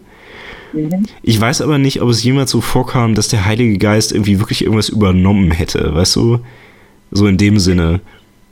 [1.24, 4.64] Ich weiß aber nicht, ob es jemals so vorkam, dass der Heilige Geist irgendwie wirklich
[4.64, 6.40] irgendwas übernommen hätte, weißt du?
[7.12, 8.02] So in dem Sinne.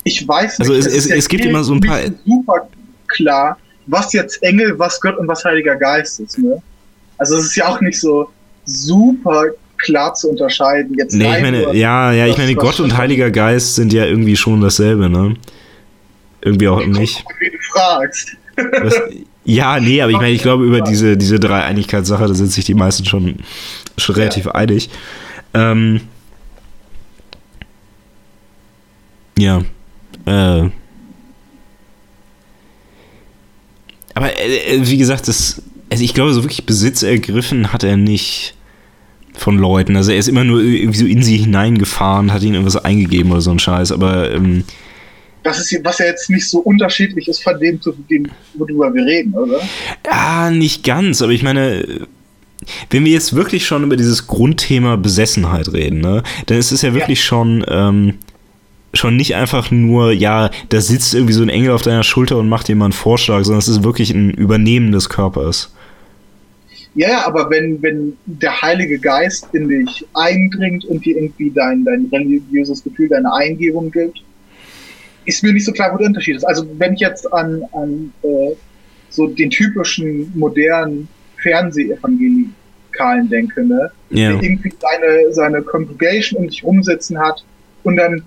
[0.03, 0.69] Ich weiß nicht.
[0.69, 1.99] Also es, es, es gibt immer so ein paar.
[2.25, 2.67] Super
[3.07, 6.61] klar, was jetzt Engel, was Gott und was Heiliger Geist ist, ne?
[7.17, 8.29] Also es ist ja auch nicht so
[8.65, 9.45] super
[9.77, 10.95] klar zu unterscheiden.
[10.97, 14.35] Jetzt nee, ich meine, ja, ja, ich meine, Gott und Heiliger Geist sind ja irgendwie
[14.35, 15.35] schon dasselbe, ne?
[16.41, 17.23] Irgendwie auch nicht.
[17.39, 18.35] Wie du fragst.
[18.55, 19.01] Was,
[19.45, 22.73] ja, nee, aber ich meine, ich glaube, über diese, diese Dreieinigkeitssache, da sind sich die
[22.73, 23.37] meisten schon,
[23.97, 24.55] schon relativ ja.
[24.55, 24.89] einig.
[25.53, 26.01] Ähm,
[29.37, 29.61] ja.
[30.25, 30.69] Äh,
[34.15, 35.61] aber äh, wie gesagt, das,
[35.91, 38.55] also ich glaube, so wirklich Besitz ergriffen hat er nicht
[39.33, 39.95] von Leuten.
[39.95, 43.41] Also er ist immer nur irgendwie so in sie hineingefahren, hat ihnen irgendwas eingegeben oder
[43.41, 44.63] so ein Scheiß, aber ähm,
[45.45, 49.05] das ist was ja jetzt nicht so unterschiedlich ist von dem, zu dem, worüber wir
[49.05, 49.61] reden, oder?
[50.05, 52.07] Ja, nicht ganz, aber ich meine,
[52.89, 56.95] wenn wir jetzt wirklich schon über dieses Grundthema Besessenheit reden, ne, dann ist es ja
[56.95, 57.25] wirklich ja.
[57.25, 58.15] schon, ähm,
[58.93, 62.49] schon nicht einfach nur, ja, da sitzt irgendwie so ein Engel auf deiner Schulter und
[62.49, 65.73] macht dir mal einen Vorschlag, sondern es ist wirklich ein Übernehmen des Körpers.
[66.95, 72.07] Ja, aber wenn, wenn der Heilige Geist in dich eindringt und dir irgendwie dein, dein
[72.11, 74.23] religiöses Gefühl, deine Eingebung gibt,
[75.25, 76.43] ist mir nicht so klar, wo der Unterschied ist.
[76.43, 78.55] Also wenn ich jetzt an, an äh,
[79.09, 81.07] so den typischen modernen
[81.41, 83.91] Fernsehevangelikalen denke, ne?
[84.09, 84.31] Ja.
[84.31, 87.43] Der irgendwie seine, seine Congregation um sich rumsitzen hat
[87.83, 88.23] und dann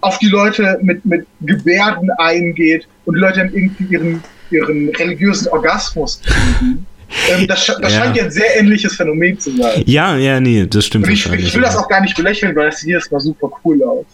[0.00, 5.48] auf die Leute mit, mit Gebärden eingeht und die Leute dann irgendwie ihren, ihren religiösen
[5.48, 6.86] Orgasmus kriegen.
[7.30, 7.98] Ähm, das, sch- das Ja.
[8.00, 9.82] scheint ja ein sehr ähnliches Phänomen zu sein.
[9.86, 12.80] Ja, ja, nee, das stimmt ich, ich will das auch gar nicht belächeln, weil das
[12.80, 14.06] hier ist mal super cool aus.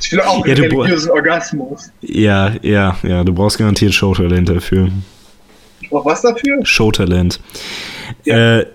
[0.00, 1.90] Ich will auch Ja, einen religiösen Orgasmus.
[2.02, 4.88] Ja, ja, ja, du brauchst garantiert Showtalent dafür.
[5.80, 6.64] Ich brauch was dafür?
[6.64, 7.40] Showtalent.
[8.24, 8.58] Ja.
[8.60, 8.66] Äh,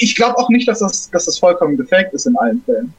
[0.00, 2.92] Ich glaube auch nicht, dass das, dass das vollkommen gefaked ist in allen Fällen.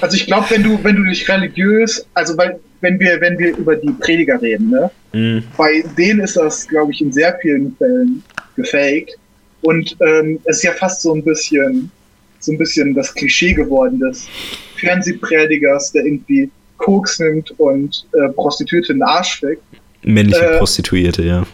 [0.00, 3.56] Also ich glaube, wenn du, wenn du dich religiös, also weil, wenn wir, wenn wir
[3.56, 7.74] über die Prediger reden, ne, mh, bei denen ist das, glaube ich, in sehr vielen
[7.76, 8.22] Fällen
[8.56, 9.16] gefaked.
[9.62, 11.90] Und ähm, es ist ja fast so ein bisschen,
[12.40, 14.28] so ein bisschen das Klischee geworden des
[14.76, 19.62] Fernsehpredigers, der irgendwie Koks nimmt und äh, Prostituierte in den Arsch fickt.
[20.02, 21.44] männliche Äh, Prostituierte, ja.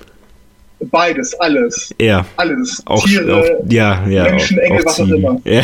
[0.91, 2.83] Beides, alles, Ja, alles.
[2.87, 4.25] auch, Tiere, auch ja, ja.
[4.25, 5.41] Menschen, auch, Engel, auch was auch immer.
[5.45, 5.63] Ja.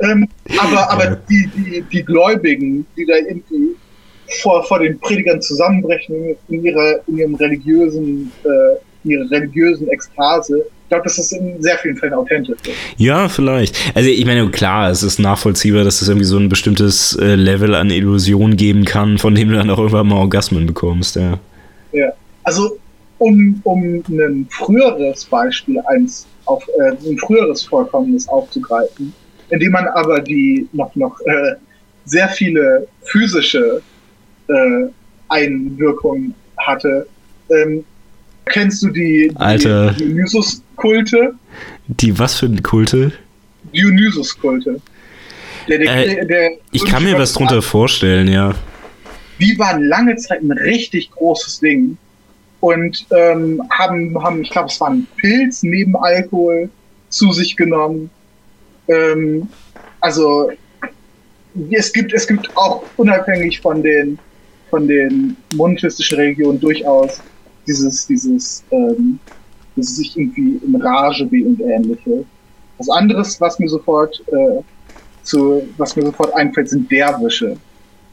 [0.00, 0.28] Ähm,
[0.58, 1.16] aber aber Ja.
[1.28, 3.76] die, die, die Gläubigen, die da irgendwie
[4.40, 11.04] vor, vor den Predigern zusammenbrechen in ihrer, in ihrem religiösen, äh, ihrer religiösen Ekstase, glaube,
[11.04, 12.76] dass das in sehr vielen Fällen authentisch ist.
[12.98, 13.76] Ja, vielleicht.
[13.94, 17.74] Also ich meine, klar, es ist nachvollziehbar, dass es irgendwie so ein bestimmtes äh, Level
[17.74, 21.38] an Illusion geben kann, von dem du dann auch irgendwann mal Orgasmen bekommst, ja.
[22.44, 22.78] Also,
[23.18, 29.12] um, um ein früheres Beispiel, eins auf, äh, ein früheres Vorkommenes aufzugreifen,
[29.50, 31.54] indem man aber die noch, noch äh,
[32.04, 33.80] sehr viele physische
[34.48, 34.86] äh,
[35.28, 37.06] Einwirkungen hatte.
[37.48, 37.84] Ähm,
[38.46, 39.94] kennst du die, die Alter.
[40.76, 41.34] Dionysus-Kulte?
[41.86, 43.12] Die was für Kulte?
[43.74, 44.80] Dionysus-Kulte.
[45.68, 48.54] Der, der, Äh, der, Ich kann mir was drunter vorstellen, ja.
[49.38, 51.96] die waren lange Zeit ein richtig großes Ding
[52.60, 56.68] und ähm, haben, haben, ich glaube, es war ein Pilz neben Alkohol
[57.08, 58.10] zu sich genommen.
[58.88, 59.48] Ähm,
[60.00, 60.50] also
[61.70, 64.18] es gibt, es gibt auch unabhängig von den
[64.72, 67.20] von den monotheistischen Religionen durchaus
[67.66, 69.18] dieses, dieses, ähm,
[69.76, 72.24] dieses sich irgendwie in Rage wie und ähnliche.
[72.78, 74.62] Was anderes, was mir sofort äh,
[75.22, 77.56] zu, was mir sofort einfällt, sind Derwische.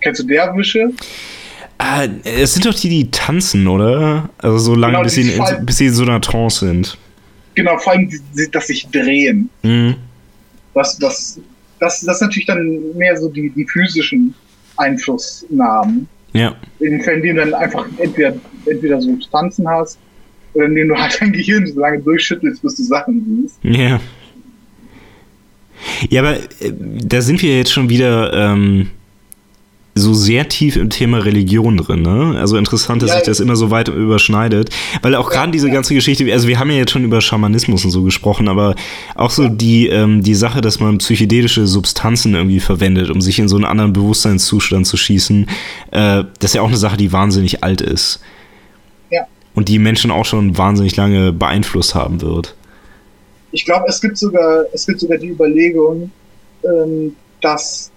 [0.02, 0.92] Kennst du Derwische?
[1.78, 4.30] Ah, es sind doch die, die tanzen, oder?
[4.38, 6.98] Also so lange, Genau, bis, die sie in, bis sie in so einer Trance sind.
[7.56, 9.50] Genau, vor allem, die, die, dass sich drehen.
[9.64, 9.96] Mhm.
[10.74, 11.40] Was, das,
[11.80, 14.34] das, das ist natürlich dann mehr so die, die physischen
[14.78, 16.08] Einflussnahmen.
[16.34, 16.56] Ja.
[16.80, 19.98] In den Fällen, in denen du dann einfach entweder, entweder so Substanzen hast,
[20.54, 23.60] oder in denen du halt dein Gehirn so lange durchschüttelst, bis du Sachen siehst.
[23.64, 24.00] Ja.
[26.10, 26.74] Ja, aber äh,
[27.04, 28.90] da sind wir jetzt schon wieder ähm,
[29.96, 32.36] so sehr tief im Thema Religion drin, ne?
[32.40, 33.16] Also interessant, dass Ja.
[33.18, 34.70] sich das immer so weit überschneidet.
[35.02, 37.92] Weil auch gerade diese ganze Geschichte, also wir haben ja jetzt schon über Schamanismus und
[37.92, 38.76] so gesprochen, aber
[39.16, 43.48] auch so die, ähm, die Sache, dass man psychedelische Substanzen irgendwie verwendet, um sich in
[43.48, 45.48] so einen anderen Bewusstseinszustand zu schießen,
[45.92, 48.22] äh, das ist ja auch eine Sache, die wahnsinnig alt ist.
[49.60, 52.56] Und die Menschen auch schon wahnsinnig lange beeinflusst haben wird.
[53.52, 56.12] Ich glaube, es gibt sogar, es gibt sogar die Überlegung,
[56.64, 57.92] ähm, dass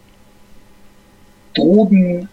[1.54, 2.28] Drogen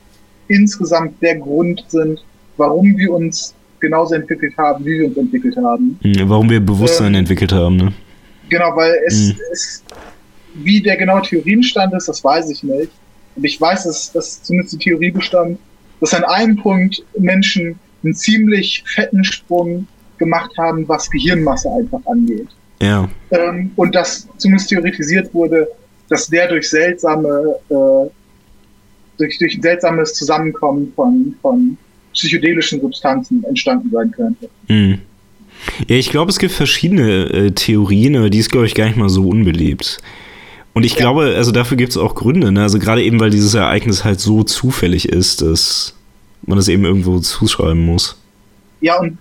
[0.48, 2.24] insgesamt der Grund sind,
[2.58, 6.00] warum wir uns genauso entwickelt haben, wie wir uns entwickelt haben.
[6.02, 7.94] Mhm, Warum wir Bewusstsein Ähm, entwickelt haben, ne?
[8.50, 9.36] Genau, weil es, Mhm.
[9.52, 9.84] es
[10.56, 12.92] wie der genaue Theorienstand ist, das weiß ich nicht.
[13.36, 15.60] Und ich weiß, dass, dass zumindest die Theorie bestand,
[16.02, 22.48] dass an einem Punkt Menschen einen ziemlich fetten Sprung gemacht haben, was Gehirnmasse einfach angeht.
[22.82, 23.10] Ja.
[23.32, 25.68] Ähm, und dass zumindest theoretisiert wurde,
[26.10, 28.10] dass der durch seltsame, äh,
[29.18, 31.78] durch, durch ein seltsames Zusammenkommen von, von
[32.14, 34.50] psychedelischen Substanzen entstanden sein könnte.
[34.68, 35.00] Hm.
[35.88, 38.98] Ja, ich glaube, es gibt verschiedene äh, Theorien, aber die ist, glaube ich, gar nicht
[38.98, 40.00] mal so unbeliebt.
[40.74, 41.00] Und ich Ja.
[41.00, 42.62] glaube, also dafür gibt es auch Gründe, ne?
[42.62, 45.96] Also gerade eben, weil dieses Ereignis halt so zufällig ist, dass
[46.44, 48.18] man es eben irgendwo zuschreiben muss.
[48.82, 49.18] Ja, und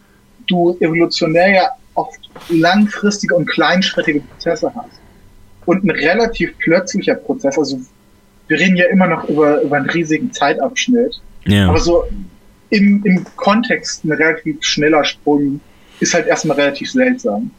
[0.47, 2.19] du evolutionär ja oft
[2.49, 5.01] langfristige und kleinschrittige Prozesse hast.
[5.67, 7.79] Und ein relativ plötzlicher Prozess, also
[8.47, 11.69] wir reden ja immer noch über, über einen riesigen Zeitabschnitt, Ja.
[11.69, 12.05] aber so
[12.71, 15.61] im, im Kontext ein relativ schneller Sprung
[16.01, 17.51] ist halt erstmal relativ seltsam.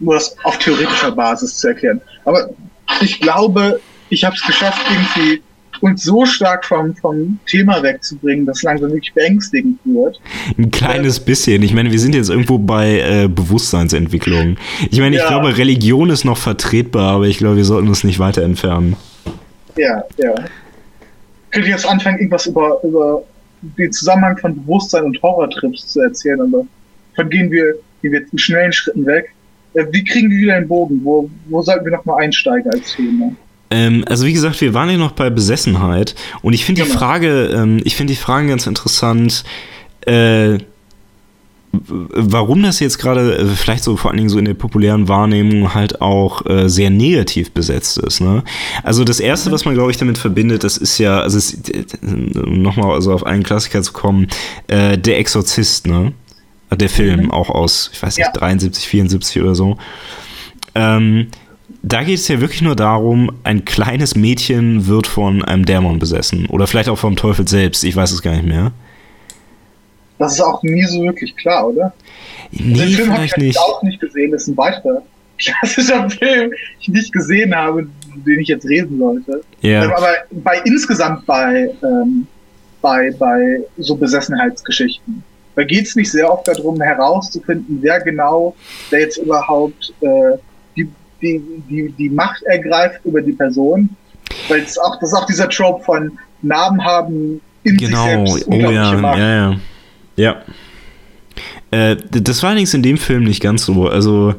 [0.00, 2.00] Nur das auf theoretischer Basis zu erklären.
[2.24, 2.50] Aber
[3.00, 3.80] ich glaube,
[4.10, 5.42] ich habe es geschafft, irgendwie
[5.80, 10.20] uns so stark vom, vom Thema wegzubringen, dass langsam wirklich beängstigend wird.
[10.58, 11.62] Ein kleines bisschen.
[11.62, 14.56] Ich meine, wir sind jetzt irgendwo bei äh, Bewusstseinsentwicklung.
[14.90, 15.28] Ich meine, ich Ja.
[15.28, 18.96] glaube, Religion ist noch vertretbar, aber ich glaube, wir sollten uns nicht weiter entfernen.
[19.76, 20.34] Ja, ja.
[21.50, 23.22] Könnte ich jetzt anfangen, irgendwas über, über
[23.62, 26.66] den Zusammenhang von Bewusstsein und Horrortrips zu erzählen, aber
[27.16, 29.32] von gehen wir, gehen wir in schnellen Schritten weg.
[29.74, 31.00] Äh, wie kriegen wir wieder den Bogen?
[31.02, 33.32] Wo, wo sollten wir nochmal einsteigen als Thema?
[33.70, 36.92] Ähm, also wie gesagt, wir waren ja noch bei Besessenheit und ich finde Genau.
[36.92, 39.44] die Frage, ähm, ich finde die Fragen ganz interessant,
[40.06, 40.58] äh,
[41.72, 45.74] warum das jetzt gerade äh, vielleicht so vor allen Dingen so in der populären Wahrnehmung
[45.74, 48.20] halt auch äh, sehr negativ besetzt ist.
[48.20, 48.44] Ne?
[48.84, 51.58] Also das erste, was man glaube ich damit verbindet, das ist ja, also es,
[52.02, 54.28] um nochmal also auf einen Klassiker zu kommen,
[54.68, 56.12] äh, der Exorzist, ne?
[56.76, 58.32] Der Film auch aus, ich weiß nicht, Ja.
[58.32, 59.76] 73, 74 oder so.
[60.74, 61.28] Ähm,
[61.86, 66.46] da geht es ja wirklich nur darum, ein kleines Mädchen wird von einem Dämon besessen.
[66.46, 68.72] Oder vielleicht auch vom Teufel selbst, ich weiß es gar nicht mehr.
[70.18, 71.92] Das ist auch nie so wirklich klar, oder?
[72.52, 73.58] Nee, Den Film habe ich nicht.
[73.58, 74.30] auch nicht gesehen.
[74.32, 75.02] Das ist ein weiterer
[75.38, 79.42] klassischer Film, den ich nicht gesehen habe, den ich jetzt reden sollte.
[79.62, 82.26] Ähm, Ja, Aber bei insgesamt bei, ähm,
[82.80, 85.22] bei, bei so Besessenheitsgeschichten,
[85.54, 88.56] da geht es nicht sehr oft darum, herauszufinden, wer genau
[88.90, 90.38] der jetzt überhaupt äh,
[91.20, 93.88] die, die, die, Macht ergreift über die Person.
[94.48, 98.04] Weil es auch, das ist auch dieser Trope von Namen haben in sich genau.
[98.04, 99.18] selbst Oh unglaubliche ja, Macht.
[99.18, 99.60] ja, ja.
[100.16, 100.42] Ja.
[101.70, 103.88] Äh, das war allerdings in dem Film nicht ganz so.
[103.88, 104.34] Also,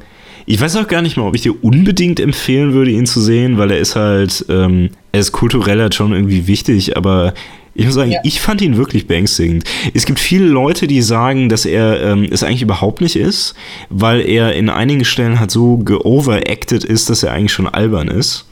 [0.45, 3.57] ich weiß auch gar nicht mal, ob ich dir unbedingt empfehlen würde, ihn zu sehen,
[3.57, 7.34] weil er ist halt, ähm, er ist kulturell halt schon irgendwie wichtig, aber
[7.73, 8.19] ich muss sagen, Ja.
[8.23, 9.65] ich fand ihn wirklich beängstigend.
[9.93, 13.53] Es gibt viele Leute, die sagen, dass er ähm, es eigentlich überhaupt nicht ist,
[13.89, 18.45] weil er in einigen Stellen halt so geoveracted ist, dass er eigentlich schon albern ist.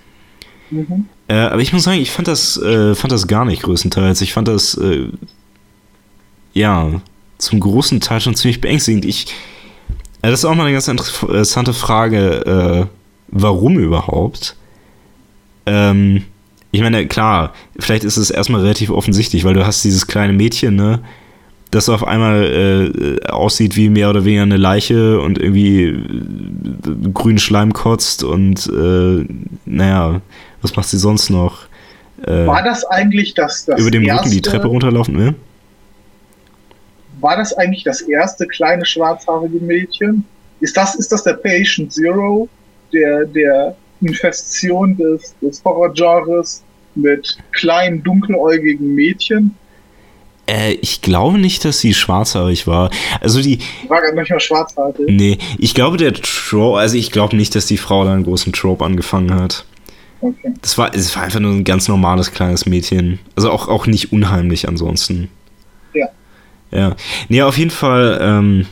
[0.72, 1.06] Mhm.
[1.30, 4.20] Äh, aber ich muss sagen, ich fand das, äh, fand das gar nicht größtenteils.
[4.22, 5.08] Ich fand das, äh,
[6.54, 7.02] ja,
[7.38, 9.06] zum großen Teil schon ziemlich beängstigend.
[9.06, 9.28] Ich,
[10.24, 12.96] äh, das ist auch mal eine ganz interessante Frage, äh,
[13.28, 14.56] warum überhaupt?
[15.66, 16.24] Ähm,
[16.72, 20.76] ich meine, klar, vielleicht ist es erstmal relativ offensichtlich, weil du hast dieses kleine Mädchen,
[20.76, 21.02] ne,
[21.70, 27.40] das auf einmal äh, aussieht wie mehr oder weniger eine Leiche und irgendwie äh, grünen
[27.40, 29.26] Schleim kotzt und äh,
[29.66, 30.22] naja,
[30.62, 31.64] was macht sie sonst noch?
[32.26, 35.36] Äh, War das eigentlich das, das über dem Rücken die Treppe runterlaufen will?
[37.24, 40.26] War das eigentlich das erste kleine schwarzhaarige Mädchen?
[40.60, 42.50] Ist das, ist das der Patient Zero
[42.92, 46.64] der, der Infestion des, des Horrorgenres
[46.96, 49.56] mit kleinen, dunkeläugigen Mädchen?
[50.48, 52.90] Äh, ich glaube nicht, dass sie schwarzhaarig war.
[53.22, 55.08] Also die, War gar nicht mal schwarzhaarig.
[55.08, 58.52] nee, ich glaube der Trope, also ich glaube nicht, dass die Frau da einen großen
[58.52, 59.66] Trope angefangen hat.
[60.20, 60.54] Okay.
[60.62, 63.20] Das war, es war einfach nur ein ganz normales kleines Mädchen.
[63.38, 65.30] Also auch, auch nicht unheimlich ansonsten.
[66.74, 66.96] Ja.
[67.30, 68.66] Nee, auf jeden Fall, ähm,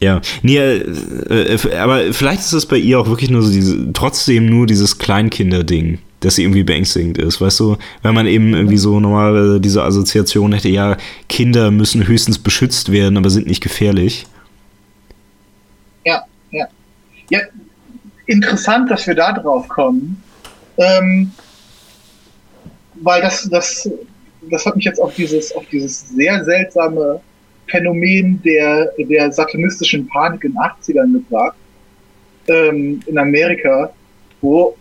[0.00, 0.20] ja.
[0.42, 4.46] Nee, äh, äh, aber vielleicht ist es bei ihr auch wirklich nur so diese, trotzdem
[4.46, 7.76] nur dieses Kleinkinder-Ding, dass sie irgendwie beängstigend ist, weißt du?
[8.02, 10.96] Weil man eben irgendwie so normalerweise diese Assoziation hätte, ja,
[11.28, 14.26] Kinder müssen höchstens beschützt werden, aber sind nicht gefährlich.
[16.04, 16.22] Ja,
[16.52, 16.66] ja.
[17.30, 17.40] Ja,
[18.26, 20.22] interessant, dass wir da drauf kommen.
[20.76, 21.32] Ähm,
[23.00, 23.88] weil das, das,
[24.50, 27.20] das hat mich jetzt auf dieses, auf dieses sehr seltsame
[27.66, 31.56] Phänomen der, der satanistischen Panik in den 80ern gebracht.
[32.48, 33.92] Ähm, in Amerika,
[34.40, 34.76] wo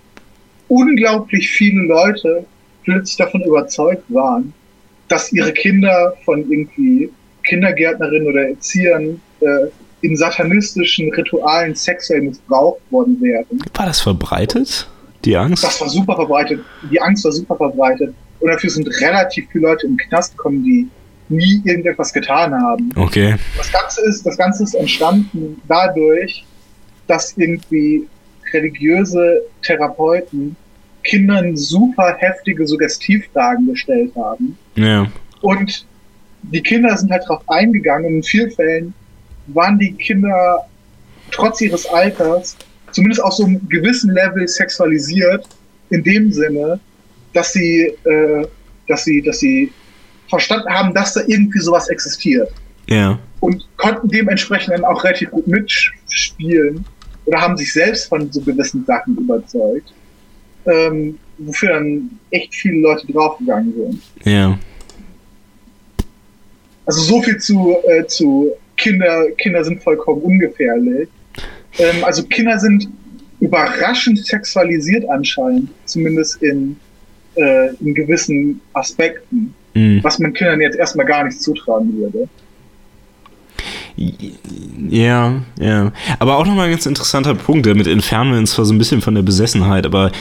[0.69, 2.45] unglaublich viele Leute
[2.83, 4.53] plötzlich davon überzeugt waren,
[5.09, 7.09] dass ihre Kinder von irgendwie
[7.43, 9.67] Kindergärtnerinnen oder Erziehern äh,
[10.01, 13.45] in satanistischen Ritualen sexuell missbraucht worden wären.
[13.73, 14.87] War das verbreitet?
[15.25, 15.63] Die Angst?
[15.63, 16.61] Das war super verbreitet.
[16.91, 18.13] Die Angst war super verbreitet.
[18.39, 20.87] Und dafür sind relativ viele Leute im Knast gekommen, die
[21.29, 22.91] nie irgendetwas getan haben.
[22.95, 23.35] Okay.
[23.57, 26.45] Das Ganze ist, das Ganze ist entstanden dadurch,
[27.07, 28.07] dass irgendwie
[28.53, 30.55] religiöse Therapeuten
[31.03, 34.57] Kindern super heftige Suggestivfragen gestellt haben.
[34.75, 35.07] Ja.
[35.41, 35.85] Und
[36.43, 38.05] die Kinder sind halt darauf eingegangen.
[38.05, 38.93] Und in vielen Fällen
[39.47, 40.67] waren die Kinder
[41.31, 42.57] trotz ihres Alters
[42.91, 45.47] zumindest auf so einem gewissen Level sexualisiert,
[45.89, 46.79] in dem Sinne,
[47.37, 48.47] dass sie, äh,
[48.87, 49.71] dass sie, dass sie
[50.27, 52.51] verstanden haben, dass da irgendwie sowas existiert
[52.87, 53.19] Ja.
[53.41, 56.83] und konnten dementsprechend dann auch relativ gut mitspielen
[57.25, 59.93] oder haben sich selbst von so gewissen Sachen überzeugt,
[60.65, 64.01] ähm, wofür dann echt viele Leute draufgegangen sind.
[64.25, 64.57] Ja.
[66.87, 71.07] Also so viel zu, äh, zu Kinder, Kinder sind vollkommen ungefährlich.
[71.77, 72.89] Ähm, also Kinder sind
[73.39, 76.77] überraschend sexualisiert anscheinend, zumindest in,
[77.37, 79.99] äh, in gewissen Aspekten, Mhm.
[80.03, 82.27] was man Kindern jetzt erstmal gar nicht zutrauen würde.
[84.89, 85.91] Ja, ja.
[86.19, 87.65] Aber auch nochmal ein ganz interessanter Punkt.
[87.65, 90.11] Damit entfernen wir uns zwar so ein bisschen von der Besessenheit, aber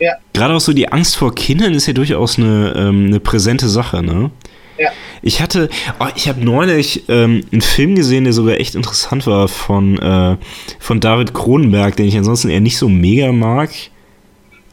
[0.00, 0.12] Ja.
[0.32, 4.02] gerade auch so die Angst vor Kindern ist ja durchaus eine, ähm, eine präsente Sache,
[4.02, 4.30] ne?
[4.78, 4.88] Ja.
[5.22, 5.68] Ich hatte,
[6.00, 10.36] oh, ich habe neulich ähm, einen Film gesehen, der sogar echt interessant war von, äh,
[10.78, 13.68] von David Cronenberg, den ich ansonsten eher nicht so mega mag,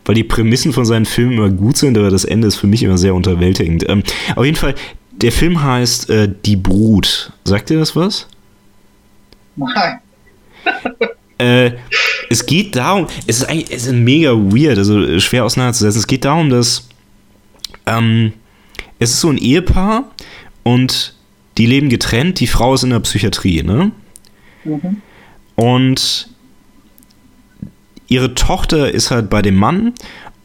[0.07, 2.81] weil die Prämissen von seinen Filmen immer gut sind, aber das Ende ist für mich
[2.81, 3.87] immer sehr unterwältigend.
[3.87, 4.03] Ähm,
[4.35, 4.73] auf jeden Fall,
[5.11, 7.33] der Film heißt äh, Die Brut.
[7.43, 8.27] Sagt dir das was?
[9.57, 9.99] Nein.
[11.37, 11.71] äh,
[12.29, 15.99] es geht darum, es ist eigentlich es ist mega weird, also schwer auseinanderzusetzen.
[15.99, 16.87] Es geht darum, dass
[17.85, 18.31] ähm,
[18.99, 20.05] es ist so ein Ehepaar
[20.63, 21.15] und
[21.57, 22.39] die leben getrennt.
[22.39, 23.91] Die Frau ist in der Psychiatrie, ne?
[24.63, 25.01] Mhm.
[25.55, 26.29] Und
[28.07, 29.93] ihre Tochter ist halt bei dem Mann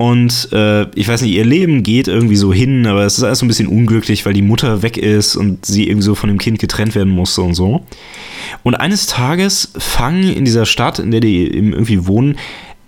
[0.03, 3.39] und äh, ich weiß nicht, ihr Leben geht irgendwie so hin, aber es ist alles
[3.39, 6.39] so ein bisschen unglücklich, weil die Mutter weg ist und sie irgendwie so von dem
[6.39, 7.87] Kind getrennt werden musste und so.
[8.65, 12.37] Und eines Tages fangen in dieser Stadt, in der die irgendwie wohnen,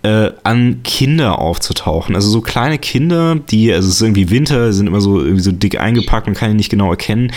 [0.03, 2.17] äh, an Kinder aufzutauchen.
[2.17, 5.53] Also so kleine Kinder, die, also es ist irgendwie Winter, sind immer so, irgendwie so
[5.53, 7.31] dick eingepackt, man kann die nicht genau erkennen,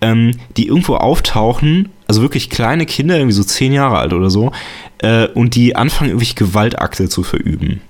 [0.00, 4.52] ähm, die irgendwo auftauchen, also wirklich kleine Kinder, irgendwie so zehn Jahre alt oder so,
[4.98, 7.80] äh, und die anfangen, irgendwie Gewaltakte zu verüben.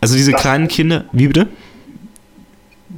[0.00, 1.48] Also diese das kleinen Kinder, wie bitte?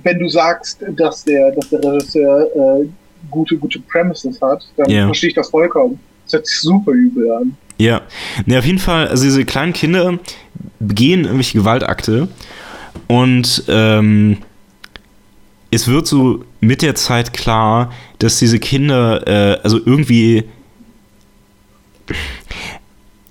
[0.02, 2.88] Wenn du sagst, dass der, dass der Regisseur äh,
[3.30, 5.06] gute, gute Premises hat, dann yeah.
[5.06, 5.98] verstehe ich das vollkommen.
[6.24, 7.56] Das hört sich super übel an.
[7.78, 8.02] Ja,
[8.46, 10.18] ne, auf jeden Fall, also diese kleinen Kinder
[10.78, 12.28] begehen irgendwelche Gewaltakte
[13.06, 14.38] und ähm,
[15.70, 20.44] es wird so mit der Zeit klar, dass diese Kinder, äh, also irgendwie,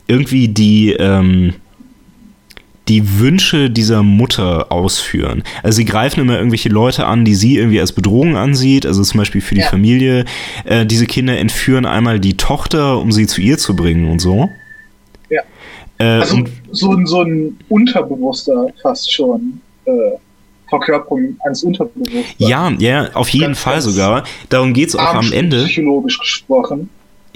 [0.08, 1.54] irgendwie die, ähm,
[2.88, 5.44] die Wünsche dieser Mutter ausführen.
[5.64, 9.18] Also sie greifen immer irgendwelche Leute an, die sie irgendwie als Bedrohung ansieht, also zum
[9.18, 9.68] Beispiel für die ja.
[9.68, 10.26] Familie.
[10.66, 14.50] Äh, diese Kinder entführen einmal die Tochter, um sie zu ihr zu bringen und so.
[15.30, 15.42] Ja.
[15.98, 19.62] Äh, also so, so ein Unterbewusster fast schon.
[19.86, 19.92] Äh,
[20.80, 22.26] Verkörperung eines Unterbewusstseins.
[22.38, 24.24] Ja, ja, auf jeden ganz, Fall sogar.
[24.50, 25.64] Darum geht es auch am Ende.
[25.64, 26.90] Psychologisch gesprochen.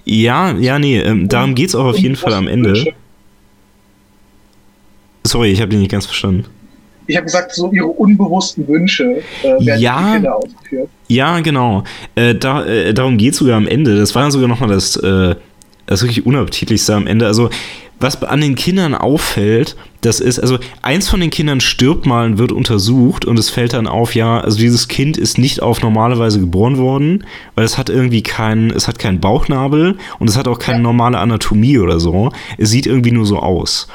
[0.06, 2.94] Ja, ja, nee, ähm, darum geht es auch auf jeden Fall am Ende.
[5.26, 6.46] Sorry, ich habe dich nicht ganz verstanden.
[7.06, 10.90] Ich habe gesagt, so ihre unbewussten Wünsche äh, werden ja, die ausgeführt.
[11.08, 11.84] Ja, genau.
[12.16, 13.98] Äh, da, äh, darum geht es sogar am Ende.
[13.98, 15.36] Das war dann sogar nochmal das, äh,
[15.88, 17.26] das wirklich unappetitlichste am Ende.
[17.26, 17.50] Also,
[18.00, 22.38] was an den Kindern auffällt, das ist, also eins von den Kindern stirbt mal und
[22.38, 26.18] wird untersucht und es fällt dann auf, ja, also dieses Kind ist nicht auf normale
[26.18, 30.48] Weise geboren worden, weil es hat irgendwie keinen, es hat keinen Bauchnabel und es hat
[30.48, 32.32] auch keine normale Anatomie oder so.
[32.58, 33.88] Es sieht irgendwie nur so aus.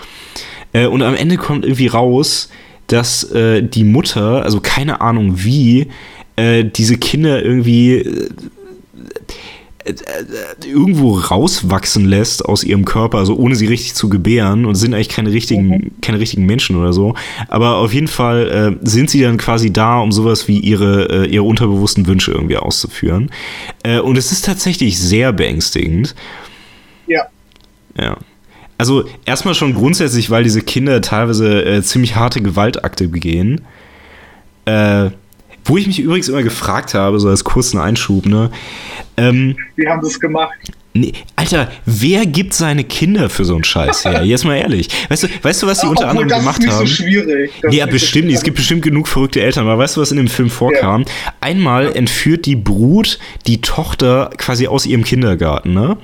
[0.75, 2.51] Äh, und am Ende kommt irgendwie raus,
[2.89, 5.89] dass äh, die Mutter, also keine Ahnung wie,
[6.37, 8.29] äh, diese Kinder irgendwie
[10.65, 15.11] irgendwo rauswachsen lässt aus ihrem Körper, also ohne sie richtig zu gebären und sind eigentlich
[15.11, 15.91] keine richtigen, mhm.
[16.01, 17.15] keine richtigen Menschen oder so.
[17.49, 21.27] Aber auf jeden Fall äh, sind sie dann quasi da, um sowas wie ihre, äh,
[21.27, 23.31] ihre unterbewussten Wünsche irgendwie auszuführen.
[23.83, 26.15] Äh, und es ist tatsächlich sehr beängstigend.
[27.07, 27.25] Ja.
[27.99, 28.17] Ja.
[28.79, 33.61] Also erstmal schon grundsätzlich, weil diese Kinder teilweise äh, ziemlich harte Gewaltakte begehen.
[34.65, 35.11] Äh,
[35.65, 38.51] wo ich mich übrigens immer gefragt habe, so als kurzen Einschub, ne?
[39.17, 40.53] Ähm, Wie haben sie es gemacht?
[40.97, 44.25] Nee, Alter, wer gibt seine Kinder für so einen Scheiß her?
[44.25, 44.89] Jetzt mal ehrlich.
[45.09, 46.67] Weißt du, weißt du was sie unter anderem gemacht haben?
[46.67, 47.51] Das ist nicht so schwierig.
[47.63, 48.37] Das ja, bestimmt nicht.
[48.37, 49.67] Es gibt bestimmt genug verrückte Eltern.
[49.67, 51.03] Aber weißt du, was in dem Film vorkam?
[51.03, 51.33] Ja.
[51.41, 53.19] Einmal entführt die Brut
[53.49, 55.97] die Tochter quasi aus ihrem Kindergarten, ne?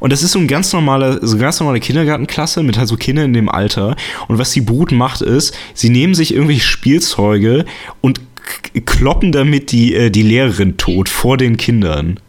[0.00, 2.96] Und das ist so ein ganz normale, so eine ganz normale Kindergartenklasse mit halt so
[2.96, 3.96] Kindern in dem Alter.
[4.28, 7.66] Und was die Brut macht ist, sie nehmen sich irgendwelche Spielzeuge
[8.00, 8.20] und
[8.84, 12.20] kloppen damit die, äh, die Lehrerin tot vor den Kindern.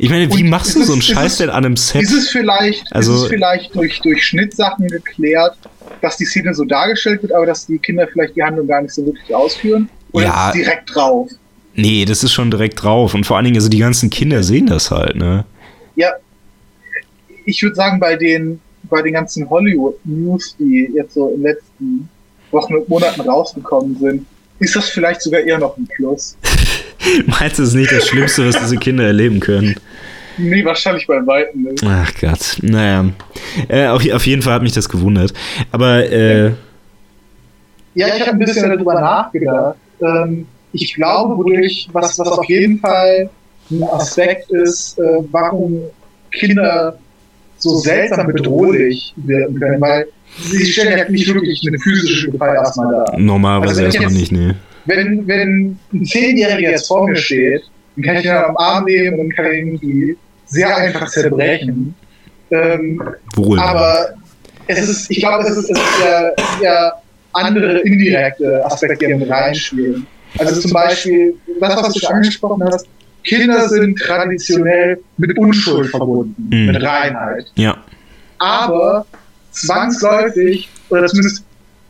[0.00, 2.02] Ich meine, wie und machst du so einen Scheiß es, denn an einem Set?
[2.02, 5.56] Ist es vielleicht, also, ist es vielleicht durch, durch Schnittsachen geklärt,
[6.02, 8.94] dass die Szene so dargestellt wird, aber dass die Kinder vielleicht die Handlung gar nicht
[8.94, 9.88] so wirklich ausführen?
[10.12, 11.30] Oder ja, ist es direkt drauf?
[11.74, 13.14] Nee, das ist schon direkt drauf.
[13.14, 15.44] Und vor allen Dingen, also die ganzen Kinder sehen das halt, ne?
[15.96, 16.10] Ja.
[17.44, 22.08] Ich würde sagen, bei den, bei den ganzen Hollywood-News, die jetzt so in den letzten
[22.50, 24.26] Wochen und Monaten rausgekommen sind,
[24.58, 26.36] ist das vielleicht sogar eher noch ein Plus.
[27.26, 29.76] Meinst du, es ist nicht das Schlimmste, was diese Kinder erleben können?
[30.36, 31.84] Nee, wahrscheinlich bei Weitem nicht.
[31.84, 33.10] Ach Gott, naja.
[33.68, 35.32] Äh, auf, auf, jeden Fall hat mich das gewundert.
[35.72, 36.52] Aber, äh.
[37.94, 39.76] Ja, ich habe ein bisschen darüber nachgedacht.
[40.00, 43.30] Ähm, ich glaube, wodurch, was, was auf jeden Fall
[43.70, 45.82] ein Aspekt ist, äh, warum
[46.30, 46.98] Kinder
[47.58, 50.06] so seltsam bedrohlich werden können, weil
[50.38, 53.18] sie stellen ja nicht wirklich eine physische Gefahr erstmal da.
[53.18, 54.54] Normalerweise also erstmal nicht, nee
[54.88, 57.62] wenn, wenn ein Zehnjähriger jetzt vor mir steht,
[57.96, 60.16] dann kann ich ihn am Arm nehmen und kann ihn irgendwie
[60.46, 61.94] sehr einfach zerbrechen.
[62.50, 63.02] Ähm,
[63.34, 63.58] Wohl.
[63.58, 64.14] Aber
[64.66, 66.30] es ist, ich glaube, es ist, es ist ja,
[66.62, 66.92] ja
[67.32, 70.06] andere indirekte Aspekte, die mit reinspielen.
[70.38, 72.86] Also zum Beispiel, das, was du schon angesprochen hast,
[73.28, 76.66] Kinder sind traditionell mit Unschuld verbunden, mhm.
[76.66, 77.46] mit Reinheit.
[77.54, 77.76] Ja.
[78.38, 79.06] Aber
[79.50, 81.44] zwangsläufig, oder zumindest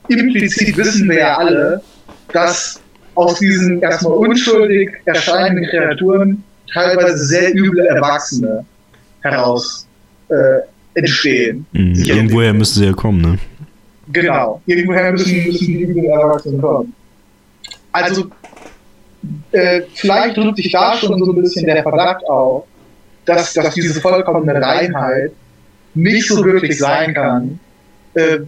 [0.08, 1.82] implizit wissen wir ja alle,
[2.32, 2.80] dass
[3.14, 6.42] aus diesen erstmal unschuldig erscheinenden Kreaturen
[6.72, 8.64] teilweise sehr üble Erwachsene
[9.20, 9.86] heraus
[10.28, 11.66] äh, entstehen.
[11.72, 11.94] Mhm.
[11.94, 13.38] Irgendwoher müssen sie ja kommen, ne?
[14.12, 16.94] Genau, irgendwoher müssen, müssen die üblen Erwachsenen kommen.
[17.92, 18.30] Also,
[19.52, 22.64] äh, vielleicht drückt sich da schon so ein bisschen der Verdacht auf,
[23.24, 25.32] dass, dass diese vollkommene Reinheit
[25.94, 27.58] nicht so wirklich sein kann,
[28.14, 28.38] äh,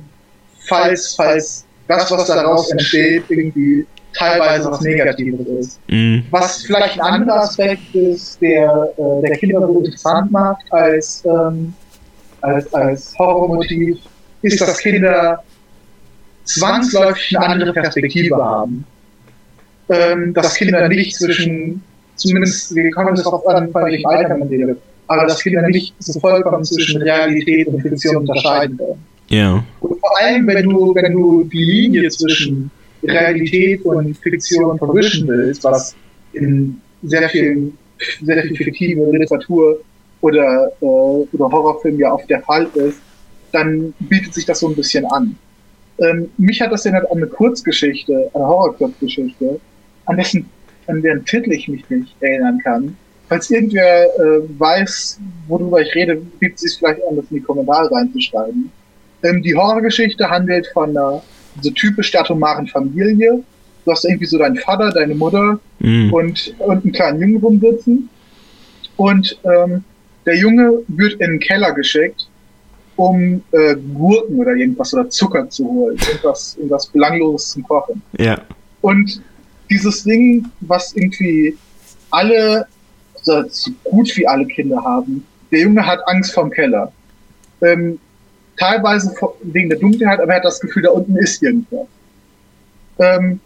[0.66, 5.81] falls, falls das, was daraus entsteht, irgendwie teilweise was Negatives ist.
[5.89, 6.24] Mhm.
[6.31, 11.73] Was vielleicht ein anderer Aspekt ist, der, äh, der Kinder so interessant macht als, ähm,
[12.40, 13.98] als, als Horrormotiv,
[14.43, 15.43] ist, dass Kinder
[16.44, 18.85] zwangsläufig eine andere Perspektive haben.
[19.90, 21.82] Ähm, dass Kinder nicht zwischen,
[22.14, 25.94] zumindest, wir kommen das auf an, bei welchem Alter man redet, aber dass Kinder nicht
[25.98, 29.04] so vollkommen zwischen Realität und Fiktion unterscheiden können.
[29.28, 29.64] Ja.
[29.80, 32.70] Und vor allem, wenn du, wenn du die Linie zwischen
[33.02, 35.96] Realität und Fiktion verwischen willst, was
[36.34, 37.76] in sehr vielen,
[38.22, 39.80] sehr viel fiktive Literatur
[40.20, 43.00] oder, äh, oder Horrorfilmen ja oft der Fall ist,
[43.52, 45.36] dann bietet sich das so ein bisschen an.
[45.98, 49.60] Ähm, mich hat das erinnert an eine Kurzgeschichte, eine Horror-Kurzgeschichte,
[50.11, 50.51] an dessen,
[50.87, 52.97] an deren Titel ich mich nicht erinnern kann.
[53.28, 57.43] Falls irgendwer äh, weiß, worüber ich rede, bietet es sich vielleicht an, das in die
[57.43, 58.70] Kommentare reinzuschreiben.
[59.23, 61.23] Ähm, die Horrorgeschichte handelt von einer
[61.61, 63.43] so typisch atomaren Familie.
[63.85, 66.12] Du hast irgendwie so deinen Vater, deine Mutter mhm.
[66.12, 68.09] und, und einen kleinen Jungen rumsitzen.
[68.97, 69.85] Und ähm,
[70.27, 72.28] der Junge wird in den Keller geschickt,
[72.97, 75.97] um äh, Gurken oder irgendwas oder Zucker zu holen.
[76.07, 78.03] Irgendwas, irgendwas Belangloses zum Kochen.
[78.19, 78.41] Ja.
[78.81, 79.23] Und
[79.70, 81.56] dieses Ding, was irgendwie
[82.10, 82.66] alle,
[83.14, 86.92] also so gut wie alle Kinder haben, der Junge hat Angst vorm Keller.
[87.62, 87.98] Ähm,
[88.56, 91.86] teilweise wegen der Dunkelheit, aber er hat das Gefühl, da unten ist irgendwas.
[92.98, 93.40] Ähm,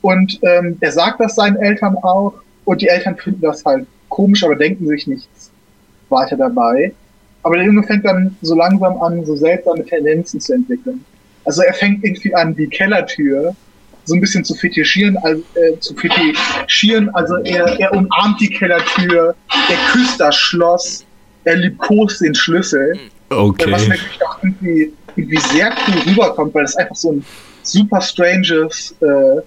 [0.00, 2.34] und ähm, er sagt das seinen Eltern auch
[2.64, 5.50] und die Eltern finden das halt komisch, aber denken sich nichts
[6.08, 6.92] weiter dabei.
[7.42, 11.04] Aber der Junge fängt dann so langsam an, so seltsame Tendenzen zu entwickeln.
[11.44, 13.54] Also er fängt irgendwie an, die Kellertür
[14.04, 17.08] so ein bisschen zu fetischieren, also, äh, zu fetischieren.
[17.14, 19.34] Also er, er umarmt die Kellertür,
[19.68, 21.04] er küsst das Schloss,
[21.44, 22.98] er liebkost den Schlüssel.
[23.30, 23.70] Okay.
[23.70, 27.24] Was natürlich auch irgendwie, irgendwie sehr cool rüberkommt, weil es einfach so ein
[27.62, 29.40] super stranges äh,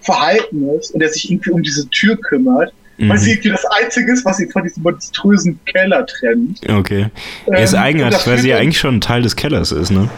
[0.00, 2.72] Verhalten ist und der sich irgendwie um diese Tür kümmert.
[2.96, 3.08] Mhm.
[3.08, 6.60] Weil sie irgendwie das Einzige ist, was sie von diesem monströsen Keller trennt.
[6.68, 7.06] Okay.
[7.46, 10.08] Er ist ähm, eigenartig, weil sie ja eigentlich schon ein Teil des Kellers ist, ne?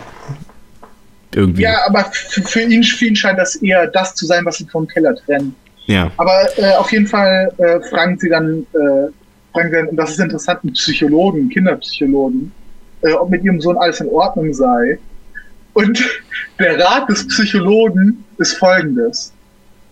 [1.37, 1.63] Irgendwie.
[1.63, 4.89] Ja, aber für ihn, für ihn scheint das eher das zu sein, was sie vom
[4.89, 5.55] Keller trennt.
[5.85, 6.11] Ja.
[6.17, 9.13] Aber äh, auf jeden Fall äh, fragen sie dann, äh,
[9.53, 12.51] fragen sie dann, und das ist interessant, einen Psychologen, Kinderpsychologen,
[13.03, 14.99] äh, ob mit ihrem Sohn alles in Ordnung sei.
[15.75, 16.03] Und
[16.59, 19.35] der Rat des Psychologen ist folgendes.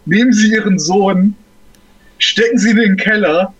[0.06, 1.34] Nehmen Sie Ihren Sohn,
[2.18, 3.52] stecken Sie ihn in den Keller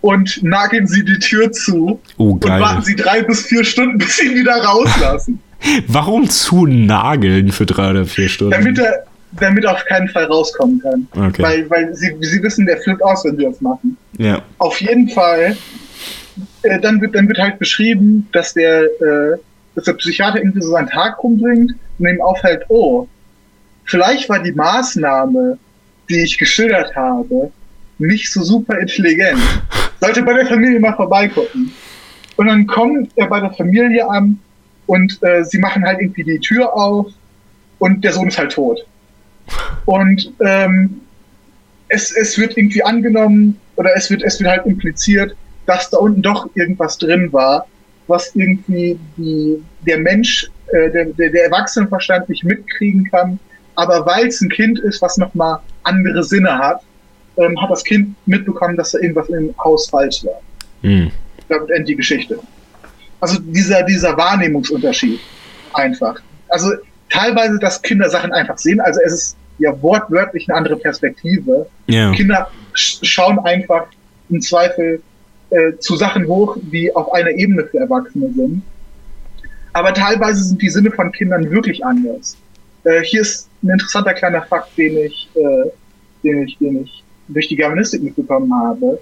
[0.00, 4.16] und nageln Sie die Tür zu oh, und warten Sie drei bis vier Stunden, bis
[4.16, 5.40] Sie ihn wieder rauslassen.
[5.86, 8.52] Warum zu nageln für drei oder vier Stunden?
[8.52, 11.08] Damit er, damit er auf keinen Fall rauskommen kann.
[11.12, 11.42] Okay.
[11.42, 13.96] Weil, weil sie, sie wissen, der flippt aus, wenn sie das machen.
[14.18, 14.42] Ja.
[14.58, 15.56] Auf jeden Fall
[16.62, 19.38] äh, dann, wird, dann wird halt beschrieben, dass der, äh,
[19.74, 23.06] dass der Psychiater irgendwie so seinen Tag rumbringt und ihm auffällt, oh,
[23.84, 25.58] vielleicht war die Maßnahme,
[26.08, 27.50] die ich geschildert habe,
[27.98, 29.40] nicht so super intelligent.
[30.00, 31.72] Sollte bei der Familie mal vorbeigucken.
[32.36, 34.38] Und dann kommt er bei der Familie an
[34.86, 37.06] und äh, sie machen halt irgendwie die Tür auf
[37.78, 38.84] und der Sohn ist halt tot.
[39.84, 41.00] Und ähm,
[41.88, 45.36] es, es wird irgendwie angenommen oder es wird, es wird halt impliziert,
[45.66, 47.66] dass da unten doch irgendwas drin war,
[48.06, 53.38] was irgendwie die, der Mensch, äh, der, der, der Erwachsenenverstand nicht mitkriegen kann.
[53.76, 56.82] Aber weil es ein Kind ist, was nochmal andere Sinne hat,
[57.36, 60.40] ähm, hat das Kind mitbekommen, dass da irgendwas im Haus falsch war.
[60.82, 61.10] Mhm.
[61.48, 62.38] Damit endet die Geschichte.
[63.24, 65.18] Also dieser, dieser Wahrnehmungsunterschied
[65.72, 66.20] einfach.
[66.50, 66.72] Also
[67.08, 68.82] teilweise, dass Kinder Sachen einfach sehen.
[68.82, 71.66] Also es ist ja wortwörtlich eine andere Perspektive.
[71.88, 72.12] Yeah.
[72.12, 73.86] Kinder schauen einfach
[74.28, 75.00] im Zweifel
[75.48, 78.62] äh, zu Sachen hoch, die auf einer Ebene für Erwachsene sind.
[79.72, 82.36] Aber teilweise sind die Sinne von Kindern wirklich anders.
[82.84, 85.70] Äh, hier ist ein interessanter kleiner Fakt, den ich, äh,
[86.22, 89.00] den ich, den ich durch die Germanistik mitbekommen habe.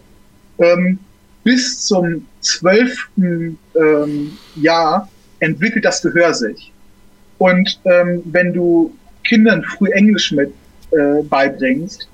[0.61, 1.01] Ähm,
[1.45, 5.09] bis zum zwölften ähm, Jahr
[5.41, 6.73] entwickelt das Gehör sich.
[7.39, 8.95] Und ähm, wenn du
[9.25, 10.53] Kindern früh Englisch mit
[10.93, 12.09] äh, beibringst,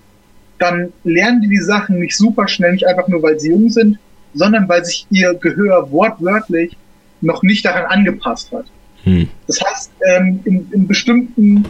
[0.59, 3.99] dann lernen die die Sachen nicht super schnell, nicht einfach nur, weil sie jung sind,
[4.35, 6.77] sondern weil sich ihr Gehör wortwörtlich
[7.21, 8.67] noch nicht daran angepasst hat.
[9.05, 9.29] Hm.
[9.47, 11.65] Das heißt, ähm, in, in bestimmten,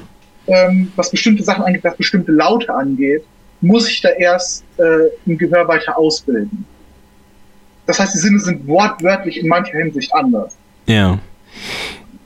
[0.47, 3.24] ähm, was bestimmte Sachen angeht, was bestimmte Laute angeht,
[3.60, 6.64] muss ich da erst äh, im Gehör weiter ausbilden.
[7.89, 10.55] Das heißt, die Sinne sind wortwörtlich in mancher Hinsicht anders.
[10.86, 11.19] Ja.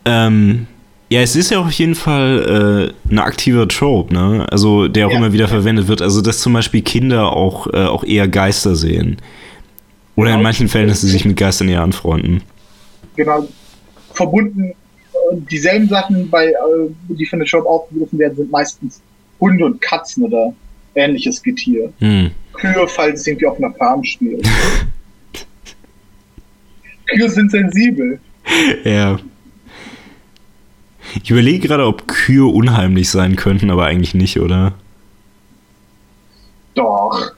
[0.05, 0.67] Ähm,
[1.09, 4.45] ja, es ist ja auf jeden Fall äh, ein aktiver Trope, ne?
[4.51, 5.19] Also der auch ja.
[5.19, 6.03] immer wieder verwendet wird.
[6.03, 9.19] Also dass zum Beispiel Kinder auch, äh, auch eher Geister sehen.
[10.17, 10.39] Oder genau.
[10.39, 12.43] in manchen Fällen, dass sie sich mit Geistern eher anfreunden.
[13.15, 13.47] Genau.
[14.15, 14.75] Verbunden, äh,
[15.49, 16.55] dieselben Sachen, bei, äh,
[17.09, 19.01] die von der Trope aufgegriffen werden, sind meistens
[19.39, 20.53] Hunde und Katzen oder
[20.97, 21.93] ähnliches Getier.
[22.01, 22.33] Hm.
[22.53, 24.45] Kühe, falls es irgendwie auf einer Farm spielt.
[27.07, 28.21] Kühe sind sensibel.
[28.85, 29.19] Ja.
[31.23, 34.75] Ich überlege gerade, ob Kühe unheimlich sein könnten, aber eigentlich nicht, oder?
[36.75, 37.33] Doch.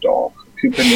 [0.00, 0.32] Doch.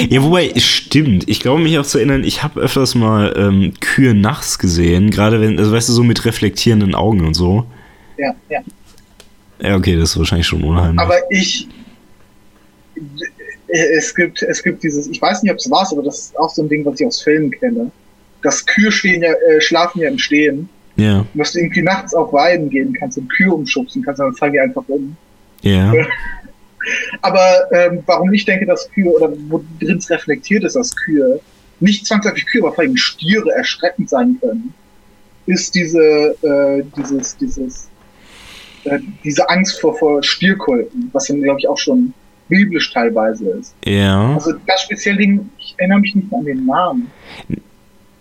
[0.09, 1.29] Ja, wobei, stimmt.
[1.29, 5.41] Ich glaube, mich auch zu erinnern, ich habe öfters mal ähm, Kühe nachts gesehen, gerade
[5.41, 7.67] wenn, also weißt du, so mit reflektierenden Augen und so.
[8.19, 8.61] Ja, ja.
[9.61, 11.01] Ja, okay, das ist wahrscheinlich schon unheimlich.
[11.01, 11.69] Aber ich.
[13.77, 16.51] Es gibt, es gibt dieses, ich weiß nicht, ob es war, aber das ist auch
[16.51, 17.91] so ein Ding, was ich aus Filmen kenne.
[18.43, 20.69] Das Kühe stehen ja, äh, schlafen ja im Stehen.
[20.97, 21.21] Ja.
[21.21, 24.53] Und dass du irgendwie nachts auf Weiden gehen kannst und Kühe umschubsen kannst, dann fallen
[24.53, 25.17] die einfach um.
[25.63, 25.93] Ja.
[27.23, 31.41] aber ähm, warum ich denke, dass Kühe, oder wo drin reflektiert ist, dass Kühe
[31.81, 34.73] nicht zwangsläufig Kühe, aber vor allem Stiere erschreckend sein können,
[35.47, 37.89] ist diese, äh, dieses, dieses
[38.85, 42.15] äh, diese Angst vor, vor Stierkulten, was dann, glaube ich, auch schon
[42.55, 43.75] biblisch teilweise ist.
[43.85, 44.35] Ja.
[44.35, 47.11] Also das spezielle Ding, ich erinnere mich nicht mehr an den Namen.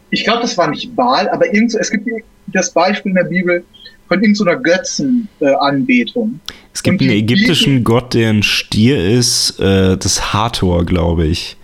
[0.10, 2.08] Ich glaube, das war nicht Baal, aber irgend so, es gibt
[2.48, 3.64] das Beispiel in der Bibel
[4.08, 6.40] von irgendeiner so Götzenanbetung.
[6.48, 11.28] Äh, es gibt einen ägyptischen Bibel, Gott, der ein Stier ist, äh, das Hathor, glaube
[11.28, 11.58] ich.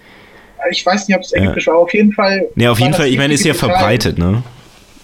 [0.71, 1.73] Ich weiß nicht, ob es ägyptisch ja.
[1.73, 2.47] war, auf jeden Fall.
[2.55, 4.43] Ja, auf jeden Fall, ich meine, ist ja verbreitet, ne?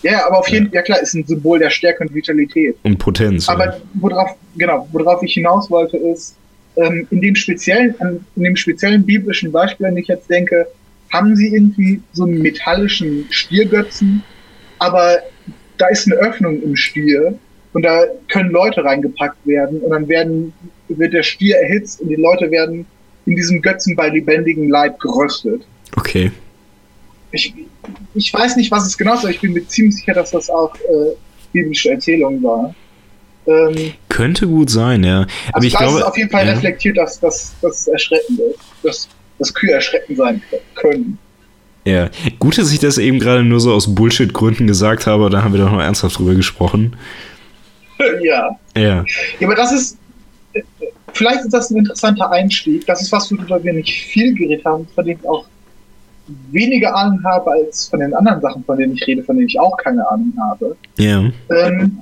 [0.03, 0.79] Ja, aber auf jeden Fall, ja.
[0.81, 2.75] ja klar, ist ein Symbol der Stärke und Vitalität.
[2.83, 3.49] Und Potenz.
[3.49, 3.77] Aber ja.
[3.95, 6.35] worauf, genau, worauf ich hinaus wollte, ist,
[6.77, 7.95] ähm, in dem speziellen,
[8.35, 10.67] in dem speziellen biblischen Beispiel, an ich jetzt denke,
[11.11, 14.23] haben sie irgendwie so einen metallischen Stiergötzen,
[14.79, 15.19] aber
[15.77, 17.37] da ist eine Öffnung im Stier
[17.73, 20.53] und da können Leute reingepackt werden und dann werden,
[20.87, 22.85] wird der Stier erhitzt und die Leute werden
[23.25, 25.63] in diesem Götzen bei lebendigem Leib geröstet.
[25.95, 26.31] Okay.
[27.31, 27.53] Ich,
[28.13, 30.49] ich weiß nicht, was es genau ist, aber ich bin mir ziemlich sicher, dass das
[30.49, 31.15] auch äh,
[31.51, 32.73] biblische Erzählung war.
[33.47, 35.21] Ähm, Könnte gut sein, ja.
[35.21, 36.53] Aber also ich glaube, ist auf jeden Fall ja.
[36.53, 39.09] reflektiert, dass das erschreckend ist, dass,
[39.39, 40.41] dass Kühe erschreckend sein
[40.75, 41.17] können.
[41.85, 42.09] Ja,
[42.39, 45.59] gut, dass ich das eben gerade nur so aus Bullshit-Gründen gesagt habe, da haben wir
[45.63, 46.95] doch noch ernsthaft drüber gesprochen.
[48.21, 48.49] ja.
[48.75, 49.05] Ja.
[49.39, 49.97] Ja, aber das ist,
[51.13, 52.87] vielleicht ist das ein interessanter Einstieg.
[52.87, 55.45] Das ist was, worüber wir nicht viel geredet haben, von dem ich auch
[56.51, 59.59] weniger Ahnung habe als von den anderen Sachen, von denen ich rede, von denen ich
[59.59, 60.75] auch keine Ahnung habe.
[60.97, 61.29] Ja.
[61.51, 61.99] Ähm,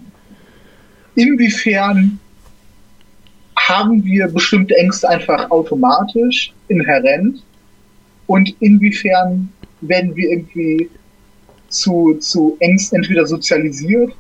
[1.16, 2.20] inwiefern
[3.58, 7.44] haben wir bestimmte Ängste einfach automatisch, inhärent?
[8.28, 9.50] Und inwiefern
[9.82, 10.90] werden wir irgendwie
[11.70, 14.14] zu, zu Ängsten entweder sozialisiert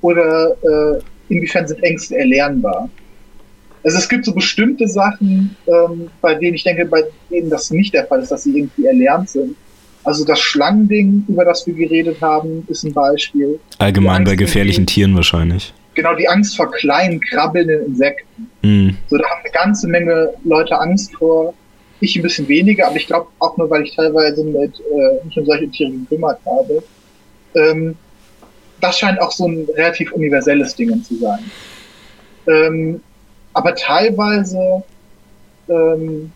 [0.00, 2.88] oder äh, inwiefern sind Ängste erlernbar?
[3.82, 7.94] Also es gibt so bestimmte Sachen, ähm, bei denen ich denke, bei denen das nicht
[7.94, 9.56] der Fall ist, dass sie irgendwie erlernt sind.
[10.04, 13.58] Also das Schlangending, über das wir geredet haben, ist ein Beispiel.
[13.78, 15.74] Allgemein bei gefährlichen Tieren wahrscheinlich.
[16.00, 18.50] Genau, die Angst vor kleinen, krabbelnden Insekten.
[18.62, 18.96] Mhm.
[19.08, 21.52] So, da haben eine ganze Menge Leute Angst vor.
[22.00, 25.36] Ich ein bisschen weniger, aber ich glaube auch nur, weil ich teilweise mit, äh, mich
[25.36, 26.82] um solche Tiere gekümmert habe.
[27.54, 27.96] Ähm,
[28.80, 31.50] das scheint auch so ein relativ universelles Ding zu sein.
[32.46, 33.02] Ähm,
[33.52, 34.82] aber teilweise
[35.68, 36.32] ähm,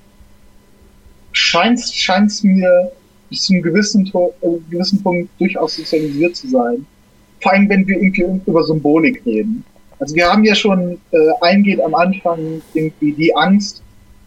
[1.32, 2.92] scheint es mir
[3.30, 4.12] bis zu einem gewissen,
[4.42, 6.84] äh, gewissen Punkt durchaus sozialisiert zu sein.
[7.44, 9.62] Vor allem, wenn wir irgendwie über Symbolik reden.
[9.98, 13.82] Also wir haben ja schon äh, eingeht am Anfang irgendwie die Angst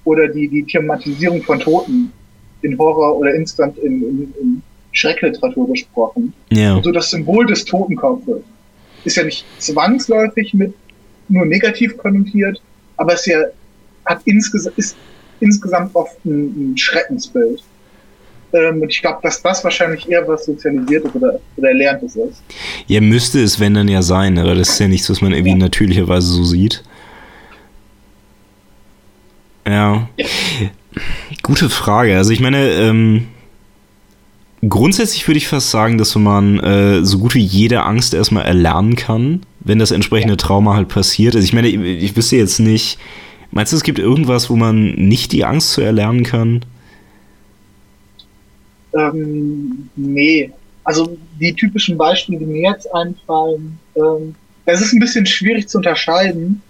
[0.05, 2.13] oder die, die Thematisierung von Toten
[2.61, 4.61] in Horror oder insgesamt in, in, in
[4.91, 6.31] Schreckliteratur besprochen.
[6.51, 6.79] Ja.
[6.83, 8.43] So das Symbol des Totenkopfes
[9.03, 10.75] ist ja nicht zwangsläufig mit
[11.27, 12.61] nur negativ konnotiert,
[12.97, 13.45] aber es ja,
[14.05, 14.95] hat insges ist
[15.39, 17.63] insgesamt oft ein, ein Schreckensbild.
[18.53, 22.43] Ähm, und ich glaube, dass das wahrscheinlich eher was Sozialisiertes oder, oder Erlerntes ist.
[22.87, 25.51] Ja, müsste es, wenn dann ja sein, aber das ist ja nichts, was man irgendwie
[25.51, 25.57] ja.
[25.57, 26.83] natürlicherweise so sieht.
[29.65, 30.07] Ja.
[30.17, 30.25] ja.
[31.43, 32.15] Gute Frage.
[32.15, 33.27] Also ich meine, ähm,
[34.67, 38.95] grundsätzlich würde ich fast sagen, dass man äh, so gut wie jede Angst erstmal erlernen
[38.95, 41.35] kann wenn das entsprechende Trauma halt passiert.
[41.35, 42.97] Also ich meine, ich, ich wüsste jetzt nicht,
[43.51, 46.61] Meinst du, es gibt irgendwas, wo man nicht die Angst zu erlernen kann?
[48.93, 50.51] Ähm, nee.
[50.83, 54.35] Also die typischen Beispiele, die mir jetzt einfallen, ähm,
[54.65, 56.61] es ist ein bisschen schwierig zu unterscheiden,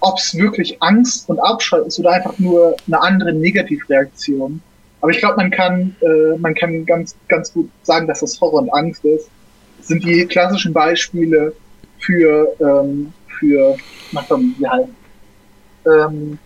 [0.00, 4.60] ob es wirklich Angst und Abscheu ist oder einfach nur eine andere Negativreaktion.
[5.00, 8.62] Aber ich glaube, man kann, äh, man kann ganz, ganz gut sagen, dass das Horror
[8.62, 9.28] und Angst ist.
[9.78, 11.52] Das sind die klassischen Beispiele
[11.98, 13.76] für, ähm, für,
[14.12, 14.88] na komm, wie heißt,
[15.86, 16.38] ähm,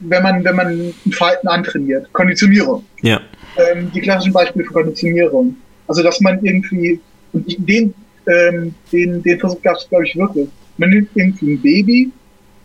[0.00, 2.12] wenn man, wenn man ein Verhalten antrainiert.
[2.12, 2.84] Konditionierung.
[3.02, 3.20] Ja.
[3.56, 5.56] Ähm, die klassischen Beispiele für Konditionierung.
[5.86, 7.00] Also, dass man irgendwie,
[7.32, 7.94] und den,
[8.26, 10.48] ähm, den, den Versuch gab es, glaube ich, wirklich.
[10.76, 12.10] Man nimmt irgendwie ein Baby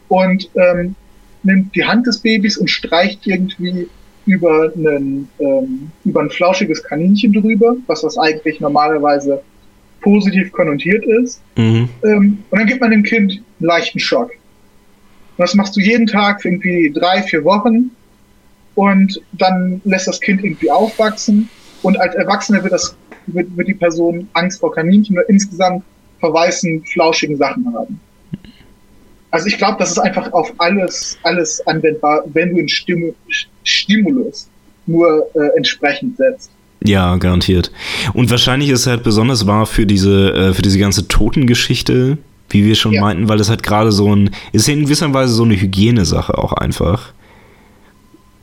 [0.09, 0.95] und ähm,
[1.43, 3.87] nimmt die Hand des Babys und streicht irgendwie
[4.25, 9.41] über, einen, ähm, über ein flauschiges Kaninchen drüber, was das eigentlich normalerweise
[10.01, 11.41] positiv konnotiert ist.
[11.57, 11.89] Mhm.
[12.03, 14.31] Ähm, und dann gibt man dem Kind einen leichten Schock.
[15.37, 17.91] Und das machst du jeden Tag für irgendwie drei, vier Wochen.
[18.75, 21.49] Und dann lässt das Kind irgendwie aufwachsen.
[21.81, 22.95] Und als Erwachsener wird, das,
[23.27, 25.83] wird, wird die Person Angst vor Kaninchen oder insgesamt
[26.19, 27.99] vor weißen, flauschigen Sachen haben.
[29.31, 33.13] Also ich glaube, das ist einfach auf alles, alles anwendbar, wenn du den Stimu
[33.63, 34.47] Stimulus
[34.85, 36.51] nur äh, entsprechend setzt.
[36.83, 37.71] Ja, garantiert.
[38.13, 42.17] Und wahrscheinlich ist es halt besonders wahr für diese, äh, für diese ganze Totengeschichte,
[42.53, 43.01] wie wir schon ja.
[43.01, 46.53] meinten, weil das halt gerade so ein, ist in gewisser Weise so eine Hygienesache auch
[46.53, 47.13] einfach.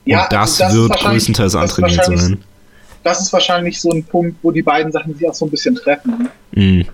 [0.05, 2.43] Ja, Und das, das wird größtenteils antrainiert sein.
[3.03, 5.75] Das ist wahrscheinlich so ein Punkt, wo die beiden Sachen sich auch so ein bisschen
[5.75, 6.29] treffen.
[6.53, 6.85] Mhm.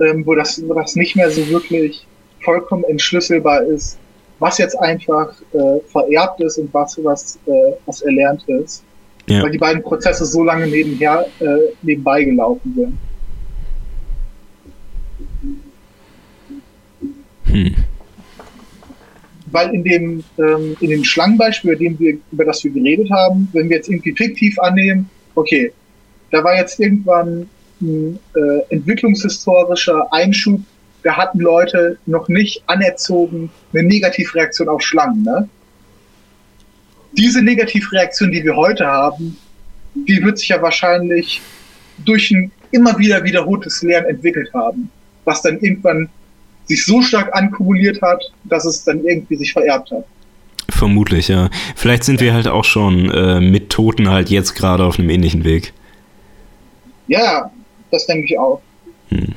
[0.00, 2.06] Ähm, wo, das, das nicht mehr so wirklich
[2.44, 3.98] vollkommen entschlüsselbar ist,
[4.38, 8.82] was jetzt einfach äh, vererbt ist und was, was, äh, was erlernt ist.
[9.28, 9.42] Ja.
[9.42, 11.44] Weil die beiden Prozesse so lange nebenher, äh,
[11.82, 12.98] nebenbei gelaufen sind.
[17.56, 17.74] Hm.
[19.46, 23.48] Weil in dem, ähm, in dem Schlangenbeispiel, über, dem wir, über das wir geredet haben,
[23.52, 25.72] wenn wir jetzt irgendwie fiktiv annehmen, okay,
[26.30, 27.48] da war jetzt irgendwann
[27.80, 30.60] ein äh, entwicklungshistorischer Einschub,
[31.02, 35.22] da hatten Leute noch nicht anerzogen eine Negativreaktion auf Schlangen.
[35.22, 35.48] Ne?
[37.12, 39.36] Diese Negativreaktion, die wir heute haben,
[39.94, 41.40] die wird sich ja wahrscheinlich
[42.04, 44.90] durch ein immer wieder wiederholtes Lernen entwickelt haben,
[45.24, 46.10] was dann irgendwann
[46.66, 50.04] sich so stark ankumuliert hat, dass es dann irgendwie sich vererbt hat.
[50.68, 51.48] Vermutlich, ja.
[51.74, 55.44] Vielleicht sind wir halt auch schon äh, mit Toten halt jetzt gerade auf einem ähnlichen
[55.44, 55.72] Weg.
[57.06, 57.50] Ja,
[57.90, 58.60] das denke ich auch.
[59.08, 59.34] Hm.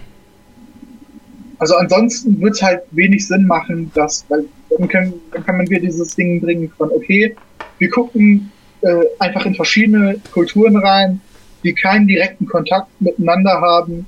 [1.60, 4.46] Also ansonsten wird es halt wenig Sinn machen, dass, weil
[4.78, 7.36] dann, können, dann kann man wieder dieses Ding bringen von, okay,
[7.78, 8.52] wir gucken
[8.82, 11.20] äh, einfach in verschiedene Kulturen rein,
[11.64, 14.06] die keinen direkten Kontakt miteinander haben,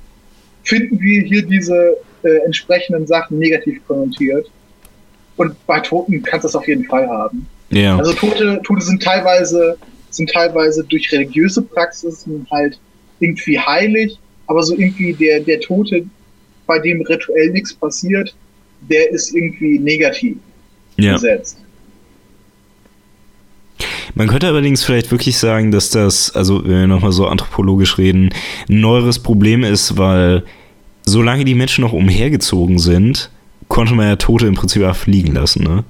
[0.64, 4.50] finden wir hier diese äh, entsprechenden Sachen negativ konnotiert.
[5.36, 7.46] Und bei Toten kannst du das auf jeden Fall haben.
[7.70, 7.96] Ja.
[7.96, 9.76] Also Tote, Tote sind teilweise,
[10.10, 12.78] sind teilweise durch religiöse Praxisen halt
[13.20, 16.04] irgendwie heilig, aber so irgendwie der, der Tote,
[16.66, 18.34] bei dem rituell nichts passiert,
[18.90, 20.36] der ist irgendwie negativ
[20.96, 21.14] ja.
[21.14, 21.58] gesetzt.
[24.14, 28.30] Man könnte allerdings vielleicht wirklich sagen, dass das, also wenn wir nochmal so anthropologisch reden,
[28.68, 30.44] ein neueres Problem ist, weil
[31.04, 33.30] solange die Menschen noch umhergezogen sind,
[33.68, 35.84] konnte man ja Tote im Prinzip auch fliegen lassen, ne?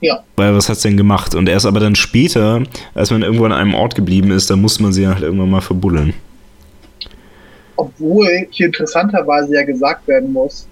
[0.00, 0.24] Ja.
[0.36, 1.34] Weil was hat's denn gemacht?
[1.34, 2.62] Und erst aber dann später,
[2.94, 5.60] als man irgendwo an einem Ort geblieben ist, da musste man sie halt irgendwann mal
[5.60, 6.12] verbuddeln.
[7.76, 10.66] Obwohl hier interessanterweise ja gesagt werden muss,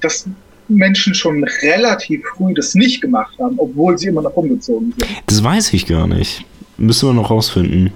[0.00, 0.26] dass
[0.68, 5.10] Menschen schon relativ früh das nicht gemacht haben, obwohl sie immer noch umgezogen sind.
[5.26, 6.44] Das weiß ich gar nicht.
[6.78, 7.92] Müssen wir noch rausfinden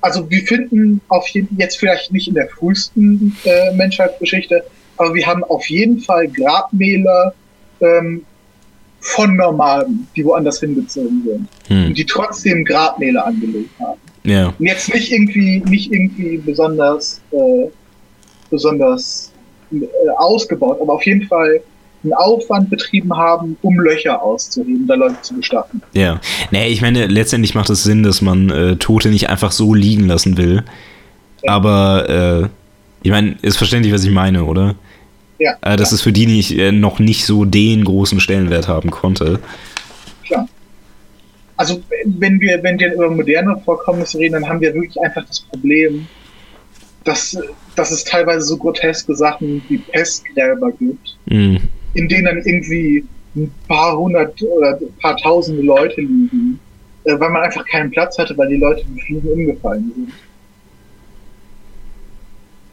[0.00, 4.64] also wir finden auf jeden jetzt vielleicht nicht in der frühesten äh, Menschheitsgeschichte,
[4.96, 7.34] aber wir haben auf jeden Fall Grabmäler
[7.80, 8.24] ähm,
[9.00, 11.86] von Nomaden, die woanders hingezogen sind hm.
[11.88, 14.00] und die trotzdem Grabmäler angelegt haben.
[14.24, 14.52] Ja.
[14.58, 17.68] Und jetzt nicht irgendwie, nicht irgendwie besonders, äh,
[18.50, 19.32] besonders
[19.72, 21.60] äh, ausgebaut, aber auf jeden Fall
[22.02, 25.82] einen Aufwand betrieben haben, um Löcher auszuheben, da Leute zu bestatten.
[25.92, 26.20] Ja,
[26.50, 30.06] nee, ich meine, letztendlich macht es Sinn, dass man äh, Tote nicht einfach so liegen
[30.06, 30.62] lassen will.
[31.42, 31.52] Ja.
[31.52, 32.08] Aber
[32.42, 32.48] äh,
[33.02, 34.74] ich meine, ist verständlich, was ich meine, oder?
[35.38, 35.56] Ja.
[35.62, 35.96] Äh, dass ja.
[35.96, 39.40] es für die nicht, äh, noch nicht so den großen Stellenwert haben konnte.
[40.24, 40.48] Klar.
[41.56, 45.40] Also wenn wir, wenn wir über moderne Vorkommnisse reden, dann haben wir wirklich einfach das
[45.40, 46.06] Problem,
[47.02, 47.36] dass,
[47.74, 51.16] dass es teilweise so groteske Sachen wie Pestgräber gibt.
[51.26, 51.60] Mhm
[51.94, 53.04] in denen dann irgendwie
[53.36, 56.58] ein paar hundert oder ein paar tausende Leute liegen,
[57.04, 60.12] äh, weil man einfach keinen Platz hatte, weil die Leute im Fliegen umgefallen sind.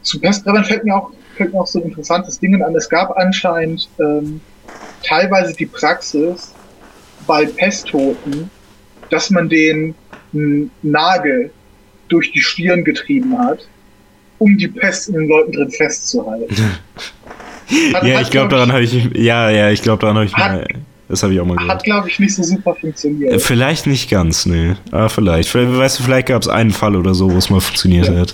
[0.01, 2.75] Zu Pestgräbern fällt mir auch fällt noch so ein interessantes Ding an.
[2.75, 4.39] Es gab anscheinend ähm,
[5.03, 6.53] teilweise die Praxis
[7.27, 8.49] bei Pesttoten,
[9.09, 9.95] dass man den
[10.81, 11.51] Nagel
[12.07, 13.67] durch die Stirn getrieben hat,
[14.39, 16.55] um die Pest in den Leuten drin festzuhalten.
[17.93, 20.51] Hat, ja, ich glaube, daran habe ich, ja, ja, ich glaube, daran habe ich hat,
[20.51, 20.67] mal,
[21.07, 21.71] das habe ich auch mal gehört.
[21.71, 23.33] Hat, glaube ich, nicht so super funktioniert.
[23.33, 24.77] Äh, vielleicht nicht ganz, ne.
[24.91, 25.49] Aber vielleicht.
[25.49, 28.15] vielleicht weißt du, vielleicht gab es einen Fall oder so, wo es mal funktioniert ja.
[28.15, 28.33] hat.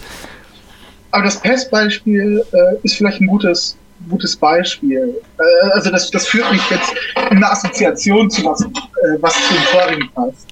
[1.12, 3.78] Aber das Pestbeispiel äh, ist vielleicht ein gutes,
[4.10, 5.16] gutes Beispiel.
[5.38, 6.94] Äh, also das, das führt mich jetzt
[7.30, 8.68] in eine Assoziation zu was, äh,
[9.20, 10.48] was zum vorigen passt.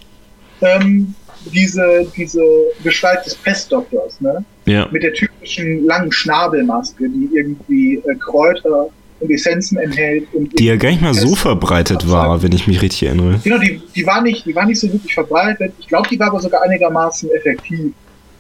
[0.62, 1.14] Ähm,
[1.46, 2.42] diese, diese
[2.84, 4.44] Gestalt des Pestdoktors, ne?
[4.70, 4.88] Ja.
[4.92, 8.90] Mit der typischen langen Schnabelmaske, die irgendwie äh, Kräuter
[9.20, 10.28] und Essenzen enthält.
[10.34, 13.40] Und die ja gar nicht mal so verbreitet war, wenn ich mich richtig erinnere.
[13.44, 15.74] Genau, die, die, war nicht, die war nicht so wirklich verbreitet.
[15.80, 17.94] Ich glaube, die war aber sogar einigermaßen effektiv.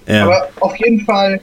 [0.07, 0.23] Ja.
[0.25, 1.41] Aber auf jeden Fall,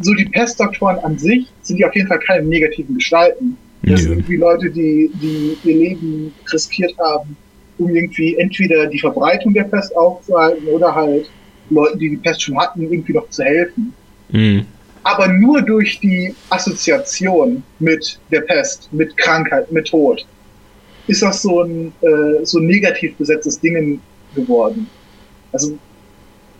[0.00, 3.56] so die Pestdoktoren an sich sind die auf jeden Fall keine negativen Gestalten.
[3.82, 7.36] Das sind irgendwie Leute, die, die ihr Leben riskiert haben,
[7.78, 11.30] um irgendwie entweder die Verbreitung der Pest aufzuhalten oder halt
[11.70, 13.92] Leuten, die die Pest schon hatten, irgendwie noch zu helfen.
[14.30, 14.66] Mhm.
[15.04, 20.26] Aber nur durch die Assoziation mit der Pest, mit Krankheit, mit Tod,
[21.06, 24.00] ist das so ein, äh, so ein negativ besetztes Ding
[24.34, 24.86] geworden.
[25.52, 25.78] Also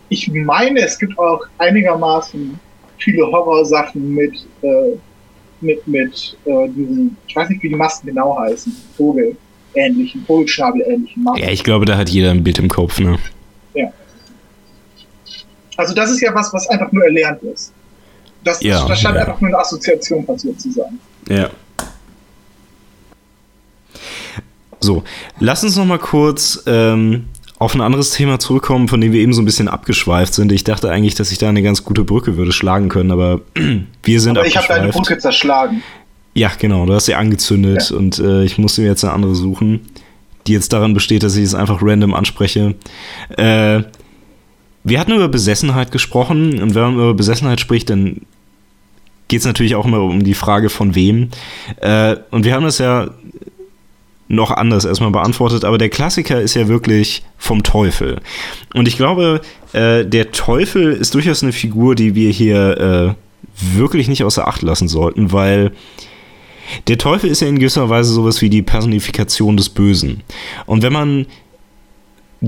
[0.09, 2.59] ich meine, es gibt auch einigermaßen
[2.97, 4.97] viele Horrorsachen mit, äh,
[5.61, 9.37] mit, mit äh, diesen, ich weiß nicht, wie die Masken genau heißen, Vogel
[9.75, 11.43] ähnlichen, Vogelschnabel-ähnlichen Masken.
[11.43, 13.19] Ja, ich glaube, da hat jeder ein Bild im Kopf, ne?
[13.75, 13.93] Ja.
[15.79, 17.73] Also das ist ja was, was einfach nur erlernt ist.
[18.43, 19.23] Das, ja, das scheint ja.
[19.23, 20.99] einfach nur eine Assoziation passiert zu sein.
[21.29, 21.51] Ja.
[24.81, 25.05] So,
[25.39, 27.27] lass uns noch mal kurz ähm,
[27.59, 30.51] auf ein anderes Thema zurückkommen, von dem wir eben so ein bisschen abgeschweift sind.
[30.51, 33.41] Ich dachte eigentlich, dass ich da eine ganz gute Brücke würde schlagen können, aber
[34.03, 35.83] wir sind aber ich habe deine Brücke zerschlagen.
[36.35, 37.97] Ja, genau, du hast sie angezündet ja.
[37.97, 39.89] und äh, ich musste mir jetzt eine andere suchen,
[40.49, 42.75] die jetzt daran besteht, dass ich es einfach random anspreche.
[43.37, 43.83] Äh,
[44.89, 48.23] wir hatten über Besessenheit gesprochen und wenn man über Besessenheit spricht, dann
[49.29, 51.29] geht es natürlich auch immer um die Frage von wem.
[51.81, 53.11] Äh, und wir haben das ja
[54.29, 58.21] noch anders erstmal beantwortet, aber der Klassiker ist ja wirklich vom Teufel.
[58.75, 59.41] Und ich glaube,
[59.73, 64.63] äh, der Teufel ist durchaus eine Figur, die wir hier äh, wirklich nicht außer Acht
[64.63, 65.73] lassen sollten, weil
[66.87, 70.23] der Teufel ist ja in gewisser Weise sowas wie die Personifikation des Bösen.
[70.67, 71.27] Und wenn man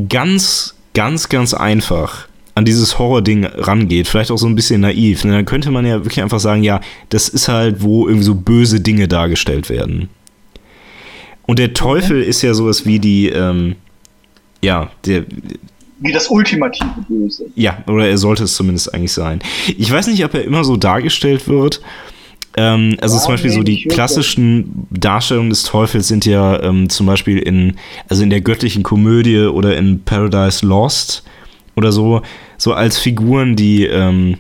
[0.08, 2.28] ganz, ganz, ganz einfach
[2.60, 6.04] an dieses Horror-Ding rangeht, vielleicht auch so ein bisschen naiv, ne, dann könnte man ja
[6.04, 10.10] wirklich einfach sagen, ja, das ist halt, wo irgendwie so böse Dinge dargestellt werden.
[11.46, 13.76] Und der Teufel ist ja sowas wie die, ähm,
[14.62, 15.24] ja, der.
[16.00, 17.46] Wie das ultimative Böse.
[17.56, 19.40] Ja, oder er sollte es zumindest eigentlich sein.
[19.66, 21.80] Ich weiß nicht, ob er immer so dargestellt wird.
[22.58, 26.90] Ähm, also ja, zum Beispiel nee, so die klassischen Darstellungen des Teufels sind ja ähm,
[26.90, 27.76] zum Beispiel in,
[28.08, 31.22] also in der göttlichen Komödie oder in Paradise Lost
[31.76, 32.22] oder so,
[32.60, 34.36] so als Figuren, die ähm,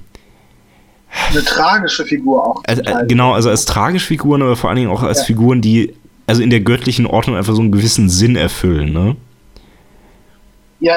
[1.30, 2.62] eine tragische Figur auch.
[2.66, 5.24] Also, äh, genau, also als tragische Figuren, aber vor allen Dingen auch als ja.
[5.24, 5.94] Figuren, die
[6.26, 9.16] also in der göttlichen Ordnung einfach so einen gewissen Sinn erfüllen, ne?
[10.80, 10.94] Ja,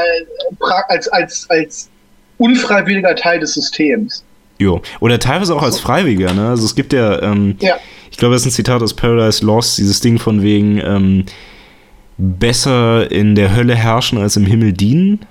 [0.90, 1.90] als, als, als
[2.38, 4.24] unfreiwilliger Teil des Systems.
[4.60, 4.82] Jo.
[5.00, 6.50] Oder teilweise auch als Freiwilliger, ne?
[6.50, 7.78] Also es gibt ja, ähm, ja.
[8.12, 11.26] ich glaube, das ist ein Zitat aus Paradise Lost, dieses Ding von wegen ähm,
[12.18, 15.26] besser in der Hölle herrschen als im Himmel dienen.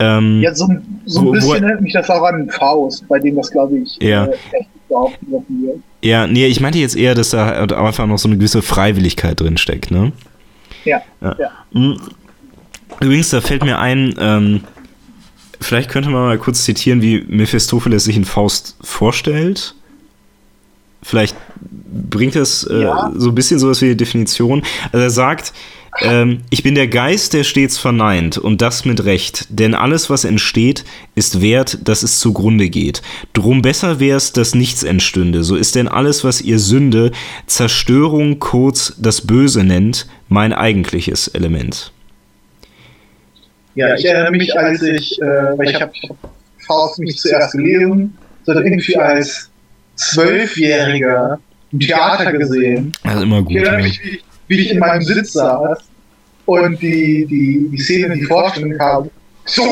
[0.00, 0.18] Ja.
[0.18, 0.68] Ähm, ja, so,
[1.06, 3.98] so ein wo, bisschen erinnert mich das auch an Faust, bei dem das, glaube ich,
[4.00, 4.26] ja.
[4.26, 5.78] äh, echt so aufgegriffen wird.
[6.02, 9.56] Ja, nee, ich meinte jetzt eher, dass da einfach noch so eine gewisse Freiwilligkeit drin
[9.56, 10.12] steckt, ne?
[10.84, 11.02] Ja.
[11.20, 11.36] ja.
[11.38, 11.50] ja.
[11.72, 12.00] Hm.
[13.00, 14.60] Übrigens, da fällt mir ein, ähm,
[15.60, 19.74] Vielleicht könnte man mal kurz zitieren, wie Mephistopheles sich in Faust vorstellt.
[21.02, 23.12] Vielleicht bringt das äh, ja.
[23.16, 24.62] so ein bisschen sowas wie die Definition.
[24.92, 25.52] Also er sagt,
[26.00, 30.24] ähm, ich bin der Geist, der stets verneint und das mit Recht, denn alles, was
[30.24, 30.84] entsteht,
[31.14, 33.02] ist wert, dass es zugrunde geht.
[33.32, 35.42] Drum besser wär's, dass nichts entstünde.
[35.42, 37.12] So ist denn alles, was ihr Sünde,
[37.46, 41.92] Zerstörung, kurz das Böse nennt, mein eigentliches Element.
[43.74, 45.92] Ja, ich erinnere mich, als ich, äh, weil ich habe
[46.66, 49.50] Faust nicht zuerst gelesen, sondern irgendwie als
[49.94, 51.38] Zwölfjähriger
[51.72, 52.92] im Theater gesehen.
[53.02, 53.52] Also immer gut.
[53.52, 55.78] Ich erinnere mich, wie, wie ich in meinem Sitz saß
[56.46, 59.10] und die, die, die Szene, die Vorstellung kam.
[59.44, 59.62] So,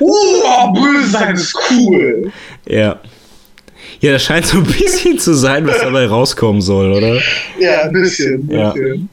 [0.00, 2.30] oh, böse sein ist cool.
[2.66, 3.00] Ja.
[4.00, 7.18] Ja, das scheint so ein bisschen zu sein, was dabei rauskommen soll, oder?
[7.58, 8.48] Ja, ein bisschen.
[8.50, 9.08] Ein bisschen.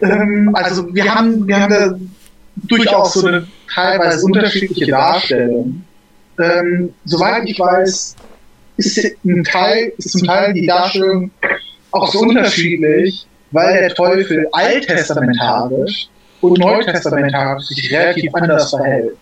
[0.00, 0.10] Ja.
[0.10, 1.94] Ähm, also wir haben, wir haben da
[2.56, 5.82] durchaus so eine teilweise unterschiedliche Darstellung.
[6.38, 8.14] ähm, soweit ich weiß,
[8.76, 11.30] ist, ein Teil, ist zum Teil die Darstellung
[11.90, 16.08] auch so unterschiedlich, weil der Teufel alttestamentarisch
[16.40, 19.16] und neutestamentarisch sich relativ anders verhält.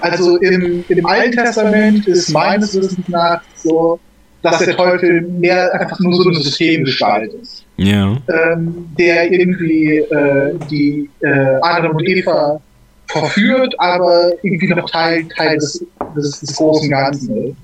[0.00, 4.00] Also im, im Alten Testament ist meines Wissens nach so,
[4.42, 7.64] dass der Teufel mehr einfach nur so ein Systemgestalt ist.
[7.76, 8.16] Ja.
[8.28, 12.60] Ähm, der irgendwie äh, die äh, Adam und Eva
[13.06, 15.84] verführt, aber irgendwie noch Teil, Teil des,
[16.16, 17.56] des, des großen Ganzen ist.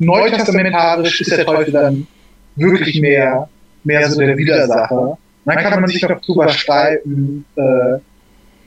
[0.00, 2.06] Neutestamentarisch ist der Teufel dann
[2.56, 3.48] wirklich mehr,
[3.84, 5.18] mehr so der Widersacher.
[5.44, 7.98] Dann kann man sich noch drüber streiten, äh,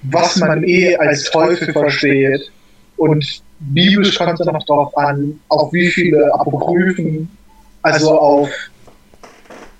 [0.03, 2.51] was man eh als Teufel versteht.
[2.97, 7.29] Und biblisch kommt es noch darauf an, auf wie viele Apokryphen,
[7.81, 8.49] also auf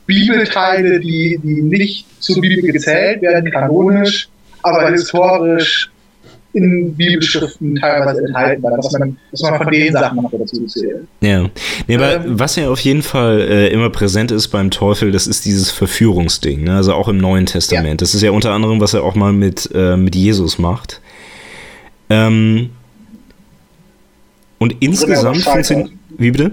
[0.08, 4.28] Bibelteile, die, die nicht zur Bibel gezählt werden, kanonisch,
[4.64, 5.93] aber historisch
[6.54, 11.08] in Bibelschriften teilweise enthalten war, dass man, dass man von den Sachen noch dazu zählt.
[11.22, 11.50] Ja,
[11.88, 15.26] nee, aber ähm, was ja auf jeden Fall äh, immer präsent ist beim Teufel, das
[15.26, 16.76] ist dieses Verführungsding, ne?
[16.76, 18.02] also auch im Neuen Testament.
[18.02, 18.06] Ja.
[18.06, 21.02] Das ist ja unter anderem, was er auch mal mit, äh, mit Jesus macht.
[22.10, 22.70] Ähm,
[24.60, 25.92] und insgesamt funktioniert.
[26.18, 26.52] Wie bitte?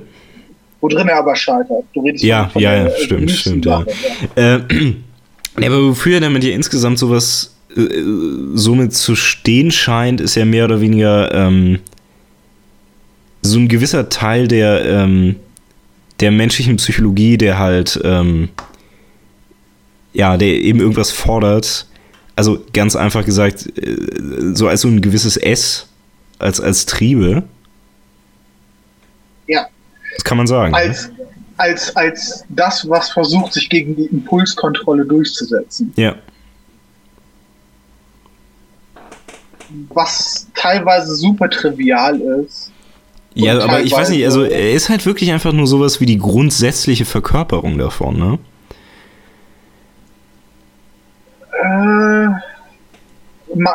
[0.80, 1.84] Worin er aber scheitert.
[1.92, 3.84] Du redest ja, ja, ja, stimmt, stimmt, ja.
[4.34, 4.60] Äh,
[5.56, 7.59] aber wofür er damit ja insgesamt sowas äh,
[8.54, 11.78] somit zu stehen scheint, ist ja mehr oder weniger ähm,
[13.42, 15.36] so ein gewisser Teil der, ähm,
[16.20, 18.48] der menschlichen Psychologie, der halt, ähm,
[20.12, 21.86] ja, der eben irgendwas fordert.
[22.36, 23.96] Also ganz einfach gesagt, äh,
[24.54, 25.86] so als so ein gewisses S,
[26.38, 27.44] als, als Triebe.
[29.46, 29.66] Ja.
[30.16, 30.74] Das kann man sagen.
[30.74, 31.26] Als, ne?
[31.56, 35.92] als, als das, was versucht, sich gegen die Impulskontrolle durchzusetzen.
[35.96, 36.16] Ja.
[39.88, 42.70] Was teilweise super trivial ist.
[43.34, 46.18] Ja, aber ich weiß nicht, also er ist halt wirklich einfach nur sowas wie die
[46.18, 48.38] grundsätzliche Verkörperung davon, ne?
[51.62, 52.28] Äh,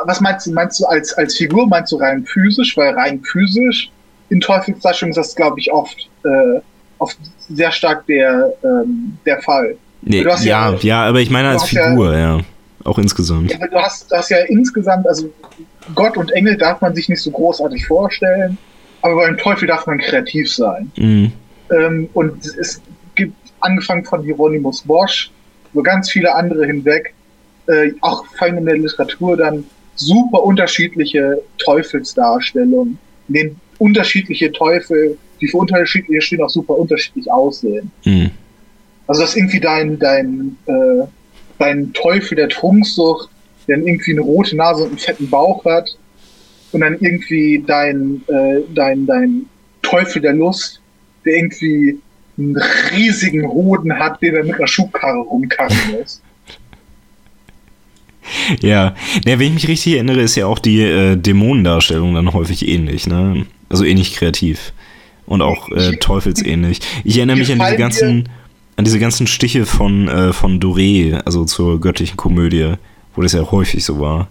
[0.05, 0.51] was meinst du?
[0.51, 1.67] Meinst du als, als Figur?
[1.67, 2.75] Meinst du rein physisch?
[2.75, 3.91] Weil rein physisch
[4.29, 6.59] in Teufelsdarstellung ist das, glaube ich, oft, äh,
[6.97, 7.17] oft
[7.49, 9.77] sehr stark der, ähm, der Fall.
[10.01, 12.43] Nee, ja, ja, ja, aber ich meine als Figur, ja, ja.
[12.85, 13.51] Auch insgesamt.
[13.51, 15.33] Ja, du, hast, du hast ja insgesamt, also
[15.95, 18.59] Gott und Engel darf man sich nicht so großartig vorstellen,
[19.01, 20.91] aber beim Teufel darf man kreativ sein.
[20.95, 21.31] Mhm.
[21.75, 22.81] Ähm, und es
[23.15, 25.31] gibt, angefangen von Hieronymus Bosch,
[25.73, 27.15] über ganz viele andere hinweg,
[27.67, 35.17] äh, auch vor allem in der Literatur dann super unterschiedliche Teufelsdarstellungen, in denen unterschiedliche Teufel,
[35.41, 37.91] die für unterschiedliche stehen, auch super unterschiedlich aussehen.
[38.05, 38.29] Mhm.
[39.07, 41.07] Also dass irgendwie dein, dein, äh,
[41.59, 43.29] dein Teufel der Trunksucht
[43.67, 45.97] der dann irgendwie eine rote Nase und einen fetten Bauch hat
[46.71, 49.45] und dann irgendwie dein, äh, dein, dein
[49.81, 50.81] Teufel der Lust,
[51.25, 51.99] der irgendwie
[52.37, 52.57] einen
[52.91, 56.21] riesigen Hoden hat, den er mit einer Schubkarre rumkarren muss.
[58.59, 62.67] Ja, ja, wenn ich mich richtig erinnere, ist ja auch die äh, Dämonendarstellung dann häufig
[62.67, 63.45] ähnlich, ne?
[63.69, 64.73] Also ähnlich kreativ.
[65.27, 66.79] Und auch äh, teufelsähnlich.
[67.03, 68.29] Ich erinnere mich an diese ganzen,
[68.77, 72.75] an diese ganzen Stiche von, äh, von Doré, also zur göttlichen Komödie
[73.15, 74.27] wo das ja häufig so war.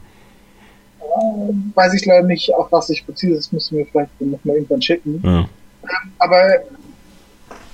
[1.74, 5.20] weiß ich leider nicht, auf was ich beziehe, das müssen wir vielleicht nochmal irgendwann schicken.
[5.24, 5.40] Ja.
[5.40, 6.58] Ähm, aber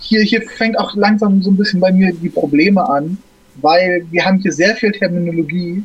[0.01, 3.19] hier, hier fängt auch langsam so ein bisschen bei mir die Probleme an,
[3.57, 5.83] weil wir haben hier sehr viel Terminologie,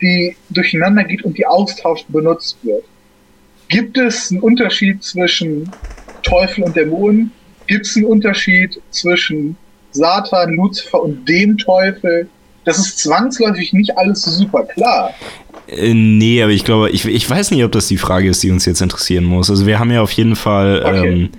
[0.00, 2.84] die durcheinander geht und die austauscht benutzt wird.
[3.68, 5.70] Gibt es einen Unterschied zwischen
[6.22, 7.30] Teufel und Dämonen?
[7.66, 9.56] Gibt es einen Unterschied zwischen
[9.92, 12.28] Satan, Luzifer und dem Teufel?
[12.64, 15.12] das ist zwangsläufig nicht alles so super klar.
[15.66, 18.50] Äh, nee, aber ich glaube, ich, ich weiß nicht, ob das die Frage ist, die
[18.50, 19.50] uns jetzt interessieren muss.
[19.50, 21.08] Also wir haben ja auf jeden Fall okay.
[21.08, 21.30] ähm,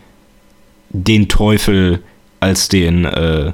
[0.90, 2.02] den Teufel
[2.40, 3.54] als den äh,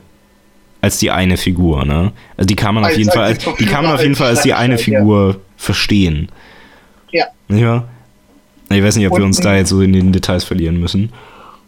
[0.79, 2.13] als die eine Figur, ne?
[2.37, 4.29] Also die kann man als, auf jeden Fall als, die kann man auf jeden Fall
[4.29, 5.35] als die eine Figur ja.
[5.57, 6.29] verstehen.
[7.11, 7.25] Ja.
[7.47, 7.87] Nicht wahr?
[8.69, 11.11] Ich weiß nicht, ob Und, wir uns da jetzt so in den Details verlieren müssen.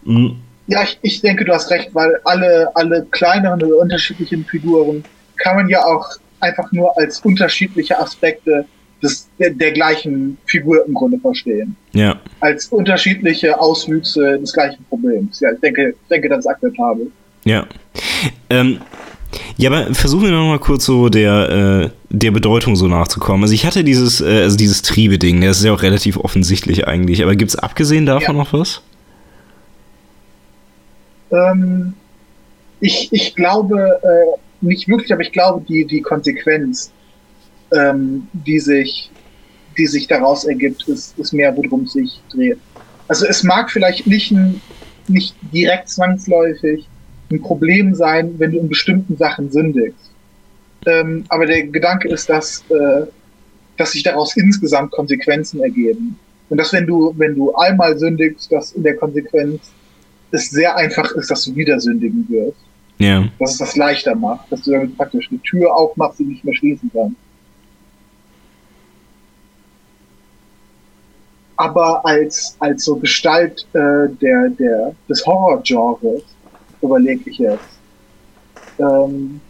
[0.05, 0.37] Mhm.
[0.69, 5.03] Ja, ich, ich denke, du hast recht, weil alle, alle kleineren oder unterschiedlichen Figuren
[5.37, 6.07] kann man ja auch
[6.39, 8.65] einfach nur als unterschiedliche Aspekte
[9.01, 11.75] des, der, der gleichen Figur im Grunde verstehen.
[11.93, 12.19] Ja.
[12.39, 15.39] Als unterschiedliche Auswüchse des gleichen Problems.
[15.39, 17.11] Ja, ich denke, denke das ist akzeptabel.
[17.45, 17.65] Ja.
[18.49, 18.79] Ähm,
[19.57, 23.43] ja, aber versuchen wir noch mal kurz so der, äh, der Bedeutung so nachzukommen.
[23.43, 27.23] Also ich hatte dieses, äh, also dieses Triebe-Ding, das ist ja auch relativ offensichtlich eigentlich,
[27.23, 28.43] aber gibt es abgesehen davon ja.
[28.43, 28.81] noch was?
[31.31, 31.93] Ähm,
[32.79, 36.91] ich, ich glaube, äh, nicht wirklich, aber ich glaube, die, die Konsequenz,
[37.73, 39.11] ähm, die, sich,
[39.77, 42.57] die sich daraus ergibt, ist, ist mehr, worum es sich dreht.
[43.07, 44.61] Also es mag vielleicht nicht, ein,
[45.07, 46.87] nicht direkt zwangsläufig
[47.31, 50.11] ein Problem sein, wenn du in bestimmten Sachen sündigst.
[50.85, 53.05] Ähm, aber der Gedanke ist, dass, äh,
[53.77, 56.17] dass sich daraus insgesamt Konsequenzen ergeben.
[56.49, 59.71] Und dass wenn du, wenn du einmal sündigst, dass in der Konsequenz
[60.31, 62.59] es sehr einfach ist, dass du wieder sündigen wirst.
[62.97, 63.25] Ja.
[63.39, 66.55] Dass es das leichter macht, dass du damit praktisch eine Tür aufmachst, die nicht mehr
[66.55, 67.15] schließen kannst.
[71.55, 76.23] Aber als, als so Gestalt äh, der, der, des Horror-Genres
[76.81, 77.79] überlege ich jetzt.
[78.79, 79.41] Ähm,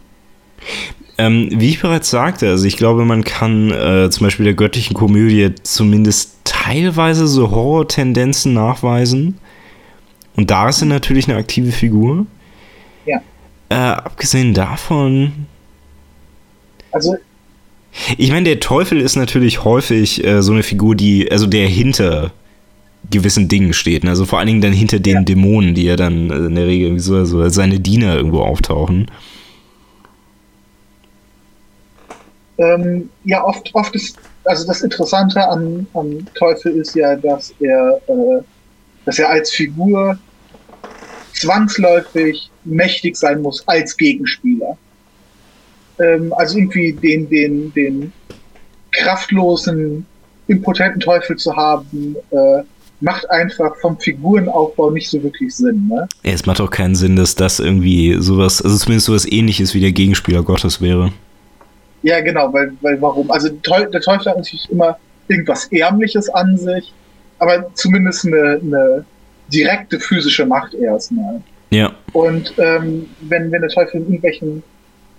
[1.18, 4.94] ähm, wie ich bereits sagte, also ich glaube, man kann äh, zum Beispiel der göttlichen
[4.94, 9.38] Komödie zumindest teilweise so Horror-Tendenzen nachweisen.
[10.36, 12.26] Und da ist er natürlich eine aktive Figur.
[13.06, 13.20] Ja.
[13.68, 15.46] Äh, abgesehen davon.
[16.92, 17.16] Also.
[18.16, 22.32] Ich meine, der Teufel ist natürlich häufig äh, so eine Figur, die, also der hinter
[23.10, 24.04] gewissen Dingen steht.
[24.04, 24.10] Ne?
[24.10, 25.22] Also vor allen Dingen dann hinter den ja.
[25.22, 29.10] Dämonen, die ja dann äh, in der Regel so, so seine Diener irgendwo auftauchen.
[32.58, 38.00] Ähm, ja, oft, oft ist, also das Interessante am, am Teufel ist ja, dass er,
[38.06, 38.42] äh,
[39.10, 40.16] dass er als Figur
[41.32, 44.78] zwangsläufig mächtig sein muss als Gegenspieler.
[45.98, 48.12] Ähm, also irgendwie den, den, den
[48.92, 50.06] kraftlosen,
[50.46, 52.62] impotenten Teufel zu haben, äh,
[53.00, 55.88] macht einfach vom Figurenaufbau nicht so wirklich Sinn.
[55.88, 56.06] Ne?
[56.22, 59.80] Ja, es macht auch keinen Sinn, dass das irgendwie sowas, also zumindest sowas ähnliches wie
[59.80, 61.12] der Gegenspieler Gottes wäre.
[62.04, 63.28] Ja, genau, weil, weil warum?
[63.32, 66.92] Also der Teufel hat natürlich immer irgendwas Ärmliches an sich,
[67.40, 69.04] aber zumindest eine, eine
[69.52, 71.42] direkte physische Macht erstmal.
[71.70, 71.92] Ja.
[72.12, 74.62] Und ähm, wenn, wenn der Teufel in irgendwelchen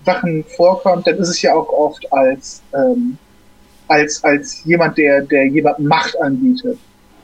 [0.04, 3.16] Sachen vorkommt, dann ist es ja auch oft als, ähm,
[3.88, 6.78] als, als jemand, der, der jemandem Macht anbietet.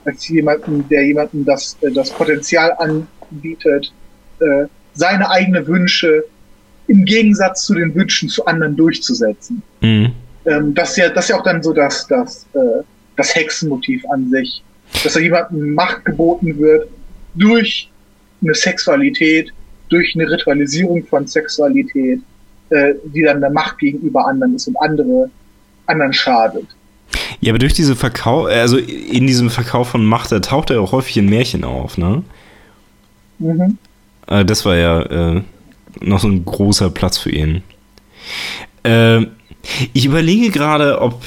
[0.05, 3.93] Als jemanden, der jemandem das, äh, das Potenzial anbietet,
[4.41, 6.25] äh, seine eigenen Wünsche
[6.87, 9.63] im Gegensatz zu den Wünschen zu anderen durchzusetzen.
[9.81, 10.13] Mhm.
[10.47, 12.83] Ähm, das ist ja, das ist ja auch dann so das, das, äh,
[13.17, 14.63] das Hexenmotiv an sich,
[15.03, 16.89] dass da jemandem Macht geboten wird
[17.35, 17.91] durch
[18.43, 19.53] eine Sexualität,
[19.89, 22.21] durch eine Ritualisierung von Sexualität,
[22.71, 25.31] äh, die dann der Macht gegenüber anderen ist und andere
[25.87, 26.67] anderen schadet.
[27.41, 30.93] Ja, aber durch diese Verkauf, also in diesem Verkauf von Macht, da taucht er auch
[30.93, 32.23] häufig in Märchen auf, ne?
[33.39, 33.79] Mhm.
[34.27, 35.43] Äh, das war ja äh,
[36.01, 37.63] noch so ein großer Platz für ihn.
[38.83, 39.23] Äh,
[39.93, 41.23] ich überlege gerade, ob,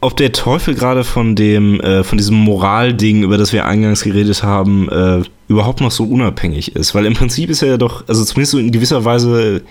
[0.00, 4.42] ob der Teufel gerade von dem, äh, von diesem Moralding, über das wir eingangs geredet
[4.42, 6.94] haben, äh, überhaupt noch so unabhängig ist.
[6.94, 9.62] Weil im Prinzip ist er ja doch, also zumindest so in gewisser Weise,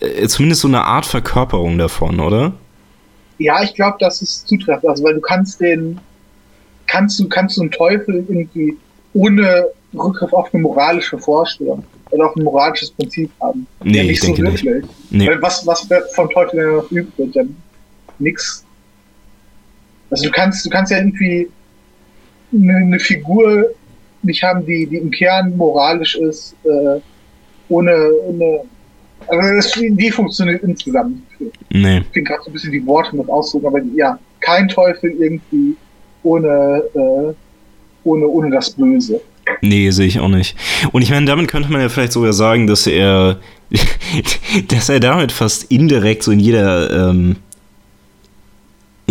[0.00, 2.52] äh, zumindest so eine Art Verkörperung davon, oder?
[3.38, 4.88] Ja, ich glaube, das ist zutreffend.
[4.88, 5.98] Also, weil du kannst den,
[6.86, 8.76] kannst du, kannst du einen Teufel irgendwie
[9.14, 13.66] ohne Rückgriff auf eine moralische Vorstellung oder auch ein moralisches Prinzip haben.
[13.82, 14.64] Nee, ja, nicht ich so denke wirklich.
[14.64, 14.88] Nicht.
[15.10, 15.28] Nee.
[15.28, 17.56] Weil was, was vom Teufel denn noch übt wird, dann
[18.18, 18.64] nix.
[20.12, 21.48] Also du kannst, du kannst ja irgendwie
[22.52, 23.70] eine, eine Figur
[24.22, 27.00] nicht haben, die, die im Kern moralisch ist, äh,
[27.68, 28.60] ohne, ohne
[29.26, 31.22] also das, die funktioniert insgesamt.
[31.70, 31.98] Nee.
[31.98, 35.76] Ich finde gerade so ein bisschen die Worte noch ausdrücken, aber ja, kein Teufel irgendwie
[36.22, 37.34] ohne, äh,
[38.04, 39.20] ohne, ohne das Böse.
[39.60, 40.56] Nee, sehe ich auch nicht.
[40.92, 43.38] Und ich meine, damit könnte man ja vielleicht sogar sagen, dass er,
[44.68, 47.36] dass er damit fast indirekt so in jeder, ähm,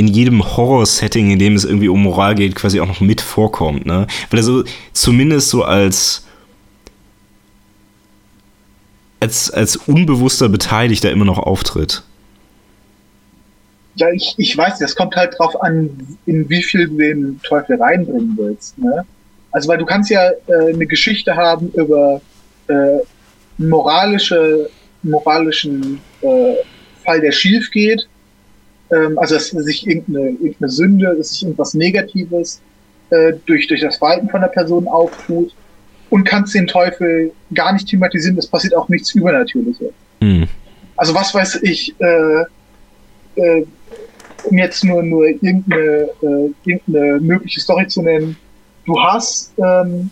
[0.02, 3.86] in jedem Horror-Setting, in dem es irgendwie um Moral geht, quasi auch noch mit vorkommt,
[3.86, 4.08] ne?
[4.32, 4.64] Weil er so
[4.94, 6.26] zumindest so als
[9.20, 12.02] als, als unbewusster Beteiligter immer noch auftritt.
[13.94, 17.80] Ja, ich, ich weiß, das kommt halt drauf an, in wie viel du den Teufel
[17.80, 19.06] reinbringen willst, ne?
[19.52, 22.22] Also, weil du kannst ja äh, eine Geschichte haben über
[22.70, 22.98] äh,
[23.60, 24.68] moralische,
[25.04, 26.56] moralischen äh,
[27.06, 28.08] Fall, der schief geht.
[28.92, 32.62] Ähm, also, dass sich irgendeine, irgendeine Sünde, dass sich irgendwas Negatives
[33.10, 35.54] äh, durch, durch das Verhalten von der Person auftut
[36.10, 38.38] und kannst den Teufel gar nicht thematisieren.
[38.38, 39.94] Es passiert auch nichts Übernatürliches.
[40.20, 40.48] Mhm.
[40.98, 42.44] Also, was weiß ich, äh,
[43.36, 43.66] äh,
[44.44, 48.36] um jetzt nur, nur irgendeine, äh, irgendeine mögliche Story zu nennen,
[48.86, 50.10] du hast, ähm,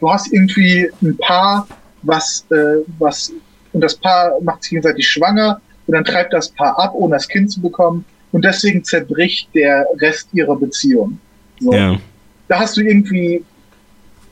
[0.00, 1.66] du hast irgendwie ein Paar,
[2.02, 3.32] was, äh, was,
[3.72, 7.28] und das Paar macht sich gegenseitig schwanger und dann treibt das Paar ab, ohne das
[7.28, 11.18] Kind zu bekommen und deswegen zerbricht der Rest ihrer Beziehung.
[11.60, 11.72] So.
[11.72, 11.98] Ja.
[12.48, 13.44] Da hast du irgendwie,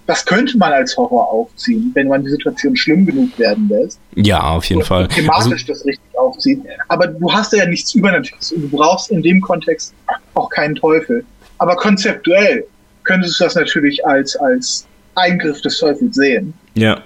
[0.06, 3.98] das könnte man als Horror aufziehen, wenn man die Situation schlimm genug werden lässt.
[4.14, 5.08] Ja, auf jeden und Fall.
[5.08, 6.64] Thematisch also, das richtig aufziehen.
[6.88, 9.94] Aber du hast ja nichts Übernatürliches und du brauchst in dem Kontext
[10.34, 11.24] auch keinen Teufel.
[11.58, 12.64] Aber konzeptuell
[13.04, 16.52] könntest du das natürlich als, als Eingriff des Teufels sehen.
[16.74, 17.02] Ja.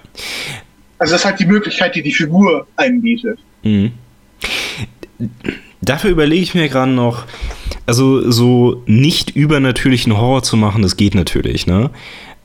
[0.97, 3.39] Also das ist halt die Möglichkeit, die die Figur einem bietet.
[3.63, 3.93] Mhm.
[5.81, 7.25] Dafür überlege ich mir gerade noch,
[7.85, 11.89] also so nicht übernatürlichen Horror zu machen, das geht natürlich, ne?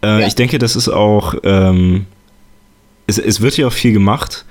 [0.02, 0.26] Äh, ja.
[0.26, 2.06] Ich denke, das ist auch, ähm,
[3.06, 4.44] es, es wird ja auch viel gemacht.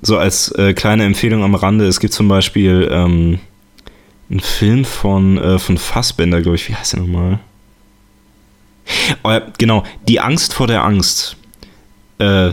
[0.00, 3.40] So als äh, kleine Empfehlung am Rande, es gibt zum Beispiel ähm,
[4.30, 7.40] einen Film von, äh, von Fassbender, glaube ich, wie heißt der nochmal?
[9.24, 11.36] Oh, ja, genau, Die Angst vor der Angst.
[12.18, 12.52] Äh,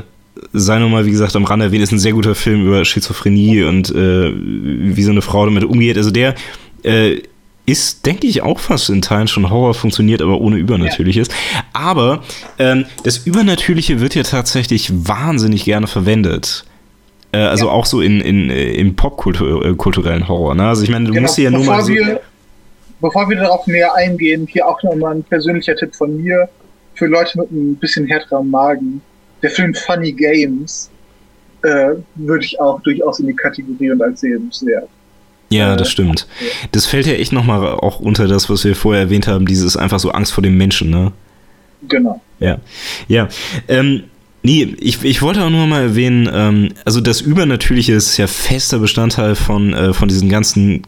[0.53, 3.63] sei nur mal, wie gesagt, am Rande erwähnt, ist ein sehr guter Film über Schizophrenie
[3.63, 5.97] und äh, wie so eine Frau damit umgeht.
[5.97, 6.35] Also der
[6.83, 7.21] äh,
[7.65, 11.29] ist, denke ich, auch fast in Teilen schon Horror, funktioniert aber ohne Übernatürliches.
[11.29, 11.63] Ja.
[11.73, 12.23] Aber
[12.59, 16.65] ähm, das Übernatürliche wird ja tatsächlich wahnsinnig gerne verwendet.
[17.31, 17.71] Äh, also ja.
[17.71, 20.55] auch so in, in, äh, im popkulturellen äh, Horror.
[20.55, 20.67] Ne?
[20.67, 21.81] Also ich meine, du genau, musst ja nur mal.
[21.81, 22.21] So wir,
[23.01, 26.47] bevor wir darauf näher eingehen, hier auch nochmal ein persönlicher Tipp von mir
[26.93, 29.01] für Leute mit ein bisschen härterem Magen.
[29.45, 30.89] Der Film Funny Games
[31.61, 34.89] äh, würde ich auch durchaus in die Kategorie und als sehenswert
[35.49, 36.27] ja, das stimmt.
[36.71, 39.99] Das fällt ja echt nochmal auch unter das, was wir vorher erwähnt haben, dieses einfach
[39.99, 41.11] so Angst vor dem Menschen, ne?
[41.87, 42.19] Genau.
[42.39, 42.57] Ja.
[43.07, 43.27] Ja.
[43.67, 44.05] Ähm,
[44.41, 48.79] nee, ich, ich wollte auch nur mal erwähnen, ähm, also das Übernatürliche ist ja fester
[48.79, 50.81] Bestandteil von, äh, von diesen ganzen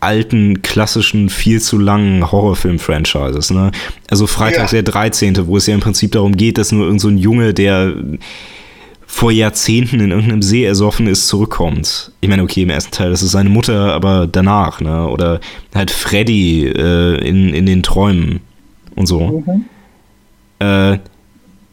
[0.00, 3.72] alten, klassischen, viel zu langen Horrorfilm-Franchises, ne?
[4.08, 4.82] Also Freitag ja.
[4.82, 7.54] der 13., wo es ja im Prinzip darum geht, dass nur irgend so ein Junge,
[7.54, 7.94] der
[9.06, 12.12] vor Jahrzehnten in irgendeinem See ersoffen ist, zurückkommt.
[12.20, 15.08] Ich meine, okay, im ersten Teil, das ist seine Mutter, aber danach, ne?
[15.08, 15.40] Oder
[15.74, 18.40] halt Freddy äh, in, in den Träumen
[18.94, 19.44] und so.
[19.46, 19.64] Mhm.
[20.58, 20.98] Äh,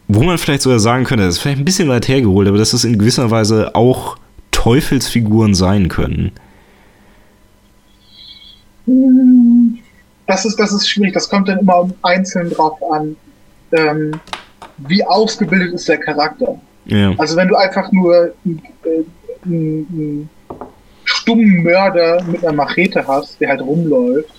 [0.08, 2.74] wo man vielleicht sogar sagen könnte, das ist vielleicht ein bisschen weit hergeholt, aber dass
[2.74, 4.18] es in gewisser Weise auch
[4.52, 6.32] Teufelsfiguren sein können.
[10.28, 13.16] Das ist, das ist schwierig, das kommt dann immer einzeln drauf an,
[13.72, 14.20] ähm,
[14.78, 16.60] wie ausgebildet ist der Charakter.
[16.86, 17.14] Ja.
[17.18, 20.30] Also wenn du einfach nur einen, äh, einen
[21.04, 24.34] stummen Mörder mit einer Machete hast, der halt rumläuft,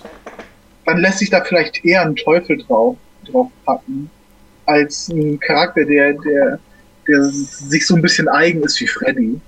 [0.85, 2.95] dann lässt sich da vielleicht eher ein Teufel drauf,
[3.29, 4.09] drauf packen,
[4.65, 6.59] als ein Charakter, der, der,
[7.07, 9.39] der sich so ein bisschen eigen ist wie Freddy.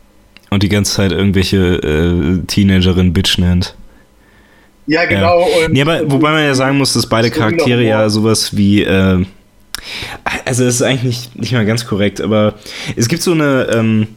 [0.50, 3.76] Und die ganze Zeit irgendwelche äh, Teenagerin Bitch nennt.
[4.90, 5.40] Ja, genau.
[5.40, 5.66] Ja.
[5.66, 9.24] Und, nee, aber wobei man ja sagen muss, dass beide Charaktere ja sowas wie äh,
[10.46, 12.56] also es ist eigentlich nicht, nicht mal ganz korrekt, aber
[12.96, 14.08] es gibt so eine ähm,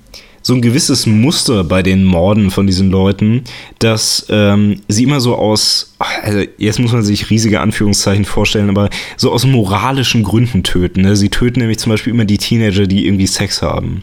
[0.42, 3.44] so ein gewisses Muster bei den Morden von diesen Leuten,
[3.78, 8.90] dass ähm, sie immer so aus, also jetzt muss man sich riesige Anführungszeichen vorstellen, aber
[9.16, 11.02] so aus moralischen Gründen töten.
[11.02, 11.14] Ne?
[11.14, 14.02] Sie töten nämlich zum Beispiel immer die Teenager, die irgendwie Sex haben.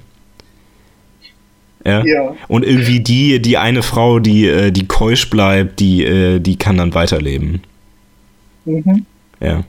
[1.86, 2.04] Ja?
[2.06, 2.36] ja.
[2.48, 6.78] Und irgendwie die, die eine Frau, die, äh, die keusch bleibt, die, äh, die kann
[6.78, 7.62] dann weiterleben.
[8.66, 9.06] Mhm.
[9.40, 9.64] Ja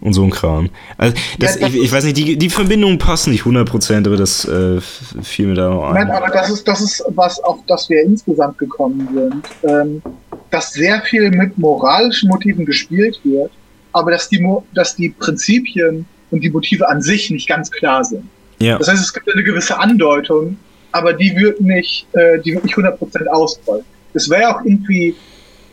[0.00, 0.70] und so ein Kram.
[0.96, 4.16] Also das, ja, das ich, ich, weiß nicht, die, die Verbindungen passen nicht 100%, aber
[4.16, 5.94] das äh, fiel mir da noch ein.
[5.94, 9.70] Nein, aber das ist, das ist was, auf das wir insgesamt gekommen sind.
[9.70, 10.02] Ähm,
[10.50, 13.52] dass sehr viel mit moralischen Motiven gespielt wird,
[13.92, 14.44] aber dass die,
[14.74, 18.24] dass die Prinzipien und die Motive an sich nicht ganz klar sind.
[18.58, 18.78] Ja.
[18.78, 20.56] Das heißt, es gibt eine gewisse Andeutung,
[20.92, 23.84] aber die wird nicht, äh, die wird nicht 100% ausrollen.
[24.14, 25.14] Es wäre auch irgendwie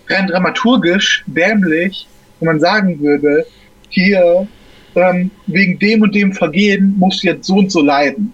[0.10, 2.07] rein dramaturgisch dämlich,
[2.39, 3.45] wenn man sagen würde,
[3.89, 4.48] hier
[4.95, 8.34] ähm, wegen dem und dem Vergehen musst du jetzt so und so leiden.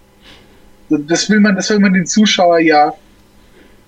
[0.89, 2.93] Das will man, das will man den Zuschauer ja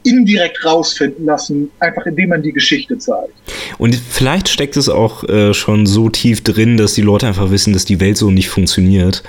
[0.03, 3.34] indirekt rausfinden lassen, einfach indem man die Geschichte zeigt.
[3.77, 7.73] Und vielleicht steckt es auch äh, schon so tief drin, dass die Leute einfach wissen,
[7.73, 9.23] dass die Welt so nicht funktioniert.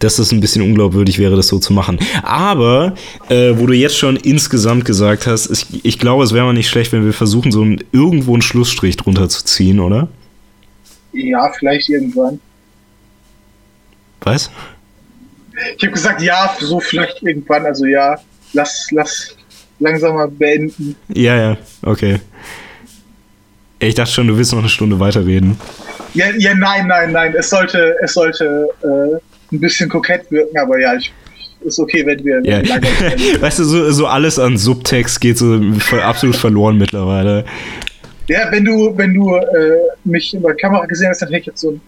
[0.00, 1.98] Dass es ein bisschen unglaubwürdig wäre, das so zu machen.
[2.22, 2.94] Aber,
[3.28, 6.68] äh, wo du jetzt schon insgesamt gesagt hast, ich, ich glaube, es wäre mal nicht
[6.68, 10.08] schlecht, wenn wir versuchen, so ein, irgendwo einen Schlussstrich drunter zu ziehen, oder?
[11.12, 12.40] Ja, vielleicht irgendwann.
[14.22, 14.50] Was?
[15.76, 17.66] Ich habe gesagt, ja, so vielleicht irgendwann.
[17.66, 18.18] Also ja,
[18.52, 19.36] lass, lass
[19.78, 20.96] langsam mal beenden.
[21.08, 22.20] Ja, ja, okay.
[23.78, 25.58] Ich dachte schon, du willst noch eine Stunde weiterreden.
[26.12, 27.34] Ja, ja, nein, nein, nein.
[27.34, 29.18] Es sollte, es sollte äh,
[29.52, 31.12] ein bisschen kokett wirken, aber ja, ich,
[31.62, 32.42] ist okay, wenn wir.
[32.44, 32.62] Ja.
[33.40, 35.60] weißt du, so, so alles an Subtext geht so
[36.02, 37.44] absolut verloren mittlerweile.
[38.28, 39.42] Ja, wenn du, wenn du äh,
[40.04, 41.80] mich über Kamera gesehen hast, dann hätte ich jetzt so einen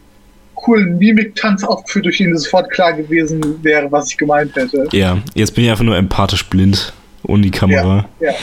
[0.55, 4.89] coolen Mimik-Tanz aufgeführt, durch den es sofort klar gewesen wäre, was ich gemeint hätte.
[4.93, 6.93] Ja, jetzt bin ich einfach nur empathisch blind
[7.25, 8.09] ohne die Kamera.
[8.21, 8.35] Ja, ja.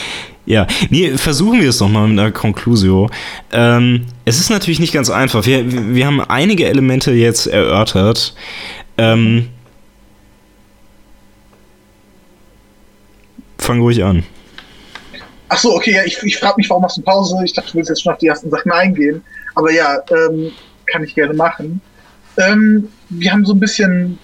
[0.46, 0.66] ja.
[0.88, 3.10] nee, versuchen wir es doch mal mit einer Conclusio.
[3.52, 5.44] Ähm, es ist natürlich nicht ganz einfach.
[5.46, 8.34] Wir, wir haben einige Elemente jetzt erörtert.
[9.00, 9.48] Ähm,
[13.58, 14.22] fang ruhig an.
[15.48, 17.38] Ach so, okay, ja, ich, ich frage mich, warum machst du Pause?
[17.42, 19.24] Ich dachte, du willst jetzt schon auf die ersten Sachen eingehen.
[19.54, 20.52] Aber ja, ähm,
[20.84, 21.80] kann ich gerne machen.
[22.36, 24.18] Ähm, wir haben so ein bisschen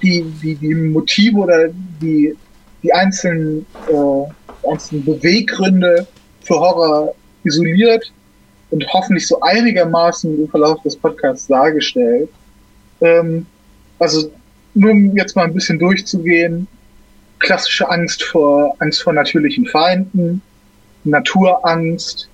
[0.00, 1.68] die, die, die Motive oder
[2.00, 2.36] die,
[2.84, 6.06] die einzelnen, äh, einzelnen Beweggründe
[6.44, 7.12] für Horror
[7.42, 8.12] isoliert
[8.70, 12.30] und hoffentlich so einigermaßen im Verlauf des Podcasts dargestellt.
[13.00, 13.46] Ähm,
[14.02, 14.32] also
[14.74, 16.66] nur um jetzt mal ein bisschen durchzugehen,
[17.38, 20.42] klassische Angst vor Angst vor natürlichen Feinden,
[21.04, 22.28] Naturangst,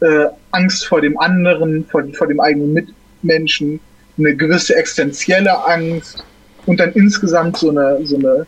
[0.00, 3.80] äh, Angst vor dem anderen, vor, vor dem eigenen Mitmenschen,
[4.18, 6.24] eine gewisse existenzielle Angst
[6.66, 8.46] und dann insgesamt so eine, so eine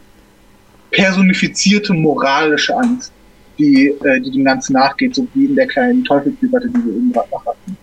[0.91, 3.13] personifizierte moralische Angst,
[3.59, 7.13] die, äh, die dem Ganzen nachgeht, so wie in der kleinen Teufelsdebatte, die wir eben
[7.13, 7.77] gerade noch hatten.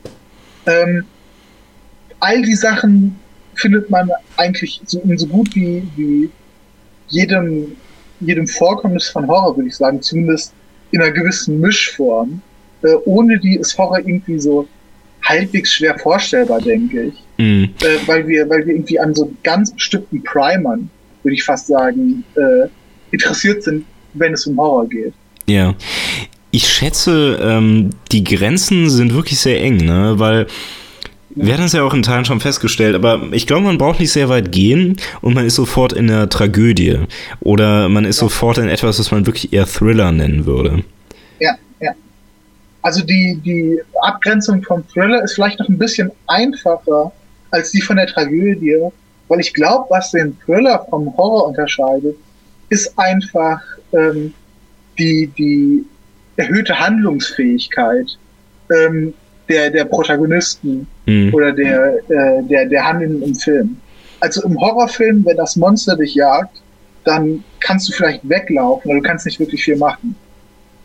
[0.66, 1.06] Ähm,
[2.20, 3.20] all die Sachen
[3.56, 6.30] findet man eigentlich so, in so gut wie, wie
[7.08, 7.76] jedem,
[8.20, 10.54] jedem Vorkommnis von Horror, würde ich sagen, zumindest
[10.92, 12.42] in einer gewissen Mischform.
[12.82, 14.68] Äh, ohne die ist Horror irgendwie so
[15.24, 17.14] halbwegs schwer vorstellbar, denke ich.
[17.38, 17.70] Mhm.
[17.82, 20.90] Äh, weil, wir, weil wir irgendwie an so ganz bestimmten Primern,
[21.24, 22.68] würde ich fast sagen, äh,
[23.12, 25.14] interessiert sind, wenn es um Horror geht.
[25.48, 25.76] Ja.
[26.52, 30.14] Ich schätze, ähm, die Grenzen sind wirklich sehr eng, ne?
[30.18, 30.48] Weil
[31.36, 34.12] wir hatten es ja auch in Teilen schon festgestellt, aber ich glaube, man braucht nicht
[34.12, 37.00] sehr weit gehen und man ist sofort in der Tragödie.
[37.42, 38.28] Oder man ist ja.
[38.28, 40.84] sofort in etwas, was man wirklich eher Thriller nennen würde.
[41.40, 41.92] Ja, ja.
[42.82, 47.12] Also die, die Abgrenzung vom Thriller ist vielleicht noch ein bisschen einfacher
[47.52, 48.78] als die von der Tragödie,
[49.28, 52.16] weil ich glaube, was den Thriller vom Horror unterscheidet,
[52.70, 53.60] ist einfach
[53.94, 54.34] ähm,
[54.98, 55.86] die, die
[56.38, 58.18] erhöhte Handlungsfähigkeit.
[58.72, 59.14] Ähm,
[59.50, 61.34] der, der Protagonisten mhm.
[61.34, 63.78] oder der, äh, der, der Handelnden im Film.
[64.20, 66.62] Also im Horrorfilm, wenn das Monster dich jagt,
[67.04, 70.16] dann kannst du vielleicht weglaufen, aber du kannst nicht wirklich viel machen.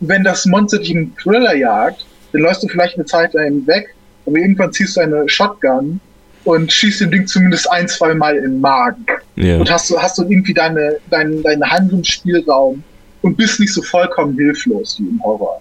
[0.00, 3.94] Wenn das Monster dich im Thriller jagt, dann läufst du vielleicht eine Zeit lang weg,
[4.26, 6.00] aber irgendwann ziehst du eine Shotgun
[6.44, 9.04] und schießt dem Ding zumindest ein, zwei Mal in den Magen.
[9.36, 9.58] Yeah.
[9.58, 12.82] Und hast du, hast du irgendwie deine, deinen, deinen Handlungsspielraum
[13.22, 15.60] und bist nicht so vollkommen hilflos wie im Horror.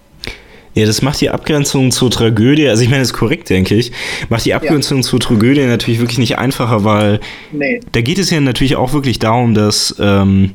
[0.75, 3.91] Ja, das macht die Abgrenzung zur Tragödie, also ich meine, das ist korrekt, denke ich,
[4.29, 5.03] macht die Abgrenzung ja.
[5.03, 7.19] zur Tragödie natürlich wirklich nicht einfacher, weil
[7.51, 7.79] nee.
[7.91, 10.51] da geht es ja natürlich auch wirklich darum, dass, ähm,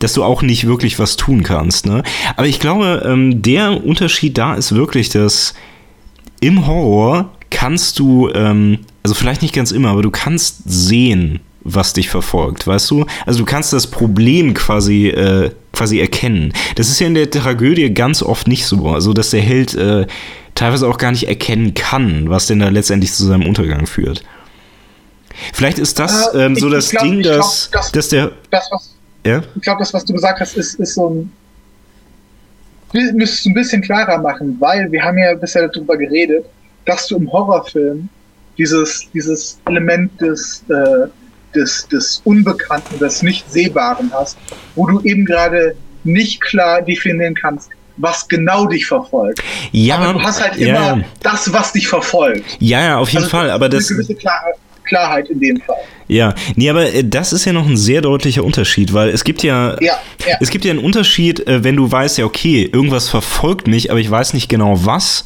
[0.00, 1.86] dass du auch nicht wirklich was tun kannst.
[1.86, 2.02] Ne?
[2.36, 5.54] Aber ich glaube, ähm, der Unterschied da ist wirklich, dass
[6.40, 11.92] im Horror kannst du, ähm, also vielleicht nicht ganz immer, aber du kannst sehen, was
[11.92, 13.06] dich verfolgt, weißt du?
[13.26, 16.52] Also du kannst das Problem quasi, äh, quasi erkennen.
[16.76, 20.06] Das ist ja in der Tragödie ganz oft nicht so, also dass der Held äh,
[20.54, 24.24] teilweise auch gar nicht erkennen kann, was denn da letztendlich zu seinem Untergang führt.
[25.52, 28.08] Vielleicht ist das äh, ähm, so ich, das ich glaub, Ding, dass, glaub, das, dass
[28.08, 28.32] der.
[28.50, 28.94] Das, was,
[29.24, 29.42] ja?
[29.56, 31.32] Ich glaube, das, was du gesagt hast, ist, ist so ein.
[33.14, 36.44] Müsstest du ein bisschen klarer machen, weil wir haben ja bisher darüber geredet,
[36.84, 38.10] dass du im Horrorfilm
[38.58, 41.08] dieses, dieses Element des äh,
[41.54, 44.36] des, des Unbekannten, des Nicht-Sehbaren hast,
[44.74, 45.74] wo du eben gerade
[46.04, 49.42] nicht klar definieren kannst, was genau dich verfolgt.
[49.70, 51.04] Ja, aber du hast halt immer ja.
[51.22, 52.44] das, was dich verfolgt.
[52.58, 53.50] Ja, ja, auf jeden also, Fall.
[53.50, 53.88] Aber das.
[53.88, 54.40] Eine gewisse Klar
[54.84, 55.76] Klarheit in dem Fall.
[56.08, 59.42] Ja, nee, aber äh, das ist ja noch ein sehr deutlicher Unterschied, weil es gibt
[59.42, 59.94] ja, ja,
[60.26, 60.36] ja.
[60.40, 64.00] es gibt ja einen Unterschied, äh, wenn du weißt, ja, okay, irgendwas verfolgt mich, aber
[64.00, 65.24] ich weiß nicht genau was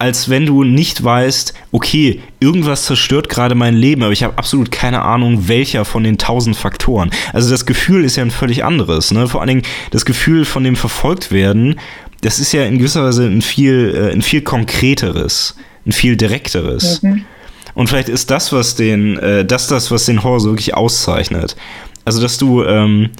[0.00, 4.70] als wenn du nicht weißt, okay, irgendwas zerstört gerade mein Leben, aber ich habe absolut
[4.70, 7.10] keine Ahnung, welcher von den tausend Faktoren.
[7.34, 9.10] Also das Gefühl ist ja ein völlig anderes.
[9.10, 9.28] Ne?
[9.28, 11.78] Vor allen Dingen das Gefühl von dem verfolgt werden,
[12.22, 17.02] das ist ja in gewisser Weise ein viel, äh, ein viel konkreteres, ein viel direkteres.
[17.02, 17.26] Mhm.
[17.74, 21.56] Und vielleicht ist das, was den, äh, das, das, was den Horror so wirklich auszeichnet.
[22.06, 23.10] Also, dass du, ähm,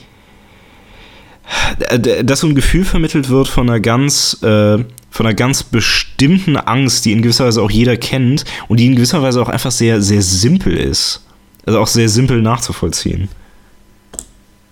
[2.25, 4.79] dass so ein Gefühl vermittelt wird von einer ganz, äh,
[5.11, 8.95] von einer ganz bestimmten Angst, die in gewisser Weise auch jeder kennt und die in
[8.95, 11.25] gewisser Weise auch einfach sehr, sehr simpel ist.
[11.67, 13.29] Also auch sehr simpel nachzuvollziehen.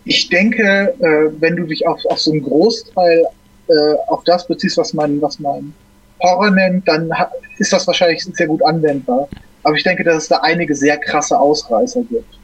[0.05, 3.27] Ich denke, äh, wenn du dich auf, auf so einen Großteil
[3.69, 3.73] äh,
[4.07, 5.75] auf das beziehst, was man, was man
[6.23, 7.13] Horror nennt, dann
[7.59, 9.29] ist das wahrscheinlich sehr gut anwendbar.
[9.65, 12.39] Aber ich denke, dass es da einige sehr krasse Ausreißer gibt,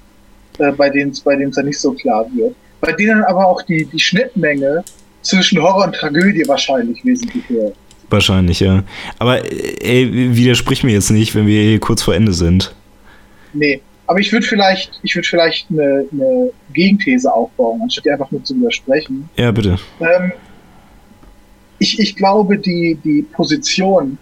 [0.59, 2.55] äh, bei denen es bei dann nicht so klar wird.
[2.81, 4.85] Bei denen aber auch die, die Schnittmenge
[5.23, 7.73] zwischen Horror und Tragödie wahrscheinlich wesentlich höher
[8.11, 8.85] Wahrscheinlich, ja.
[9.19, 12.75] Aber ey, widersprich mir jetzt nicht, wenn wir hier kurz vor Ende sind.
[13.53, 18.31] Nee, aber ich würde vielleicht, ich würde vielleicht eine, eine, Gegenthese aufbauen, anstatt dir einfach
[18.31, 19.29] nur zu widersprechen.
[19.37, 19.79] Ja, bitte.
[20.01, 20.33] Ähm,
[21.79, 24.19] ich, ich glaube, die, die Position,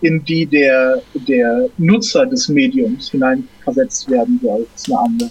[0.00, 5.30] in die der, der Nutzer des Mediums hineinversetzt werden soll, ist eine andere.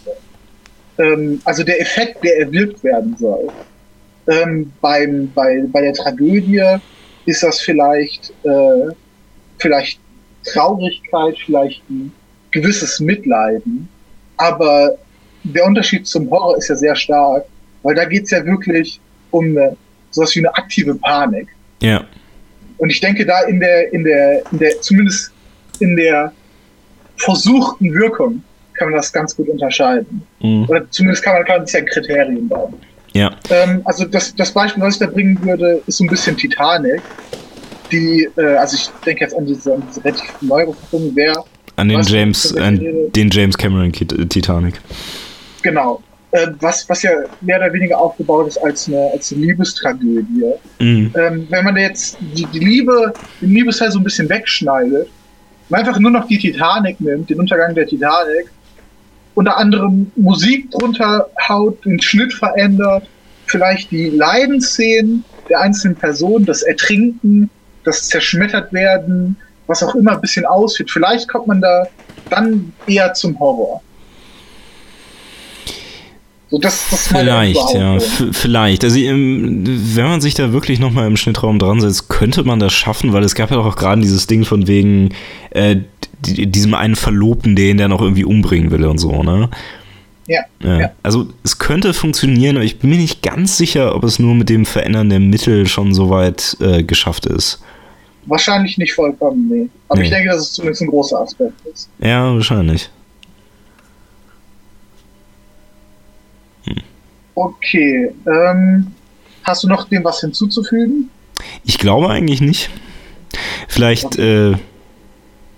[0.98, 3.48] Ähm, also der Effekt, der erwirkt werden soll.
[4.28, 6.62] Ähm, beim, bei, bei der Tragödie
[7.26, 8.94] ist das vielleicht, äh,
[9.60, 10.00] vielleicht
[10.46, 12.12] Traurigkeit, vielleicht ein
[12.52, 13.88] gewisses Mitleiden.
[14.38, 14.98] Aber
[15.44, 17.46] der Unterschied zum Horror ist ja sehr stark,
[17.84, 19.00] weil da geht's ja wirklich
[19.32, 19.76] um eine,
[20.12, 21.48] sowas wie eine aktive Panik.
[21.82, 22.06] Ja.
[22.78, 25.32] Und ich denke, da in der, in der, in der, zumindest
[25.80, 26.34] in der
[27.18, 28.44] versuchten Wirkung
[28.74, 30.24] kann man das ganz gut unterscheiden.
[30.42, 30.66] Mhm.
[30.68, 32.74] Oder zumindest kann man, kann man sich ein Kriterium bauen.
[33.14, 33.32] Ja.
[33.50, 37.02] Ähm, also das, das Beispiel, was ich da bringen würde, ist so ein bisschen Titanic.
[37.92, 41.44] Die, äh, also ich denke jetzt an diese, an diese relativ neue Verfilmung, wer
[41.76, 42.80] An den James, an
[43.16, 44.76] den James Cameron Kit- Titanic.
[45.62, 47.12] genau, äh, was, was ja
[47.42, 50.54] mehr oder weniger aufgebaut ist als eine, als eine Liebestragödie.
[50.80, 51.14] Mhm.
[51.16, 55.08] Ähm, wenn man jetzt die, die Liebe, den Liebesteil so ein bisschen wegschneidet
[55.70, 58.48] und einfach nur noch die Titanic nimmt, den Untergang der Titanic,
[59.36, 63.08] unter anderem Musik drunter haut, den Schnitt verändert,
[63.46, 67.50] vielleicht die Leidensszenen der einzelnen Personen, das Ertrinken,
[67.84, 69.36] das Zerschmettert werden,
[69.68, 70.92] was auch immer ein bisschen ausführt.
[70.92, 71.88] Vielleicht kommt man da
[72.30, 73.82] dann eher zum Horror.
[76.54, 77.98] So, das, das Vielleicht, ja,
[78.32, 78.84] vielleicht.
[78.84, 82.72] Also, ähm, wenn man sich da wirklich nochmal im Schnittraum dran setzt, könnte man das
[82.74, 85.16] schaffen, weil es gab ja auch gerade dieses Ding von wegen
[85.50, 85.78] äh,
[86.26, 89.50] diesem einen Verlobten, den der noch irgendwie umbringen will und so, ne?
[90.28, 90.80] Ja, Ja.
[90.80, 90.92] ja.
[91.04, 94.48] Also, es könnte funktionieren, aber ich bin mir nicht ganz sicher, ob es nur mit
[94.50, 97.62] dem Verändern der Mittel schon so weit äh, geschafft ist.
[98.26, 99.70] Wahrscheinlich nicht vollkommen, nee.
[99.90, 100.06] Aber Nee.
[100.06, 101.90] ich denke, dass es zumindest ein großer Aspekt ist.
[102.00, 102.90] Ja, wahrscheinlich.
[107.36, 108.88] Okay, ähm,
[109.44, 111.10] hast du noch dem was hinzuzufügen?
[111.64, 112.70] Ich glaube eigentlich nicht.
[113.68, 114.54] Vielleicht, äh,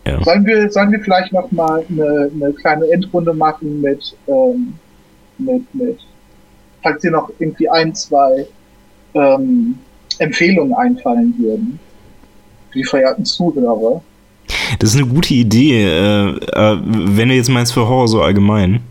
[0.08, 0.24] ja.
[0.24, 4.74] Sollen wir, sollen wir vielleicht noch mal eine, eine kleine Endrunde machen mit, ähm,
[5.38, 6.00] mit, mit,
[6.84, 8.46] falls dir noch irgendwie ein, zwei
[9.14, 9.78] ähm,
[10.20, 11.80] Empfehlungen einfallen würden
[12.72, 14.02] für die verehrten Zuhörer.
[14.80, 18.82] Das ist eine gute Idee, äh, äh, wenn du jetzt meinst für Horror so allgemein.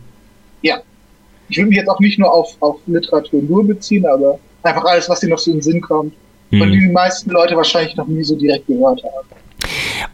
[1.49, 5.09] Ich will mich jetzt auch nicht nur auf, auf Literatur nur beziehen, aber einfach alles,
[5.09, 6.15] was dir noch so in den Sinn kommt,
[6.51, 6.71] von Hm.
[6.73, 9.29] dem die meisten Leute wahrscheinlich noch nie so direkt gehört haben.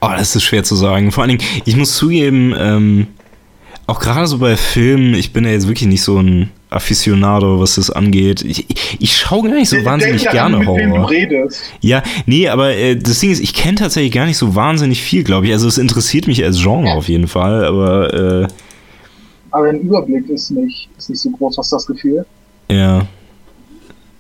[0.01, 1.13] Oh, das ist schwer zu sagen.
[1.13, 3.07] Vor allen Dingen, ich muss zugeben, ähm,
[3.87, 7.75] auch gerade so bei Filmen, ich bin ja jetzt wirklich nicht so ein Aficionado, was
[7.75, 8.43] das angeht.
[8.43, 11.11] Ich, ich, ich schaue gar nicht so wahnsinnig Denk daran, gerne mit wem du Horror.
[11.11, 11.61] redest.
[11.81, 15.25] Ja, nee, aber äh, das Ding ist, ich kenne tatsächlich gar nicht so wahnsinnig viel,
[15.25, 15.53] glaube ich.
[15.53, 18.49] Also es interessiert mich als Genre auf jeden Fall, aber äh,
[19.51, 22.25] Aber ein Überblick ist nicht, ist nicht so groß, hast du das Gefühl?
[22.69, 23.07] ja.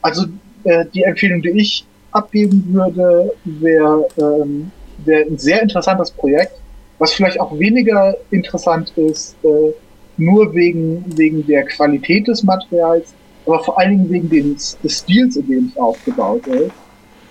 [0.03, 0.25] Also
[0.65, 4.71] äh, die Empfehlung, die ich abgeben würde, wäre ähm,
[5.05, 6.53] wär ein sehr interessantes Projekt,
[6.99, 9.73] was vielleicht auch weniger interessant ist, äh,
[10.17, 13.15] nur wegen, wegen der Qualität des Materials,
[13.47, 16.73] aber vor allen Dingen wegen des, des Stils, in dem es aufgebaut ist.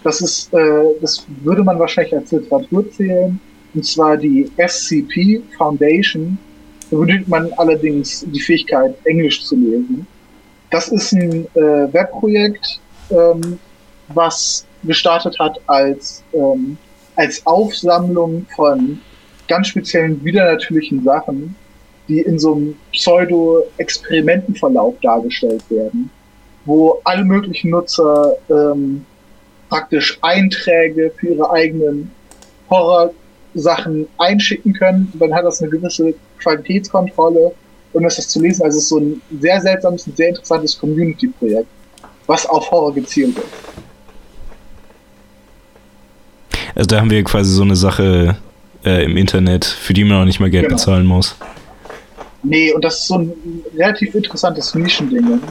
[0.04, 3.40] Das ist, äh, das würde man wahrscheinlich als Literatur zählen,
[3.74, 6.38] und zwar die SCP Foundation.
[6.90, 10.08] Da benötigt man allerdings die Fähigkeit, Englisch zu lesen.
[10.72, 12.80] Das ist ein äh, Webprojekt,
[13.12, 13.60] ähm,
[14.08, 16.78] was gestartet hat als, ähm,
[17.20, 19.00] als Aufsammlung von
[19.50, 21.54] ganz speziellen widernatürlichen Sachen,
[22.08, 26.10] die in so einem Pseudo-Experimentenverlauf dargestellt werden,
[26.64, 29.06] wo alle möglichen Nutzer ähm,
[29.68, 32.10] praktisch Einträge für ihre eigenen
[32.70, 35.12] Horror-Sachen einschicken können.
[35.20, 37.52] Dann hat das eine gewisse Qualitätskontrolle
[37.92, 38.64] und ist das zu lesen.
[38.64, 41.68] Also es ist so ein sehr seltsames und sehr interessantes Community-Projekt,
[42.28, 43.89] was auf Horror gezielt ist.
[46.80, 48.38] Also da haben wir quasi so eine Sache
[48.86, 50.78] äh, im Internet, für die man auch nicht mal Geld Genau.
[50.78, 51.36] bezahlen muss.
[52.42, 53.34] Nee, und das ist so ein
[53.76, 55.42] relativ interessantes Nischending,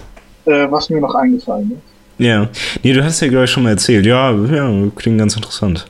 [0.47, 2.24] äh, was mir noch eingefallen ist.
[2.24, 2.48] Ja.
[2.82, 4.07] Nee, du hast ja, glaube ich, schon mal erzählt.
[4.07, 5.84] Ja, ja, klingt ganz interessant.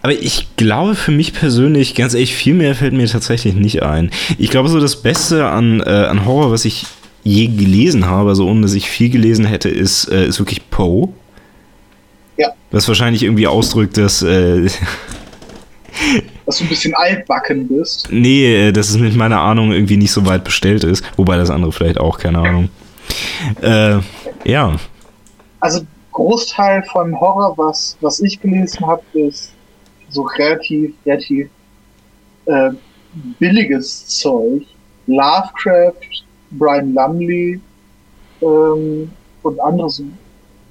[0.00, 4.10] Aber ich glaube für mich persönlich, ganz ehrlich, viel mehr fällt mir tatsächlich nicht ein.
[4.38, 6.86] Ich glaube, so das Beste an, äh, an Horror, was ich
[7.22, 11.10] je gelesen habe, also ohne dass ich viel gelesen hätte, ist, äh, ist wirklich Poe.
[12.38, 12.52] Ja.
[12.70, 14.68] Was wahrscheinlich irgendwie ausdrückt, dass, äh,
[16.46, 18.08] Dass du ein bisschen altbacken bist.
[18.10, 21.04] nee, äh, dass es mit meiner Ahnung irgendwie nicht so weit bestellt ist.
[21.16, 22.70] Wobei das andere vielleicht auch, keine Ahnung.
[23.60, 23.98] Äh,
[24.44, 24.76] ja.
[25.60, 25.80] Also
[26.12, 29.52] Großteil von Horror, was, was ich gelesen habe, ist
[30.08, 31.48] so relativ, relativ
[32.46, 32.70] äh,
[33.38, 34.62] billiges Zeug.
[35.06, 37.60] Lovecraft, Brian Lumley
[38.42, 39.10] ähm,
[39.42, 40.04] und andere so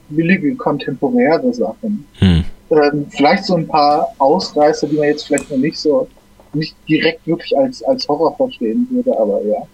[0.10, 2.06] billige kontemporäre Sachen.
[2.19, 2.44] Hm.
[2.69, 6.08] Ähm, vielleicht so ein paar Ausreißer, die man jetzt vielleicht noch nicht so
[6.53, 9.68] nicht direkt wirklich als, als Horror verstehen würde, aber ja.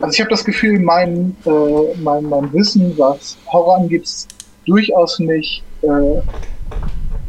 [0.00, 4.28] Also ich habe das Gefühl, mein, äh, mein, mein Wissen, was Horror angeht, ist
[4.66, 6.20] durchaus nicht äh,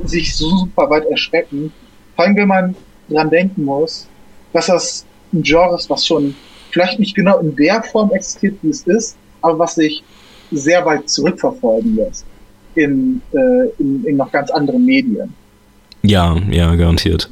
[0.03, 1.71] sich so super weit erschrecken.
[2.15, 2.75] Vor allem, wenn man
[3.09, 4.07] dran denken muss,
[4.53, 6.35] dass das ein Genre, was schon
[6.71, 10.03] vielleicht nicht genau in der Form existiert, wie es ist, aber was sich
[10.51, 12.25] sehr weit zurückverfolgen lässt
[12.75, 15.33] in, äh, in, in noch ganz anderen Medien.
[16.01, 17.29] Ja, ja, garantiert.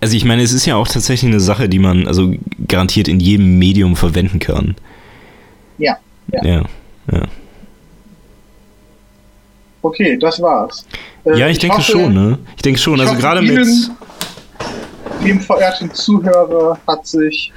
[0.00, 2.32] Also ich meine, es ist ja auch tatsächlich eine Sache, die man also
[2.68, 4.76] garantiert in jedem Medium verwenden kann.
[5.78, 5.96] Ja.
[6.32, 6.64] Ja, ja.
[7.10, 7.22] ja.
[9.82, 10.86] Okay, das war's.
[11.24, 12.38] Äh, ja, ich, ich denke hoffe, schon, ne?
[12.56, 13.66] Ich denke schon, ich also gerade mit.
[15.24, 17.52] Dem verehrten Zuhörer hat sich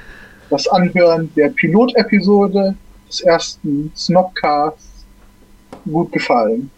[0.50, 2.74] das Anhören der Pilotepisode
[3.12, 5.04] des ersten Snobcasts
[5.84, 6.70] gut gefallen.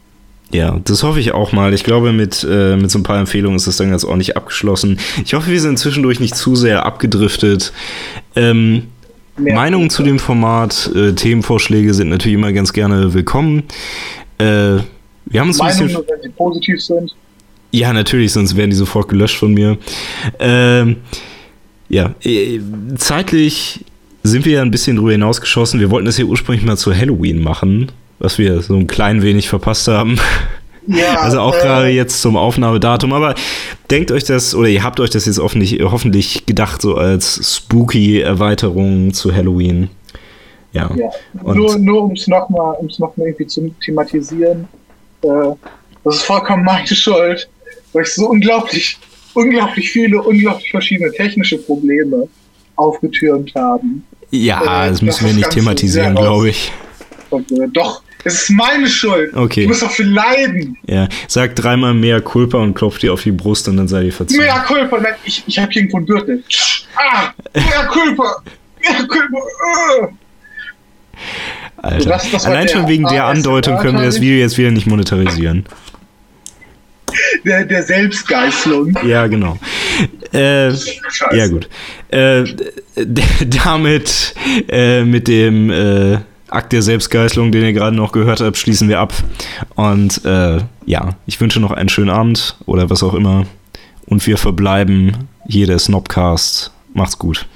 [0.50, 1.74] Ja, das hoffe ich auch mal.
[1.74, 4.98] Ich glaube, mit, äh, mit so ein paar Empfehlungen ist das dann ganz ordentlich abgeschlossen.
[5.24, 7.72] Ich hoffe, wir sind zwischendurch nicht zu sehr abgedriftet.
[8.36, 8.84] Ähm,
[9.36, 13.64] Meinungen zu dem Format, äh, Themenvorschläge sind natürlich immer ganz gerne willkommen.
[14.38, 14.78] Äh,
[15.26, 17.16] wir haben uns Meinungen, ein bisschen, wenn sie positiv sind.
[17.72, 19.76] Ja, natürlich, sonst werden die sofort gelöscht von mir.
[20.38, 20.96] Ähm,
[21.88, 22.60] ja, äh,
[22.96, 23.84] zeitlich
[24.24, 25.80] sind wir ja ein bisschen drüber hinausgeschossen.
[25.80, 29.48] Wir wollten das hier ursprünglich mal zu Halloween machen was wir so ein klein wenig
[29.48, 30.18] verpasst haben.
[30.86, 33.34] Ja, also auch äh, gerade jetzt zum Aufnahmedatum, aber
[33.90, 39.12] denkt euch das, oder ihr habt euch das jetzt hoffentlich, hoffentlich gedacht, so als Spooky-Erweiterung
[39.12, 39.90] zu Halloween.
[40.72, 40.90] Ja.
[40.96, 41.10] ja.
[41.54, 44.66] nur, nur um es nochmal noch irgendwie zu thematisieren,
[45.22, 45.28] äh,
[46.02, 47.48] das ist vollkommen meine Schuld,
[47.92, 48.98] weil ich so unglaublich,
[49.34, 52.28] unglaublich viele, unglaublich verschiedene technische Probleme
[52.76, 54.04] aufgetürmt haben.
[54.30, 56.72] Ja, äh, das müssen wir nicht thematisieren, glaube ich.
[57.72, 59.34] Doch, es ist meine Schuld.
[59.34, 59.62] Okay.
[59.62, 60.76] Du musst dafür leiden.
[60.86, 64.12] Ja, sag dreimal mehr Culpa und klopf dir auf die Brust und dann sei dir
[64.12, 64.38] verziehen.
[64.38, 66.42] Mehr Culpa, nein, ich, ich habe irgendwo einen Gürtel.
[66.96, 68.42] Ah, mehr Culpa,
[68.80, 69.38] mehr Culpa.
[69.38, 70.06] Uh.
[71.76, 72.08] Alter.
[72.08, 75.66] Das, das Allein schon wegen der Andeutung können wir das Video jetzt wieder nicht monetarisieren.
[77.44, 78.96] Der, der Selbstgeißlung.
[79.06, 79.58] Ja, genau.
[80.32, 81.68] Äh, ja, gut.
[82.08, 82.44] Äh,
[83.64, 84.34] damit,
[84.68, 86.18] äh, mit dem, äh,
[86.54, 89.12] Akt der Selbstgeißelung, den ihr gerade noch gehört habt, schließen wir ab.
[89.74, 93.44] Und äh, ja, ich wünsche noch einen schönen Abend oder was auch immer.
[94.06, 96.70] Und wir verbleiben hier der Snobcast.
[96.92, 97.46] Macht's gut.